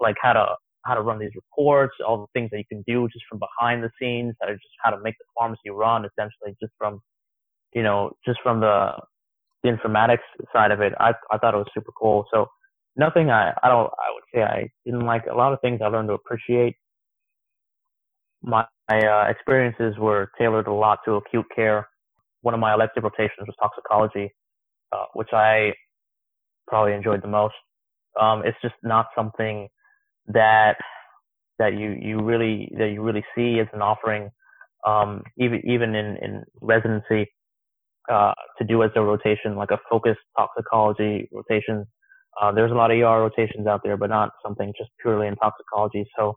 like 0.00 0.16
how 0.20 0.34
to 0.34 0.54
how 0.86 0.94
to 0.94 1.02
run 1.02 1.18
these 1.18 1.32
reports, 1.36 1.94
all 2.06 2.18
the 2.18 2.40
things 2.40 2.50
that 2.52 2.58
you 2.58 2.64
can 2.70 2.82
do 2.86 3.08
just 3.12 3.24
from 3.28 3.40
behind 3.40 3.84
the 3.84 3.90
scenes, 4.00 4.34
how 4.40 4.48
to 4.48 4.54
just 4.54 4.74
how 4.84 4.90
to 4.90 5.00
make 5.02 5.16
the 5.18 5.24
pharmacy 5.38 5.70
run 5.70 6.04
essentially 6.06 6.56
just 6.62 6.72
from 6.78 7.00
you 7.74 7.82
know, 7.82 8.12
just 8.26 8.40
from 8.42 8.60
the 8.60 8.92
the 9.64 9.70
informatics 9.70 10.26
side 10.52 10.70
of 10.72 10.80
it. 10.80 10.94
I 11.00 11.12
I 11.32 11.38
thought 11.38 11.54
it 11.54 11.58
was 11.58 11.68
super 11.74 11.92
cool. 11.98 12.26
So 12.32 12.48
nothing 12.96 13.30
I 13.30 13.52
I 13.62 13.68
don't 13.68 13.90
I 13.92 14.12
would 14.14 14.24
say 14.34 14.42
I 14.42 14.70
didn't 14.84 15.06
like 15.06 15.26
a 15.30 15.34
lot 15.36 15.52
of 15.52 15.60
things 15.60 15.80
I 15.82 15.88
learned 15.88 16.08
to 16.08 16.14
appreciate. 16.14 16.76
My, 18.42 18.66
my 18.90 19.00
uh, 19.00 19.30
experiences 19.30 19.98
were 19.98 20.30
tailored 20.38 20.68
a 20.68 20.72
lot 20.72 21.00
to 21.06 21.14
acute 21.16 21.46
care. 21.54 21.88
One 22.42 22.54
of 22.54 22.60
my 22.60 22.74
elective 22.74 23.04
rotations 23.04 23.46
was 23.46 23.56
toxicology, 23.60 24.32
uh, 24.92 25.06
which 25.14 25.30
I 25.32 25.74
probably 26.68 26.94
enjoyed 26.94 27.22
the 27.22 27.28
most. 27.28 27.54
Um, 28.20 28.42
it's 28.46 28.58
just 28.62 28.74
not 28.84 29.08
something 29.16 29.68
that 30.28 30.76
that 31.58 31.74
you 31.74 31.96
you 32.00 32.20
really 32.22 32.72
that 32.78 32.90
you 32.90 33.02
really 33.02 33.24
see 33.34 33.60
as 33.60 33.66
an 33.72 33.82
offering, 33.82 34.30
um, 34.86 35.22
even 35.38 35.60
even 35.64 35.94
in 35.94 36.16
in 36.16 36.44
residency, 36.60 37.30
uh, 38.10 38.32
to 38.58 38.64
do 38.64 38.82
as 38.82 38.90
a 38.96 39.02
rotation, 39.02 39.56
like 39.56 39.70
a 39.70 39.78
focused 39.90 40.20
toxicology 40.36 41.28
rotation. 41.32 41.86
Uh, 42.40 42.52
there's 42.52 42.70
a 42.70 42.74
lot 42.74 42.90
of 42.90 42.98
ER 42.98 43.20
rotations 43.20 43.66
out 43.66 43.80
there, 43.82 43.96
but 43.96 44.10
not 44.10 44.30
something 44.44 44.72
just 44.76 44.90
purely 45.00 45.26
in 45.26 45.34
toxicology. 45.36 46.06
So 46.18 46.36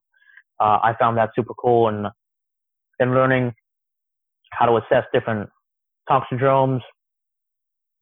uh, 0.60 0.80
I 0.82 0.96
found 0.98 1.18
that 1.18 1.32
super 1.36 1.54
cool, 1.56 1.90
and 1.90 2.08
and 3.00 3.14
learning 3.14 3.54
how 4.52 4.66
to 4.66 4.78
assess 4.78 5.06
different 5.14 5.50
toxidromes, 6.10 6.82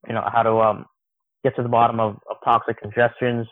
you 0.08 0.13
know, 0.13 0.23
how 0.32 0.43
to 0.43 0.52
um, 0.60 0.86
get 1.43 1.56
to 1.56 1.63
the 1.63 1.69
bottom 1.69 2.00
of, 2.00 2.17
of 2.30 2.38
toxic 2.43 2.78
ingestions, 2.84 3.45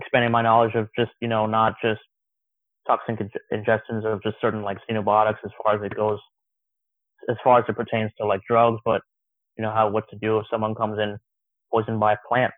expanding 0.00 0.30
my 0.30 0.42
knowledge 0.42 0.74
of 0.74 0.88
just, 0.98 1.10
you 1.20 1.28
know, 1.28 1.46
not 1.46 1.74
just 1.82 2.00
toxic 2.86 3.18
ingestions 3.52 4.04
of 4.04 4.22
just 4.22 4.36
certain 4.40 4.62
like 4.62 4.78
xenobiotics 4.90 5.38
as 5.44 5.50
far 5.62 5.76
as 5.76 5.82
it 5.82 5.94
goes, 5.94 6.18
as 7.28 7.36
far 7.44 7.58
as 7.58 7.64
it 7.68 7.76
pertains 7.76 8.10
to 8.18 8.26
like 8.26 8.40
drugs, 8.48 8.80
but 8.84 9.02
you 9.56 9.62
know, 9.62 9.72
how, 9.72 9.90
what 9.90 10.04
to 10.10 10.16
do 10.16 10.38
if 10.38 10.46
someone 10.50 10.74
comes 10.74 10.98
in 10.98 11.18
poisoned 11.72 12.00
by 12.00 12.14
a 12.14 12.16
plant 12.28 12.52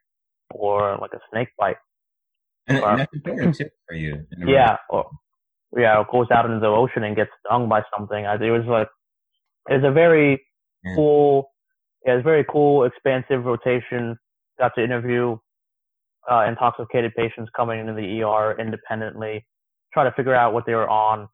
or 0.55 0.99
like 1.01 1.13
a 1.15 1.21
snake 1.33 1.49
bite. 1.59 1.77
And, 2.69 2.79
or, 2.79 2.91
and 2.91 3.01
that's 3.01 3.13
important 3.15 3.57
too 3.57 3.71
for 3.89 3.95
you. 3.95 4.27
Yeah. 4.39 4.77
Or, 4.91 5.11
yeah, 5.77 5.99
or 5.99 6.07
goes 6.11 6.31
out 6.31 6.47
into 6.47 6.61
the 6.61 6.67
ocean 6.67 7.05
and 7.05 7.17
gets 7.17 7.31
stung 7.45 7.69
by 7.69 7.83
something. 7.97 8.27
I, 8.27 8.35
it 8.35 8.51
was 8.51 8.67
like, 8.67 8.89
it 9.69 9.83
was 9.83 9.85
a 9.85 9.93
very 9.93 10.43
yeah. 10.85 10.95
cool, 10.95 11.51
yeah, 12.05 12.13
it 12.13 12.17
was 12.17 12.25
very 12.25 12.45
cool, 12.51 12.85
expansive 12.85 13.45
rotation. 13.45 14.17
Got 14.59 14.73
to 14.77 14.85
interview 14.85 15.39
uh, 16.31 16.45
intoxicated 16.47 17.13
patients 17.17 17.51
coming 17.57 17.81
into 17.81 17.93
the 17.93 18.23
ER 18.23 18.57
independently, 18.59 19.45
try 19.93 20.05
to 20.05 20.13
figure 20.13 20.35
out 20.35 20.53
what 20.53 20.65
they 20.67 20.75
were 20.75 20.89
on, 20.89 21.29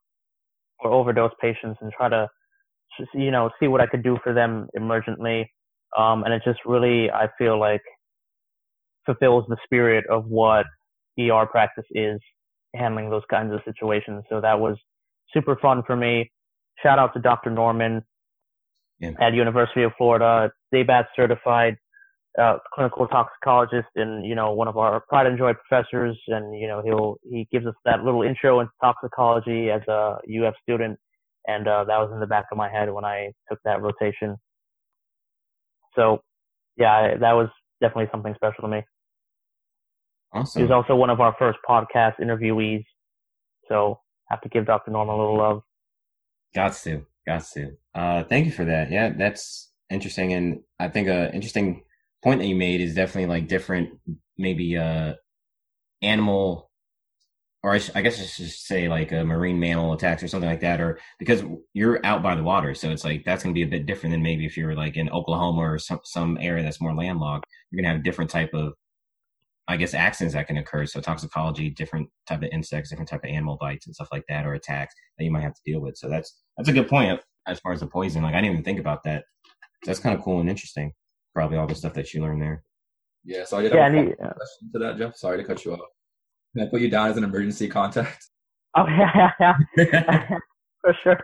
or 0.81 0.91
overdose 0.91 1.33
patients, 1.41 1.79
and 1.81 1.93
try 1.93 2.09
to, 2.09 2.29
just, 2.99 3.11
you 3.15 3.31
know, 3.31 3.51
see 3.61 3.69
what 3.69 3.81
I 3.81 3.87
could 3.87 4.03
do 4.03 4.19
for 4.23 4.33
them 4.33 4.69
emergently. 4.79 5.47
Um, 5.97 6.25
and 6.25 6.33
it 6.33 6.43
just 6.45 6.61
really, 6.67 7.11
I 7.11 7.29
feel 7.39 7.59
like, 7.59 7.83
fulfills 9.07 9.45
the 9.49 9.57
spirit 9.65 10.05
of 10.11 10.27
what 10.27 10.67
ER 11.19 11.47
practice 11.47 11.85
is, 11.93 12.21
handling 12.75 13.09
those 13.11 13.23
kinds 13.31 13.53
of 13.53 13.61
situations. 13.65 14.25
So 14.29 14.41
that 14.41 14.59
was 14.59 14.77
super 15.33 15.57
fun 15.61 15.83
for 15.87 15.97
me. 15.97 16.31
Shout 16.83 16.99
out 16.99 17.15
to 17.15 17.21
Dr. 17.21 17.51
Norman 17.51 18.03
yeah. 18.99 19.13
at 19.21 19.33
University 19.35 19.83
of 19.83 19.93
Florida, 19.97 20.51
DABAT 20.75 21.07
certified 21.15 21.77
uh, 22.39 22.59
clinical 22.75 23.07
toxicologist 23.09 23.89
and 23.97 24.25
you 24.27 24.35
know 24.35 24.53
one 24.53 24.69
of 24.69 24.77
our 24.77 25.01
pride 25.09 25.27
and 25.27 25.39
joy 25.39 25.53
professors. 25.55 26.19
And 26.29 26.59
you 26.59 26.69
know 26.69 26.83
he'll 26.85 27.17
he 27.23 27.49
gives 27.51 27.67
us 27.67 27.75
that 27.85 28.05
little 28.05 28.23
intro 28.23 28.61
into 28.61 28.73
toxicology 28.83 29.71
as 29.71 29.83
a 29.89 30.19
UF 30.29 30.55
student. 30.63 30.99
And 31.49 31.69
uh, 31.69 31.85
that 31.85 31.99
was 31.99 32.11
in 32.13 32.21
the 32.21 32.27
back 32.27 32.47
of 32.51 32.59
my 32.59 32.69
head 32.69 32.93
when 32.93 33.05
I 33.05 33.33
took 33.49 33.59
that 33.65 33.81
rotation. 33.81 34.37
So 35.95 36.21
yeah 36.77 37.17
that 37.17 37.33
was 37.33 37.49
definitely 37.81 38.09
something 38.11 38.35
special 38.35 38.63
to 38.63 38.69
me. 38.69 38.83
Awesome. 40.33 40.63
he's 40.63 40.71
also 40.71 40.95
one 40.95 41.09
of 41.09 41.21
our 41.21 41.35
first 41.39 41.59
podcast 41.69 42.15
interviewees. 42.21 42.85
So 43.69 44.01
have 44.29 44.41
to 44.43 44.49
give 44.49 44.67
Dr. 44.67 44.91
Norman 44.91 45.15
a 45.15 45.19
little 45.19 45.39
love. 45.39 45.63
Got 46.55 46.75
to 46.75 47.07
got 47.27 47.45
to. 47.55 47.77
Uh 47.95 48.25
thank 48.25 48.45
you 48.45 48.53
for 48.53 48.67
that. 48.67 48.91
Yeah 48.91 49.13
that's 49.17 49.71
interesting. 49.89 50.35
And 50.35 50.61
I 50.79 50.89
think 50.89 51.09
a 51.09 51.33
interesting 51.33 51.83
point 52.27 52.41
that 52.41 52.49
you 52.49 52.57
made 52.57 52.81
is 52.81 52.93
definitely 52.97 53.27
like 53.27 53.47
different, 53.47 53.89
maybe 54.37 54.77
uh, 54.77 55.15
animal, 56.03 56.73
or 57.63 57.75
I, 57.75 57.79
sh- 57.79 57.93
I 57.95 58.03
guess 58.03 58.21
I 58.21 58.25
should 58.25 58.51
say 58.51 58.89
like 58.89 59.13
a 59.13 59.23
marine 59.23 59.61
mammal 59.61 59.93
attacks 59.93 60.25
or 60.25 60.29
something 60.29 60.51
like 60.51 60.63
that, 60.63 60.81
or 60.81 60.99
because 61.21 61.45
you're 61.73 62.05
out 62.05 62.25
by 62.25 62.35
the 62.35 62.43
water, 62.43 62.75
so 62.75 62.91
it's 62.91 63.05
like 63.05 63.25
that's 63.25 63.45
going 63.45 63.55
to 63.55 63.59
be 63.59 63.63
a 63.63 63.71
bit 63.71 63.87
different 63.87 64.13
than 64.13 64.25
maybe 64.25 64.45
if 64.45 64.57
you're 64.57 64.75
like 64.75 64.97
in 64.97 65.09
Oklahoma 65.11 65.61
or 65.61 65.79
some 65.79 66.01
some 66.03 66.37
area 66.41 66.65
that's 66.65 66.81
more 66.81 66.97
landlocked. 66.97 67.47
You're 67.71 67.81
going 67.81 67.89
to 67.93 67.95
have 67.97 68.05
different 68.05 68.33
type 68.33 68.53
of 68.55 68.73
I 69.69 69.77
guess 69.77 69.95
accidents 69.95 70.35
that 70.35 70.49
can 70.49 70.57
occur. 70.57 70.85
So 70.87 71.01
toxicology, 71.01 71.71
different 71.71 72.09
type 72.27 72.43
of 72.43 72.49
insects, 72.51 72.91
different 72.91 73.09
type 73.09 73.23
of 73.23 73.31
animal 73.31 73.57
bites 73.61 73.87
and 73.87 73.95
stuff 73.95 74.09
like 74.11 74.25
that, 74.29 74.47
or 74.47 74.55
attacks 74.55 74.97
that 75.17 75.25
you 75.25 75.31
might 75.31 75.43
have 75.43 75.55
to 75.55 75.63
deal 75.65 75.81
with. 75.81 75.97
So 75.97 76.09
that's 76.09 76.43
that's 76.57 76.69
a 76.69 76.73
good 76.73 76.89
point 76.89 77.21
as 77.47 77.61
far 77.61 77.73
as 77.73 77.79
the 77.81 77.87
poison. 77.87 78.25
Like 78.25 78.35
I 78.35 78.41
didn't 78.41 78.55
even 78.55 78.65
think 78.65 78.81
about 78.81 79.05
that. 79.05 79.27
That's 79.85 80.01
kind 80.01 80.19
of 80.19 80.25
cool 80.25 80.41
and 80.41 80.51
interesting 80.51 80.93
probably 81.37 81.59
all 81.59 81.67
the 81.67 81.75
stuff 81.75 81.93
that 81.93 82.15
you 82.15 82.23
learned 82.23 82.41
there. 82.41 82.65
Yeah, 83.23 83.45
so 83.45 83.59
I 83.59 83.63
did 83.63 83.73
have 83.73 83.95
yeah, 83.95 84.01
a 84.01 84.15
question 84.15 84.73
to 84.73 84.79
that, 84.79 84.97
Jeff. 84.97 85.17
Sorry 85.17 85.37
to 85.37 85.45
cut 85.45 85.63
you 85.67 85.75
off. 85.75 85.81
Can 86.55 86.67
I 86.67 86.71
put 86.71 86.81
you 86.81 86.89
down 86.89 87.11
as 87.11 87.19
an 87.19 87.25
emergency 87.25 87.69
contact? 87.69 88.25
Oh 88.79 88.85
yeah, 88.89 89.31
yeah, 89.41 89.55
for 90.83 90.95
sure. 91.03 91.19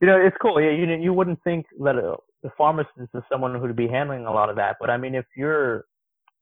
You 0.00 0.06
know, 0.06 0.16
it's 0.16 0.36
cool. 0.40 0.60
Yeah, 0.60 0.70
you 0.70 0.86
you 0.94 1.12
wouldn't 1.12 1.40
think 1.42 1.66
that 1.80 1.96
a, 1.96 2.14
the 2.44 2.50
pharmacist 2.56 2.92
is 3.00 3.22
someone 3.28 3.58
who'd 3.58 3.74
be 3.74 3.88
handling 3.88 4.26
a 4.26 4.32
lot 4.32 4.48
of 4.48 4.54
that, 4.54 4.76
but 4.78 4.88
I 4.88 4.96
mean, 4.96 5.16
if 5.16 5.24
you're 5.36 5.86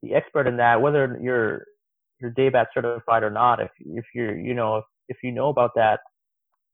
the 0.03 0.13
expert 0.13 0.47
in 0.47 0.59
that, 0.59 0.83
whether 0.83 1.19
you're 1.23 1.65
you're 2.21 2.33
DABAT 2.33 2.67
certified 2.75 3.23
or 3.23 3.31
not, 3.31 3.61
if 3.61 3.71
if 3.81 4.05
you're 4.15 4.37
you 4.37 4.53
know 4.53 4.77
if, 4.77 4.85
if 5.09 5.17
you 5.23 5.33
know 5.33 5.49
about 5.49 5.71
that, 5.75 6.01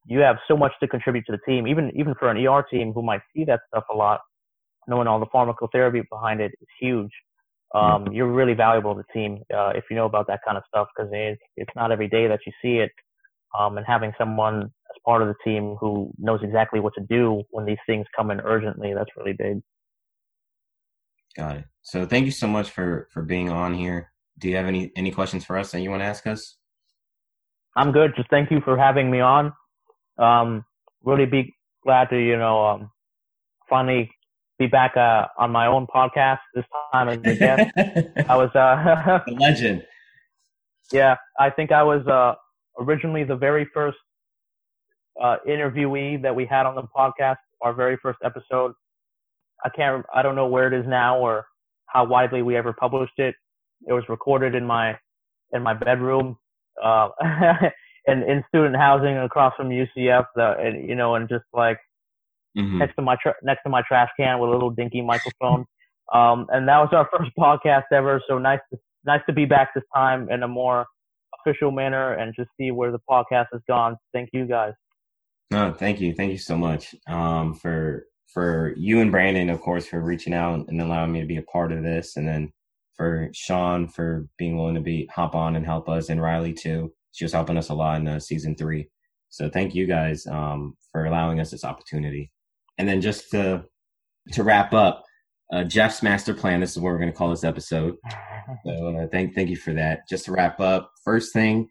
you 0.06 0.18
have 0.18 0.38
so 0.48 0.56
much 0.56 0.72
to 0.80 0.88
contribute 0.88 1.24
to 1.26 1.32
the 1.32 1.38
team. 1.46 1.68
Even 1.68 1.92
even 1.94 2.16
for 2.18 2.28
an 2.28 2.44
ER 2.44 2.64
team 2.68 2.92
who 2.92 3.00
might 3.00 3.22
see 3.32 3.44
that 3.44 3.60
stuff 3.68 3.84
a 3.94 3.96
lot, 3.96 4.22
knowing 4.86 5.06
all 5.06 5.20
the 5.20 5.26
pharmacotherapy 5.26 6.02
behind 6.10 6.40
it 6.40 6.52
is 6.60 6.68
huge. 6.80 7.10
Um, 7.74 8.12
you're 8.12 8.30
really 8.32 8.54
valuable 8.54 8.94
to 8.94 9.02
the 9.02 9.12
team 9.12 9.42
uh, 9.54 9.72
if 9.74 9.84
you 9.90 9.96
know 9.96 10.06
about 10.06 10.28
that 10.28 10.40
kind 10.44 10.56
of 10.56 10.62
stuff 10.68 10.88
because 10.96 11.10
it's, 11.12 11.42
it's 11.56 11.70
not 11.76 11.92
every 11.92 12.08
day 12.08 12.26
that 12.26 12.40
you 12.46 12.52
see 12.62 12.78
it. 12.78 12.90
Um, 13.58 13.76
and 13.76 13.86
having 13.86 14.12
someone 14.18 14.62
as 14.62 15.02
part 15.04 15.22
of 15.22 15.28
the 15.28 15.34
team 15.44 15.76
who 15.80 16.12
knows 16.18 16.40
exactly 16.42 16.80
what 16.80 16.94
to 16.94 17.04
do 17.08 17.42
when 17.50 17.64
these 17.64 17.78
things 17.86 18.06
come 18.16 18.30
in 18.30 18.40
urgently, 18.40 18.94
that's 18.94 19.10
really 19.16 19.32
big. 19.32 19.62
Got 21.36 21.56
it. 21.56 21.64
So 21.82 22.06
thank 22.06 22.24
you 22.24 22.32
so 22.32 22.46
much 22.46 22.70
for 22.70 23.08
for 23.12 23.22
being 23.22 23.50
on 23.50 23.74
here. 23.74 24.12
Do 24.38 24.48
you 24.48 24.56
have 24.56 24.66
any 24.66 24.90
any 24.96 25.10
questions 25.10 25.44
for 25.44 25.58
us 25.58 25.70
that 25.72 25.80
you 25.80 25.90
want 25.90 26.00
to 26.00 26.06
ask 26.06 26.26
us? 26.26 26.56
I'm 27.76 27.92
good. 27.92 28.14
Just 28.16 28.30
thank 28.30 28.50
you 28.50 28.60
for 28.62 28.76
having 28.78 29.10
me 29.10 29.20
on. 29.20 29.52
Um, 30.18 30.64
really 31.04 31.26
be 31.26 31.54
glad 31.84 32.08
to 32.10 32.18
you 32.18 32.38
know 32.38 32.66
um, 32.66 32.90
finally 33.68 34.10
be 34.58 34.66
back 34.66 34.96
uh, 34.96 35.26
on 35.38 35.50
my 35.50 35.66
own 35.66 35.86
podcast 35.86 36.38
this 36.54 36.64
time 36.92 37.08
as 37.08 37.18
a 37.24 37.34
guest. 37.36 37.72
I 38.28 38.36
was 38.36 38.50
uh, 38.54 39.20
a 39.26 39.30
legend. 39.32 39.84
Yeah, 40.92 41.16
I 41.40 41.50
think 41.50 41.72
I 41.72 41.82
was 41.82 42.06
uh, 42.06 42.36
originally 42.78 43.24
the 43.24 43.34
very 43.34 43.68
first 43.74 43.98
uh, 45.20 45.38
interviewee 45.44 46.22
that 46.22 46.32
we 46.32 46.46
had 46.46 46.64
on 46.64 46.76
the 46.76 46.84
podcast. 46.96 47.38
Our 47.60 47.72
very 47.72 47.96
first 48.00 48.20
episode. 48.24 48.72
I 49.64 49.68
can't. 49.70 50.06
I 50.14 50.22
don't 50.22 50.36
know 50.36 50.46
where 50.46 50.72
it 50.72 50.78
is 50.78 50.86
now 50.86 51.18
or 51.18 51.44
how 51.86 52.04
widely 52.04 52.42
we 52.42 52.56
ever 52.56 52.72
published 52.72 53.18
it. 53.18 53.34
It 53.88 53.94
was 53.94 54.04
recorded 54.08 54.54
in 54.54 54.64
my 54.64 54.96
in 55.52 55.60
my 55.60 55.74
bedroom, 55.74 56.36
uh, 56.80 57.08
in 58.06 58.22
in 58.22 58.44
student 58.46 58.76
housing 58.76 59.16
across 59.16 59.54
from 59.56 59.70
UCF. 59.70 60.26
The 60.36 60.84
you 60.86 60.94
know, 60.94 61.16
and 61.16 61.28
just 61.28 61.46
like 61.52 61.80
mm-hmm. 62.56 62.78
next 62.78 62.94
to 62.96 63.02
my 63.02 63.16
tra- 63.22 63.34
next 63.42 63.62
to 63.64 63.70
my 63.70 63.82
trash 63.86 64.10
can 64.18 64.38
with 64.38 64.50
a 64.50 64.52
little 64.52 64.70
dinky 64.70 65.02
microphone. 65.02 65.64
Um, 66.14 66.46
and 66.50 66.68
that 66.68 66.78
was 66.78 66.90
our 66.92 67.08
first 67.10 67.32
podcast 67.36 67.86
ever. 67.92 68.22
So 68.28 68.38
nice 68.38 68.60
to 68.72 68.78
nice 69.04 69.22
to 69.26 69.32
be 69.32 69.44
back 69.44 69.74
this 69.74 69.82
time 69.92 70.28
in 70.30 70.44
a 70.44 70.46
more 70.46 70.86
official 71.40 71.70
manner 71.70 72.12
and 72.14 72.34
just 72.34 72.48
see 72.58 72.70
where 72.70 72.92
the 72.92 73.00
podcast 73.10 73.46
has 73.52 73.60
gone. 73.68 73.96
Thank 74.12 74.30
you 74.32 74.46
guys. 74.46 74.72
No, 75.50 75.72
thank 75.72 76.00
you, 76.00 76.12
thank 76.12 76.32
you 76.32 76.38
so 76.38 76.56
much 76.56 76.94
um, 77.08 77.54
for 77.54 78.06
for 78.26 78.74
you 78.76 79.00
and 79.00 79.10
Brandon, 79.10 79.48
of 79.48 79.60
course, 79.60 79.86
for 79.86 80.00
reaching 80.00 80.34
out 80.34 80.66
and 80.68 80.80
allowing 80.80 81.12
me 81.12 81.20
to 81.20 81.26
be 81.26 81.36
a 81.36 81.42
part 81.42 81.72
of 81.72 81.82
this, 81.82 82.16
and 82.16 82.26
then 82.26 82.52
for 82.96 83.30
Sean 83.32 83.86
for 83.86 84.26
being 84.38 84.56
willing 84.56 84.74
to 84.74 84.80
be 84.80 85.08
hop 85.14 85.34
on 85.34 85.56
and 85.56 85.64
help 85.64 85.88
us, 85.88 86.08
and 86.08 86.20
Riley 86.20 86.52
too. 86.52 86.92
She 87.12 87.24
was 87.24 87.32
helping 87.32 87.56
us 87.56 87.70
a 87.70 87.74
lot 87.74 88.00
in 88.00 88.08
uh, 88.08 88.20
season 88.20 88.56
three. 88.56 88.88
So 89.28 89.48
thank 89.48 89.74
you 89.74 89.86
guys 89.86 90.26
um, 90.26 90.76
for 90.92 91.06
allowing 91.06 91.40
us 91.40 91.50
this 91.50 91.64
opportunity. 91.64 92.30
And 92.78 92.88
then 92.88 93.00
just 93.00 93.30
to 93.30 93.64
to 94.32 94.42
wrap 94.42 94.72
up, 94.72 95.04
uh, 95.52 95.64
Jeff's 95.64 96.02
master 96.02 96.34
plan. 96.34 96.60
This 96.60 96.72
is 96.72 96.78
what 96.78 96.90
we're 96.90 96.98
going 96.98 97.12
to 97.12 97.16
call 97.16 97.30
this 97.30 97.44
episode. 97.44 97.96
So 98.64 98.96
uh, 98.96 99.08
thank 99.10 99.34
thank 99.34 99.50
you 99.50 99.56
for 99.56 99.72
that. 99.72 100.08
Just 100.08 100.26
to 100.26 100.32
wrap 100.32 100.60
up, 100.60 100.92
first 101.04 101.32
thing 101.32 101.68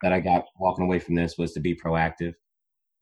that 0.00 0.10
I 0.10 0.20
got 0.20 0.46
walking 0.58 0.86
away 0.86 0.98
from 0.98 1.14
this 1.16 1.36
was 1.36 1.52
to 1.52 1.60
be 1.60 1.74
proactive. 1.76 2.32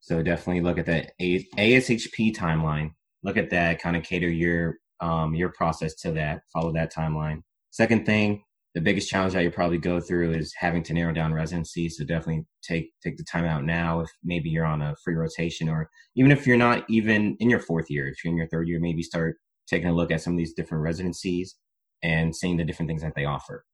So 0.00 0.22
definitely 0.24 0.62
look 0.62 0.76
at 0.76 0.86
that 0.86 1.12
ASHP 1.20 2.34
timeline. 2.34 2.90
Look 3.22 3.36
at 3.36 3.50
that. 3.50 3.80
Kind 3.80 3.96
of 3.96 4.02
cater 4.02 4.28
your 4.28 4.78
um, 5.00 5.36
your 5.36 5.50
process 5.50 5.94
to 5.96 6.10
that. 6.12 6.42
Follow 6.52 6.72
that 6.72 6.92
timeline. 6.92 7.42
Second 7.70 8.04
thing, 8.04 8.42
the 8.74 8.80
biggest 8.80 9.10
challenge 9.10 9.34
that 9.34 9.42
you 9.42 9.50
probably 9.50 9.78
go 9.78 10.00
through 10.00 10.32
is 10.32 10.54
having 10.56 10.82
to 10.84 10.94
narrow 10.94 11.12
down 11.12 11.34
residency. 11.34 11.88
So 11.88 12.04
definitely 12.04 12.46
take 12.62 12.90
take 13.02 13.18
the 13.18 13.24
time 13.24 13.44
out 13.44 13.64
now. 13.64 14.00
If 14.00 14.10
maybe 14.24 14.48
you're 14.48 14.64
on 14.64 14.80
a 14.80 14.96
free 15.04 15.14
rotation, 15.14 15.68
or 15.68 15.90
even 16.16 16.32
if 16.32 16.46
you're 16.46 16.56
not 16.56 16.84
even 16.88 17.36
in 17.38 17.50
your 17.50 17.60
fourth 17.60 17.90
year, 17.90 18.08
if 18.08 18.24
you're 18.24 18.32
in 18.32 18.38
your 18.38 18.48
third 18.48 18.68
year, 18.68 18.80
maybe 18.80 19.02
start 19.02 19.36
taking 19.66 19.88
a 19.88 19.94
look 19.94 20.10
at 20.10 20.22
some 20.22 20.32
of 20.32 20.38
these 20.38 20.54
different 20.54 20.82
residencies 20.82 21.56
and 22.02 22.34
seeing 22.34 22.56
the 22.56 22.64
different 22.64 22.88
things 22.88 23.02
that 23.02 23.14
they 23.14 23.24
offer. 23.24 23.64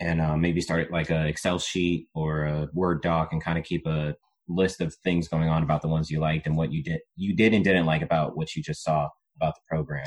And 0.00 0.20
uh, 0.20 0.36
maybe 0.36 0.60
start 0.60 0.90
like 0.90 1.08
an 1.10 1.26
Excel 1.26 1.58
sheet 1.58 2.08
or 2.14 2.44
a 2.44 2.68
Word 2.74 3.02
doc 3.02 3.28
and 3.32 3.42
kind 3.42 3.58
of 3.58 3.64
keep 3.64 3.86
a 3.86 4.14
list 4.48 4.80
of 4.80 4.94
things 5.02 5.28
going 5.28 5.48
on 5.48 5.62
about 5.62 5.82
the 5.82 5.88
ones 5.88 6.10
you 6.10 6.20
liked 6.20 6.46
and 6.46 6.56
what 6.56 6.72
you 6.72 6.82
did 6.82 7.00
you 7.16 7.34
did 7.34 7.52
and 7.52 7.64
didn't 7.64 7.86
like 7.86 8.02
about 8.02 8.36
what 8.36 8.54
you 8.54 8.62
just 8.62 8.82
saw 8.82 9.08
about 9.36 9.54
the 9.54 9.60
program. 9.68 10.06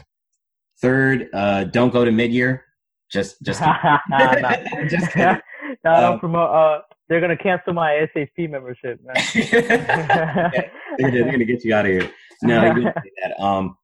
Third, 0.82 1.30
uh, 1.34 1.65
don't 1.65 1.91
go 1.91 2.05
to 2.05 2.11
mid 2.11 2.32
year. 2.32 2.65
Just 3.12 3.41
just 3.43 3.62
just 4.89 5.16
no, 5.16 6.14
um, 6.14 6.20
promote. 6.20 6.49
Uh, 6.49 6.82
they're 7.07 7.22
gonna 7.22 7.38
cancel 7.38 7.74
my 7.74 8.07
SAP 8.14 8.49
membership. 8.49 8.99
yeah, 9.34 10.51
they're, 10.97 11.12
they're, 11.12 11.32
gonna 11.32 11.45
get 11.45 11.64
you 11.64 11.74
out 11.74 11.86
of 11.86 11.91
here. 11.91 12.12
No, 12.43 12.76
you 12.76 12.84
that. 12.84 13.39
Um, 13.39 13.78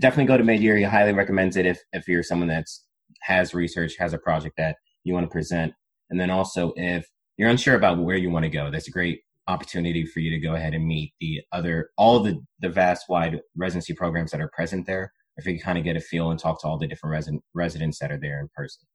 definitely 0.00 0.26
go 0.26 0.36
to 0.36 0.44
mid 0.44 0.60
year. 0.60 0.76
He 0.76 0.82
highly 0.82 1.12
recommends 1.12 1.56
it 1.56 1.66
if 1.66 1.80
if 1.92 2.08
you're 2.08 2.22
someone 2.22 2.48
that's 2.48 2.84
has 3.22 3.54
research, 3.54 3.96
has 3.98 4.12
a 4.12 4.18
project 4.18 4.56
that 4.58 4.76
you 5.04 5.14
want 5.14 5.24
to 5.24 5.30
present, 5.30 5.72
and 6.10 6.20
then 6.20 6.30
also 6.30 6.72
if 6.76 7.08
you're 7.36 7.50
unsure 7.50 7.76
about 7.76 7.98
where 7.98 8.16
you 8.16 8.30
want 8.30 8.44
to 8.44 8.50
go, 8.50 8.70
that's 8.70 8.88
a 8.88 8.92
great 8.92 9.20
opportunity 9.46 10.04
for 10.04 10.20
you 10.20 10.30
to 10.30 10.38
go 10.38 10.54
ahead 10.54 10.74
and 10.74 10.86
meet 10.86 11.14
the 11.20 11.40
other 11.52 11.90
all 11.96 12.20
the 12.20 12.38
the 12.60 12.68
vast 12.68 13.08
wide 13.08 13.40
residency 13.56 13.94
programs 13.94 14.30
that 14.30 14.40
are 14.40 14.50
present 14.52 14.86
there. 14.86 15.12
If 15.38 15.46
you 15.46 15.58
kind 15.58 15.78
of 15.78 15.84
get 15.84 15.96
a 15.96 16.00
feel 16.00 16.30
and 16.30 16.38
talk 16.38 16.60
to 16.60 16.68
all 16.68 16.78
the 16.78 16.86
different 16.86 17.12
resident, 17.12 17.42
residents 17.54 17.98
that 18.00 18.10
are 18.10 18.18
there 18.18 18.40
in 18.40 18.48
person. 18.54 18.86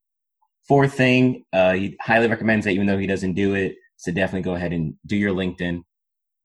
Fourth 0.68 0.94
thing, 0.94 1.44
uh, 1.52 1.72
he 1.72 1.96
highly 2.00 2.28
recommends 2.28 2.64
that 2.64 2.72
even 2.72 2.86
though 2.86 2.98
he 2.98 3.06
doesn't 3.06 3.34
do 3.34 3.54
it, 3.54 3.74
so 3.96 4.12
definitely 4.12 4.42
go 4.42 4.54
ahead 4.54 4.72
and 4.72 4.94
do 5.06 5.16
your 5.16 5.32
LinkedIn, 5.32 5.82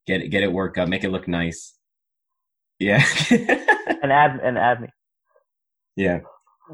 get 0.08 0.22
it, 0.22 0.30
get 0.30 0.44
it 0.44 0.52
work 0.52 0.78
up, 0.78 0.90
make 0.90 1.04
it 1.04 1.10
look 1.10 1.28
nice. 1.28 1.76
Yeah. 2.80 3.06
and 3.30 4.12
add 4.12 4.40
and 4.42 4.58
add 4.58 4.82
me. 4.82 4.88
Yeah. 5.96 6.20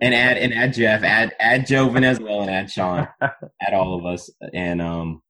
And 0.01 0.13
add 0.13 0.37
and 0.37 0.53
add 0.53 0.73
Jeff, 0.73 1.03
add 1.03 1.33
add 1.39 1.65
Joven 1.65 2.03
as 2.03 2.19
well, 2.19 2.41
and 2.41 2.51
add 2.51 2.69
Sean, 2.69 3.07
add 3.21 3.73
all 3.73 3.97
of 3.97 4.05
us. 4.05 4.29
And 4.53 4.81
um, 4.81 5.21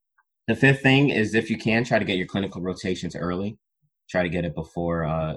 the 0.48 0.56
fifth 0.56 0.82
thing 0.82 1.10
is 1.10 1.34
if 1.34 1.50
you 1.50 1.56
can 1.56 1.84
try 1.84 1.98
to 1.98 2.04
get 2.04 2.16
your 2.18 2.26
clinical 2.26 2.60
rotations 2.60 3.14
early, 3.14 3.58
try 4.10 4.22
to 4.22 4.28
get 4.28 4.44
it 4.44 4.54
before 4.54 5.04
uh, 5.04 5.36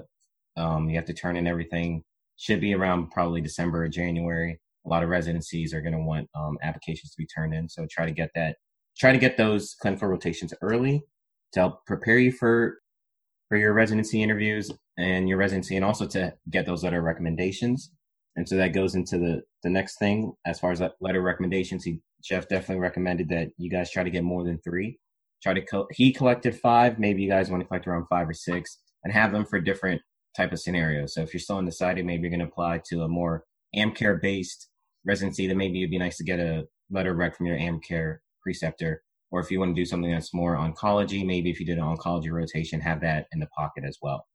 um, 0.56 0.88
you 0.88 0.96
have 0.96 1.06
to 1.06 1.14
turn 1.14 1.36
in 1.36 1.46
everything. 1.46 2.02
Should 2.40 2.60
be 2.60 2.74
around 2.74 3.10
probably 3.10 3.40
December 3.40 3.84
or 3.84 3.88
January. 3.88 4.58
A 4.86 4.88
lot 4.88 5.02
of 5.02 5.10
residencies 5.10 5.74
are 5.74 5.82
going 5.82 5.92
to 5.92 6.00
want 6.00 6.26
um, 6.34 6.56
applications 6.62 7.10
to 7.10 7.16
be 7.18 7.26
turned 7.26 7.54
in, 7.54 7.68
so 7.68 7.86
try 7.90 8.06
to 8.06 8.12
get 8.12 8.30
that. 8.34 8.56
Try 8.98 9.12
to 9.12 9.18
get 9.18 9.36
those 9.36 9.76
clinical 9.80 10.08
rotations 10.08 10.54
early 10.62 11.02
to 11.52 11.60
help 11.60 11.86
prepare 11.86 12.18
you 12.18 12.32
for 12.32 12.78
for 13.50 13.58
your 13.58 13.72
residency 13.72 14.22
interviews 14.22 14.70
and 14.96 15.28
your 15.28 15.36
residency 15.36 15.76
and 15.76 15.84
also 15.84 16.06
to 16.06 16.32
get 16.50 16.64
those 16.64 16.84
letter 16.84 17.02
recommendations. 17.02 17.90
And 18.36 18.48
so 18.48 18.56
that 18.56 18.72
goes 18.72 18.94
into 18.94 19.18
the, 19.18 19.42
the 19.64 19.70
next 19.70 19.98
thing 19.98 20.32
as 20.46 20.60
far 20.60 20.70
as 20.70 20.78
that 20.78 20.92
letter 21.00 21.20
recommendations. 21.20 21.84
He, 21.84 21.98
Jeff 22.22 22.48
definitely 22.48 22.80
recommended 22.80 23.28
that 23.30 23.48
you 23.58 23.68
guys 23.68 23.90
try 23.90 24.04
to 24.04 24.10
get 24.10 24.22
more 24.22 24.44
than 24.44 24.60
three. 24.60 24.98
Try 25.42 25.54
to, 25.54 25.62
co- 25.62 25.88
he 25.90 26.12
collected 26.12 26.54
five. 26.54 26.98
Maybe 26.98 27.22
you 27.22 27.28
guys 27.28 27.50
want 27.50 27.60
to 27.62 27.66
collect 27.66 27.88
around 27.88 28.06
five 28.08 28.28
or 28.28 28.34
six 28.34 28.78
and 29.02 29.12
have 29.12 29.32
them 29.32 29.44
for 29.44 29.58
different 29.58 30.00
type 30.36 30.52
of 30.52 30.60
scenario. 30.60 31.06
So 31.06 31.22
if 31.22 31.32
you're 31.32 31.40
still 31.40 31.58
undecided, 31.58 32.06
maybe 32.06 32.22
you're 32.22 32.30
going 32.30 32.40
to 32.40 32.46
apply 32.46 32.82
to 32.90 33.02
a 33.02 33.08
more 33.08 33.44
AmCare 33.76 34.20
based 34.20 34.68
residency, 35.04 35.46
then 35.46 35.56
maybe 35.56 35.80
it'd 35.80 35.90
be 35.90 35.98
nice 35.98 36.16
to 36.18 36.24
get 36.24 36.40
a 36.40 36.66
letter 36.90 37.14
rec 37.14 37.36
from 37.36 37.46
your 37.46 37.56
AmCare 37.56 38.18
preceptor 38.42 39.02
or 39.30 39.40
if 39.40 39.50
you 39.50 39.58
want 39.58 39.74
to 39.74 39.80
do 39.80 39.86
something 39.86 40.10
that's 40.10 40.34
more 40.34 40.56
oncology, 40.56 41.24
maybe 41.24 41.50
if 41.50 41.60
you 41.60 41.66
did 41.66 41.78
an 41.78 41.84
oncology 41.84 42.30
rotation, 42.30 42.80
have 42.80 43.00
that 43.02 43.26
in 43.32 43.40
the 43.40 43.46
pocket 43.46 43.84
as 43.86 43.98
well. 44.02 44.26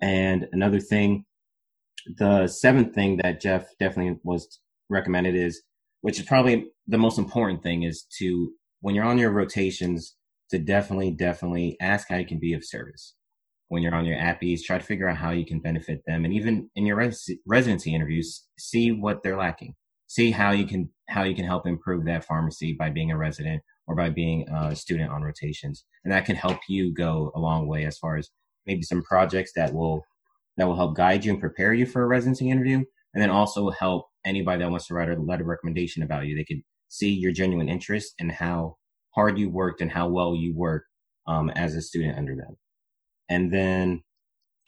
And 0.00 0.48
another 0.52 0.80
thing, 0.80 1.24
the 2.16 2.46
seventh 2.46 2.94
thing 2.94 3.18
that 3.22 3.40
Jeff 3.40 3.66
definitely 3.78 4.18
was 4.24 4.60
recommended 4.88 5.34
is, 5.34 5.62
which 6.00 6.18
is 6.18 6.24
probably 6.24 6.66
the 6.86 6.98
most 6.98 7.18
important 7.18 7.62
thing, 7.62 7.82
is 7.82 8.06
to, 8.18 8.52
when 8.80 8.94
you're 8.94 9.04
on 9.04 9.18
your 9.18 9.30
rotations, 9.30 10.16
to 10.50 10.58
definitely, 10.58 11.10
definitely 11.10 11.76
ask 11.80 12.08
how 12.08 12.16
you 12.16 12.24
can 12.24 12.38
be 12.38 12.54
of 12.54 12.64
service. 12.64 13.14
When 13.68 13.82
you're 13.82 13.94
on 13.94 14.06
your 14.06 14.18
APPEs, 14.18 14.62
try 14.62 14.78
to 14.78 14.84
figure 14.84 15.08
out 15.08 15.18
how 15.18 15.30
you 15.30 15.44
can 15.44 15.60
benefit 15.60 16.02
them. 16.06 16.24
And 16.24 16.32
even 16.32 16.70
in 16.74 16.86
your 16.86 16.96
res- 16.96 17.30
residency 17.46 17.94
interviews, 17.94 18.46
see 18.58 18.92
what 18.92 19.22
they're 19.22 19.36
lacking. 19.36 19.74
See 20.06 20.30
how 20.30 20.52
you 20.52 20.66
can, 20.66 20.88
how 21.08 21.24
you 21.24 21.34
can 21.34 21.44
help 21.44 21.66
improve 21.66 22.06
that 22.06 22.24
pharmacy 22.24 22.72
by 22.72 22.88
being 22.88 23.10
a 23.10 23.18
resident 23.18 23.62
or 23.86 23.94
by 23.94 24.08
being 24.08 24.48
a 24.48 24.74
student 24.74 25.10
on 25.10 25.22
rotations. 25.22 25.84
And 26.04 26.12
that 26.12 26.24
can 26.24 26.36
help 26.36 26.58
you 26.68 26.94
go 26.94 27.30
a 27.34 27.40
long 27.40 27.66
way 27.68 27.84
as 27.84 27.98
far 27.98 28.16
as 28.16 28.30
maybe 28.66 28.82
some 28.82 29.02
projects 29.02 29.52
that 29.56 29.72
will 29.74 30.04
that 30.56 30.66
will 30.66 30.76
help 30.76 30.96
guide 30.96 31.24
you 31.24 31.32
and 31.32 31.40
prepare 31.40 31.72
you 31.72 31.86
for 31.86 32.02
a 32.02 32.06
residency 32.06 32.50
interview, 32.50 32.82
and 33.14 33.22
then 33.22 33.30
also 33.30 33.70
help 33.70 34.06
anybody 34.24 34.62
that 34.62 34.70
wants 34.70 34.88
to 34.88 34.94
write 34.94 35.08
a 35.08 35.14
letter 35.14 35.44
of 35.44 35.48
recommendation 35.48 36.02
about 36.02 36.26
you. 36.26 36.36
They 36.36 36.44
could 36.44 36.62
see 36.88 37.10
your 37.10 37.32
genuine 37.32 37.68
interest 37.68 38.14
and 38.18 38.32
how 38.32 38.76
hard 39.14 39.38
you 39.38 39.50
worked 39.50 39.80
and 39.80 39.90
how 39.90 40.08
well 40.08 40.34
you 40.34 40.54
work 40.56 40.84
um, 41.26 41.50
as 41.50 41.74
a 41.74 41.82
student 41.82 42.18
under 42.18 42.34
them. 42.34 42.56
And 43.28 43.52
then 43.52 44.02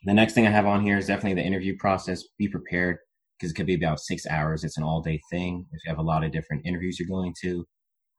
the 0.04 0.14
next 0.14 0.34
thing 0.34 0.46
I 0.46 0.50
have 0.50 0.66
on 0.66 0.82
here 0.82 0.98
is 0.98 1.06
definitely 1.06 1.40
the 1.40 1.46
interview 1.46 1.76
process. 1.78 2.24
Be 2.38 2.48
prepared 2.48 2.98
because 3.38 3.52
it 3.52 3.54
could 3.54 3.66
be 3.66 3.74
about 3.74 4.00
six 4.00 4.26
hours. 4.26 4.64
It's 4.64 4.76
an 4.76 4.84
all 4.84 5.00
day 5.02 5.20
thing. 5.30 5.66
If 5.72 5.80
you 5.84 5.90
have 5.90 5.98
a 5.98 6.02
lot 6.02 6.24
of 6.24 6.32
different 6.32 6.66
interviews 6.66 6.98
you're 6.98 7.08
going 7.08 7.34
to, 7.42 7.66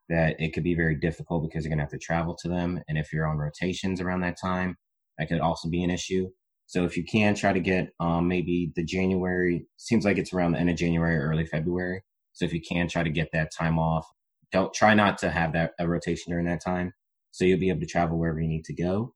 that 0.10 0.36
it 0.40 0.54
could 0.54 0.64
be 0.64 0.76
very 0.76 0.96
difficult 0.96 1.44
because 1.44 1.64
you're 1.64 1.70
going 1.70 1.80
to 1.80 1.84
have 1.84 1.92
to 1.92 1.98
travel 1.98 2.36
to 2.42 2.50
them. 2.50 2.82
And 2.88 2.98
if 2.98 3.14
you're 3.14 3.28
on 3.28 3.38
rotations 3.38 4.02
around 4.02 4.22
that 4.22 4.38
time, 4.42 4.76
that 5.18 5.30
could 5.30 5.40
also 5.40 5.70
be 5.70 5.84
an 5.84 5.90
issue. 5.90 6.30
So 6.66 6.86
if 6.86 6.96
you 6.96 7.04
can 7.04 7.36
try 7.36 7.54
to 7.54 7.60
get 7.60 7.90
um, 8.00 8.28
maybe 8.28 8.72
the 8.76 8.84
January, 8.84 9.66
seems 9.78 10.06
like 10.06 10.18
it's 10.18 10.34
around 10.34 10.54
the 10.54 10.60
end 10.60 10.70
of 10.70 10.78
January 10.78 11.16
or 11.18 11.30
early 11.30 11.46
February. 11.46 12.02
So 12.34 12.46
if 12.46 12.54
you 12.54 12.62
can 12.62 12.88
try 12.88 13.04
to 13.04 13.10
get 13.10 13.30
that 13.34 13.52
time 13.58 13.78
off, 13.78 14.08
don't 14.52 14.74
try 14.74 14.94
not 14.94 15.18
to 15.20 15.30
have 15.30 15.54
that 15.54 15.72
a 15.80 15.88
rotation 15.88 16.32
during 16.32 16.46
that 16.46 16.64
time. 16.64 16.94
So 17.32 17.46
you'll 17.46 17.60
be 17.60 17.70
able 17.70 17.82
to 17.82 17.86
travel 17.86 18.18
wherever 18.18 18.40
you 18.40 18.48
need 18.48 18.66
to 18.66 18.74
go. 18.74 19.14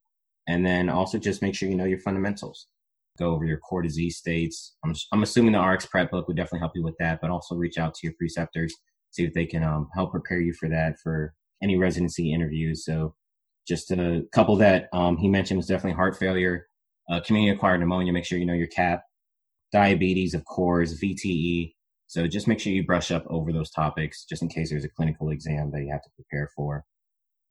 And 0.48 0.66
then 0.66 0.89
also 0.89 1.18
just 1.18 1.41
make 1.41 1.56
sure 1.56 1.70
you 1.70 1.76
know 1.76 1.86
your 1.86 2.00
fundamentals. 2.00 2.68
Go 3.18 3.34
over 3.34 3.46
your 3.46 3.60
core 3.60 3.82
disease 3.82 4.18
states. 4.18 4.76
I'm, 4.84 4.93
I'm 5.12 5.24
assuming 5.24 5.54
the 5.54 5.60
RxPrep 5.60 6.12
book 6.12 6.28
would 6.28 6.38
definitely 6.38 6.60
help 6.60 6.74
you 6.76 6.84
with 6.84 6.96
that, 7.00 7.20
but 7.22 7.32
also 7.32 7.56
reach 7.56 7.78
out 7.78 7.93
to 7.96 8.02
your 8.04 8.14
preceptors 8.18 8.76
see 9.16 9.24
if 9.24 9.34
they 9.34 9.46
can 9.46 9.64
um, 9.64 9.88
help 9.93 10.12
prepare 10.12 10.41
you 10.41 10.54
for 10.54 10.70
that 10.70 11.00
for 11.02 11.34
any 11.64 11.78
residency 11.78 12.34
interviews. 12.34 12.84
So 12.84 13.16
just 13.68 13.91
a 13.91 14.24
couple 14.34 14.58
that 14.58 14.89
um, 14.93 15.18
he 15.18 15.28
mentioned 15.28 15.58
was 15.58 15.68
definitely 15.68 15.96
heart 15.96 16.18
failure, 16.18 16.68
uh, 17.10 17.22
community 17.22 17.56
acquired 17.56 17.80
pneumonia. 17.80 18.12
Make 18.14 18.26
sure 18.26 18.38
you 18.38 18.46
know 18.46 18.54
your 18.54 18.68
CAP, 18.68 19.04
diabetes, 19.72 20.34
of 20.34 20.43
course, 20.46 21.00
VTE. 21.02 21.74
So 22.08 22.28
just 22.28 22.48
make 22.48 22.60
sure 22.60 22.74
you 22.74 22.86
brush 22.86 23.10
up 23.10 23.26
over 23.28 23.52
those 23.52 23.72
topics 23.72 24.26
just 24.26 24.41
in 24.41 24.50
case 24.50 24.70
there's 24.70 24.86
a 24.86 24.89
clinical 24.89 25.30
exam 25.30 25.72
that 25.72 25.82
you 25.82 25.91
have 25.91 26.04
to 26.04 26.10
prepare 26.16 26.50
for. 26.56 26.84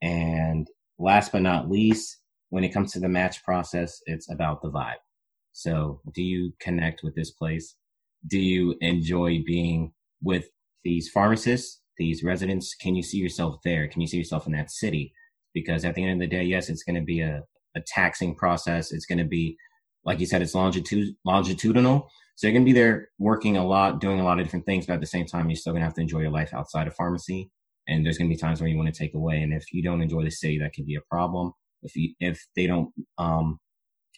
And 0.02 0.68
last 0.98 1.32
but 1.32 1.42
not 1.42 1.70
least, 1.70 2.18
when 2.54 2.62
it 2.62 2.72
comes 2.72 2.92
to 2.92 3.00
the 3.00 3.08
match 3.08 3.42
process, 3.42 4.00
it's 4.06 4.30
about 4.30 4.62
the 4.62 4.70
vibe. 4.70 5.02
So 5.50 6.00
do 6.14 6.22
you 6.22 6.52
connect 6.60 7.02
with 7.02 7.16
this 7.16 7.32
place? 7.32 7.74
Do 8.28 8.38
you 8.38 8.76
enjoy 8.80 9.42
being 9.44 9.92
with 10.22 10.44
these 10.84 11.08
pharmacists, 11.08 11.80
these 11.98 12.22
residents, 12.22 12.76
can 12.76 12.94
you 12.94 13.02
see 13.02 13.18
yourself 13.18 13.56
there? 13.64 13.88
Can 13.88 14.00
you 14.00 14.06
see 14.06 14.18
yourself 14.18 14.46
in 14.46 14.52
that 14.52 14.70
city? 14.70 15.12
Because 15.52 15.84
at 15.84 15.96
the 15.96 16.04
end 16.04 16.12
of 16.12 16.18
the 16.20 16.36
day, 16.36 16.44
yes, 16.44 16.68
it's 16.68 16.84
going 16.84 16.94
to 16.94 17.02
be 17.02 17.22
a, 17.22 17.42
a 17.74 17.80
taxing 17.88 18.36
process. 18.36 18.92
It's 18.92 19.06
going 19.06 19.18
to 19.18 19.24
be, 19.24 19.56
like 20.04 20.20
you 20.20 20.26
said, 20.26 20.40
it's 20.40 20.54
longitud- 20.54 21.16
longitudinal. 21.24 22.08
So 22.36 22.46
you're 22.46 22.54
going 22.54 22.64
to 22.64 22.72
be 22.72 22.78
there 22.78 23.08
working 23.18 23.56
a 23.56 23.66
lot, 23.66 24.00
doing 24.00 24.20
a 24.20 24.24
lot 24.24 24.38
of 24.38 24.46
different 24.46 24.64
things, 24.64 24.86
but 24.86 24.94
at 24.94 25.00
the 25.00 25.08
same 25.08 25.26
time, 25.26 25.50
you're 25.50 25.56
still 25.56 25.72
going 25.72 25.80
to 25.80 25.86
have 25.86 25.94
to 25.94 26.02
enjoy 26.02 26.20
your 26.20 26.30
life 26.30 26.54
outside 26.54 26.86
of 26.86 26.94
pharmacy. 26.94 27.50
And 27.88 28.06
there's 28.06 28.16
going 28.16 28.30
to 28.30 28.34
be 28.34 28.40
times 28.40 28.60
where 28.60 28.70
you 28.70 28.76
want 28.76 28.94
to 28.94 28.96
take 28.96 29.14
away. 29.14 29.42
And 29.42 29.52
if 29.52 29.72
you 29.72 29.82
don't 29.82 30.02
enjoy 30.02 30.22
the 30.22 30.30
city, 30.30 30.60
that 30.60 30.72
can 30.72 30.84
be 30.84 30.94
a 30.94 31.00
problem. 31.10 31.52
If 31.84 31.96
you, 31.96 32.14
if 32.20 32.44
they 32.56 32.66
don't, 32.66 32.92
um, 33.18 33.60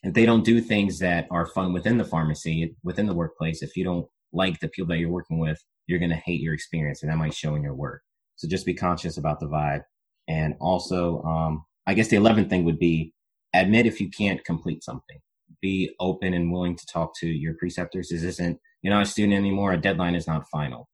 if 0.02 0.14
they 0.14 0.24
don't 0.24 0.44
do 0.44 0.60
things 0.60 0.98
that 1.00 1.26
are 1.30 1.46
fun 1.46 1.72
within 1.72 1.98
the 1.98 2.04
pharmacy, 2.04 2.74
within 2.84 3.06
the 3.06 3.14
workplace, 3.14 3.62
if 3.62 3.76
you 3.76 3.84
don't 3.84 4.06
like 4.32 4.60
the 4.60 4.68
people 4.68 4.88
that 4.88 4.98
you're 4.98 5.10
working 5.10 5.38
with, 5.38 5.62
you're 5.86 5.98
going 5.98 6.10
to 6.10 6.16
hate 6.16 6.40
your 6.40 6.54
experience 6.54 7.02
and 7.02 7.10
that 7.10 7.16
might 7.18 7.34
show 7.34 7.54
in 7.54 7.62
your 7.62 7.74
work. 7.74 8.02
So 8.36 8.48
just 8.48 8.66
be 8.66 8.74
conscious 8.74 9.16
about 9.16 9.40
the 9.40 9.46
vibe. 9.46 9.82
And 10.28 10.54
also, 10.60 11.22
um, 11.22 11.64
I 11.86 11.94
guess 11.94 12.08
the 12.08 12.16
11th 12.16 12.50
thing 12.50 12.64
would 12.64 12.78
be 12.78 13.12
admit 13.54 13.86
if 13.86 14.00
you 14.00 14.10
can't 14.10 14.44
complete 14.44 14.84
something. 14.84 15.18
Be 15.62 15.94
open 16.00 16.34
and 16.34 16.52
willing 16.52 16.76
to 16.76 16.86
talk 16.86 17.16
to 17.20 17.26
your 17.26 17.54
preceptors. 17.54 18.08
This 18.10 18.22
isn't, 18.22 18.58
you're 18.82 18.94
not 18.94 19.02
a 19.02 19.10
student 19.10 19.34
anymore, 19.34 19.72
a 19.72 19.80
deadline 19.80 20.14
is 20.14 20.26
not 20.26 20.48
final. 20.50 20.88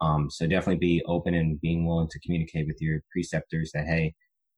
Um, 0.00 0.30
so 0.30 0.46
definitely 0.46 0.76
be 0.76 1.02
open 1.06 1.34
and 1.34 1.60
being 1.60 1.86
willing 1.86 2.08
to 2.08 2.20
communicate 2.20 2.66
with 2.66 2.80
your 2.80 3.00
preceptors 3.10 3.70
that, 3.72 3.86
hey, 3.86 4.14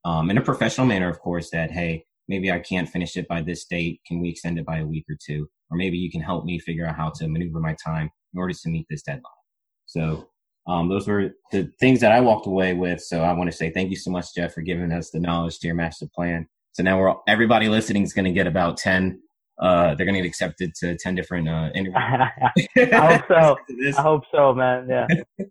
um, 0.06 0.30
in 0.30 0.38
a 0.38 0.42
professional 0.42 0.86
manner, 0.86 1.08
of 1.08 1.18
course, 1.18 1.50
that, 1.50 1.72
hey, 1.72 2.04
maybe 2.28 2.52
I 2.52 2.60
can't 2.60 2.88
finish 2.88 3.16
it 3.16 3.26
by 3.26 3.42
this 3.42 3.64
date. 3.64 4.00
Can 4.06 4.20
we 4.20 4.28
extend 4.28 4.56
it 4.56 4.64
by 4.64 4.78
a 4.78 4.86
week 4.86 5.04
or 5.10 5.16
two? 5.20 5.48
Or 5.68 5.76
maybe 5.76 5.98
you 5.98 6.12
can 6.12 6.20
help 6.20 6.44
me 6.44 6.60
figure 6.60 6.86
out 6.86 6.94
how 6.94 7.10
to 7.16 7.26
maneuver 7.26 7.58
my 7.58 7.74
time 7.84 8.08
in 8.32 8.38
order 8.38 8.54
to 8.54 8.68
meet 8.68 8.86
this 8.88 9.02
deadline. 9.02 9.24
So 9.86 10.28
um, 10.68 10.88
those 10.88 11.08
were 11.08 11.30
the 11.50 11.72
things 11.80 12.00
that 12.00 12.12
I 12.12 12.20
walked 12.20 12.46
away 12.46 12.72
with. 12.72 13.00
So 13.00 13.22
I 13.22 13.32
want 13.32 13.50
to 13.50 13.56
say 13.56 13.70
thank 13.70 13.90
you 13.90 13.96
so 13.96 14.12
much, 14.12 14.32
Jeff, 14.32 14.54
for 14.54 14.62
giving 14.62 14.92
us 14.92 15.10
the 15.10 15.18
knowledge 15.18 15.58
to 15.58 15.66
your 15.66 15.76
master 15.76 16.06
plan. 16.14 16.46
So 16.72 16.84
now 16.84 17.00
we're 17.00 17.14
everybody 17.26 17.68
listening 17.68 18.04
is 18.04 18.12
going 18.12 18.26
to 18.26 18.32
get 18.32 18.46
about 18.46 18.76
ten. 18.76 19.20
Uh, 19.60 19.94
they're 19.94 20.06
going 20.06 20.14
to 20.14 20.20
get 20.20 20.28
accepted 20.28 20.72
to 20.80 20.96
ten 20.96 21.14
different 21.14 21.48
uh, 21.48 21.70
interviews. 21.74 21.96
I 21.96 22.32
hope 22.76 23.24
so. 23.28 23.56
I 23.98 24.02
hope 24.02 24.22
so, 24.30 24.54
man. 24.54 24.86
Yeah. 24.88 25.06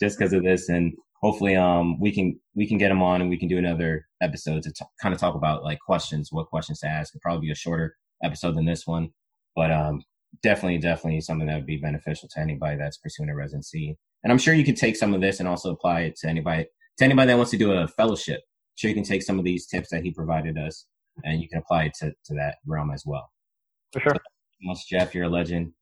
Just 0.00 0.18
because 0.18 0.32
of 0.32 0.42
this, 0.42 0.68
and 0.68 0.94
hopefully, 1.22 1.56
um, 1.56 1.98
we 2.00 2.12
can 2.12 2.38
we 2.54 2.66
can 2.66 2.78
get 2.78 2.88
them 2.88 3.02
on, 3.02 3.20
and 3.20 3.30
we 3.30 3.38
can 3.38 3.48
do 3.48 3.58
another 3.58 4.06
episode 4.22 4.62
to 4.64 4.72
t- 4.72 4.84
kind 5.00 5.14
of 5.14 5.20
talk 5.20 5.34
about 5.34 5.64
like 5.64 5.78
questions, 5.80 6.28
what 6.30 6.48
questions 6.48 6.80
to 6.80 6.88
ask. 6.88 7.14
It'll 7.14 7.22
probably 7.22 7.46
be 7.46 7.52
a 7.52 7.56
shorter 7.56 7.96
episode 8.22 8.56
than 8.56 8.66
this 8.66 8.86
one, 8.86 9.10
but 9.54 9.70
um, 9.70 10.02
definitely, 10.42 10.78
definitely 10.78 11.20
something 11.20 11.46
that 11.46 11.56
would 11.56 11.66
be 11.66 11.76
beneficial 11.76 12.28
to 12.32 12.40
anybody 12.40 12.76
that's 12.76 12.98
pursuing 12.98 13.30
a 13.30 13.34
residency. 13.34 13.96
And 14.22 14.32
I'm 14.32 14.38
sure 14.38 14.54
you 14.54 14.64
can 14.64 14.74
take 14.74 14.96
some 14.96 15.14
of 15.14 15.20
this 15.20 15.40
and 15.40 15.48
also 15.48 15.72
apply 15.72 16.02
it 16.02 16.16
to 16.16 16.28
anybody 16.28 16.66
to 16.98 17.04
anybody 17.04 17.28
that 17.28 17.36
wants 17.36 17.50
to 17.52 17.56
do 17.56 17.72
a 17.72 17.88
fellowship. 17.88 18.40
I'm 18.40 18.76
sure 18.76 18.88
you 18.88 18.94
can 18.94 19.04
take 19.04 19.22
some 19.22 19.38
of 19.38 19.44
these 19.44 19.66
tips 19.66 19.90
that 19.90 20.02
he 20.02 20.10
provided 20.10 20.58
us 20.58 20.86
and 21.24 21.40
you 21.40 21.48
can 21.48 21.58
apply 21.58 21.84
it 21.84 21.94
to, 22.00 22.12
to 22.26 22.34
that 22.34 22.56
realm 22.66 22.90
as 22.90 23.04
well. 23.06 23.30
For 23.92 24.00
sure. 24.00 24.14
So, 24.74 24.82
Jeff, 24.88 25.14
you're 25.14 25.24
a 25.24 25.28
legend. 25.28 25.72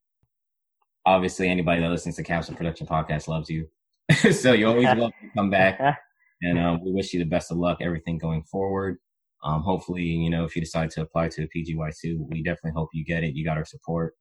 Obviously, 1.05 1.49
anybody 1.49 1.81
that 1.81 1.91
listens 1.91 2.17
to 2.17 2.23
Capsule 2.23 2.55
Production 2.55 2.87
Podcast 2.87 3.29
loves 3.29 3.51
you. 3.51 3.69
so 4.33 4.53
you're 4.53 4.71
always 4.71 4.87
welcome 4.97 5.13
to 5.23 5.31
come 5.35 5.51
back. 5.51 5.99
And 6.43 6.59
um, 6.59 6.85
we 6.85 6.93
wish 6.93 7.13
you 7.13 7.19
the 7.19 7.27
best 7.27 7.51
of 7.51 7.59
luck, 7.59 7.79
everything 7.81 8.19
going 8.19 8.45
forward. 8.45 8.99
Um, 9.45 9.63
hopefully, 9.63 10.03
you 10.03 10.31
know, 10.31 10.45
if 10.45 10.57
you 10.57 10.63
decide 10.63 10.91
to 10.93 11.03
apply 11.03 11.29
to 11.29 11.45
a 11.45 11.49
PGY2, 11.49 12.29
we 12.29 12.43
definitely 12.43 12.73
hope 12.77 12.89
you 12.93 13.05
get 13.05 13.23
it. 13.23 13.35
You 13.35 13.45
got 13.45 13.57
our 13.57 13.65
support 13.65 14.15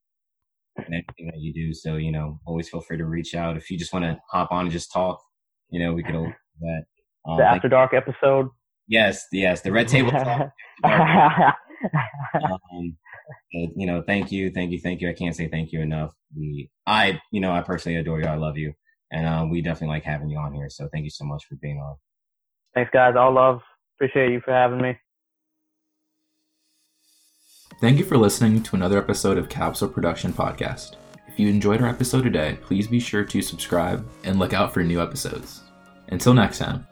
and 0.78 0.86
everything 0.86 1.28
that 1.28 1.40
you 1.40 1.54
do. 1.54 1.74
So, 1.74 1.96
you 1.96 2.12
know, 2.12 2.40
always 2.46 2.70
feel 2.70 2.82
free 2.82 2.98
to 2.98 3.06
reach 3.06 3.36
out. 3.36 3.58
If 3.58 3.72
you 3.72 3.78
just 3.78 3.94
want 3.94 4.06
to 4.06 4.20
hop 4.30 4.52
on 4.52 4.66
and 4.66 4.72
just 4.72 4.92
talk, 4.92 5.20
you 5.70 5.80
know, 5.80 5.94
we 5.94 6.04
could 6.04 6.14
do 6.14 6.34
that. 6.62 6.84
Um, 7.28 7.38
the 7.38 7.46
After 7.46 7.70
Dark 7.70 7.94
episode. 7.94 8.50
Yes, 8.88 9.26
yes, 9.32 9.62
the 9.62 9.72
Red 9.72 9.88
Table 9.88 10.12
Talk. 10.12 10.52
um, 10.84 11.54
you 13.52 13.86
know, 13.86 14.02
thank 14.02 14.32
you, 14.32 14.50
thank 14.50 14.72
you, 14.72 14.80
thank 14.80 15.02
you. 15.02 15.10
I 15.10 15.14
can't 15.14 15.36
say 15.36 15.50
thank 15.50 15.72
you 15.72 15.82
enough. 15.82 16.14
We, 16.36 16.72
I, 16.86 17.22
you 17.32 17.42
know, 17.42 17.52
I 17.52 17.62
personally 17.62 17.98
adore 17.98 18.22
you. 18.22 18.28
I 18.28 18.36
love 18.36 18.58
you, 18.58 18.74
and 19.12 19.26
uh, 19.26 19.46
we 19.50 19.62
definitely 19.62 19.96
like 19.96 20.04
having 20.04 20.30
you 20.30 20.38
on 20.38 20.54
here. 20.54 20.70
So 20.70 20.90
thank 20.92 21.04
you 21.04 21.10
so 21.10 21.26
much 21.26 21.46
for 21.46 21.56
being 21.56 21.80
on. 21.80 21.96
Thanks, 22.74 22.92
guys. 22.94 23.16
All 23.18 23.34
love. 23.34 23.62
Appreciate 23.98 24.32
you 24.32 24.42
for 24.42 24.52
having 24.52 24.82
me. 24.82 24.98
Thank 27.80 28.00
you 28.00 28.06
for 28.06 28.18
listening 28.18 28.64
to 28.64 28.76
another 28.76 28.98
episode 28.98 29.38
of 29.38 29.50
Capsule 29.50 29.88
Production 29.88 30.34
Podcast. 30.34 30.96
If 31.28 31.40
you 31.40 31.48
enjoyed 31.48 31.82
our 31.82 31.90
episode 31.90 32.24
today, 32.24 32.58
please 32.62 32.88
be 32.88 33.00
sure 33.00 33.24
to 33.24 33.42
subscribe 33.42 34.08
and 34.24 34.40
look 34.40 34.54
out 34.54 34.74
for 34.74 34.84
new 34.84 35.02
episodes. 35.02 35.62
Until 36.10 36.34
next 36.34 36.58
time. 36.58 36.88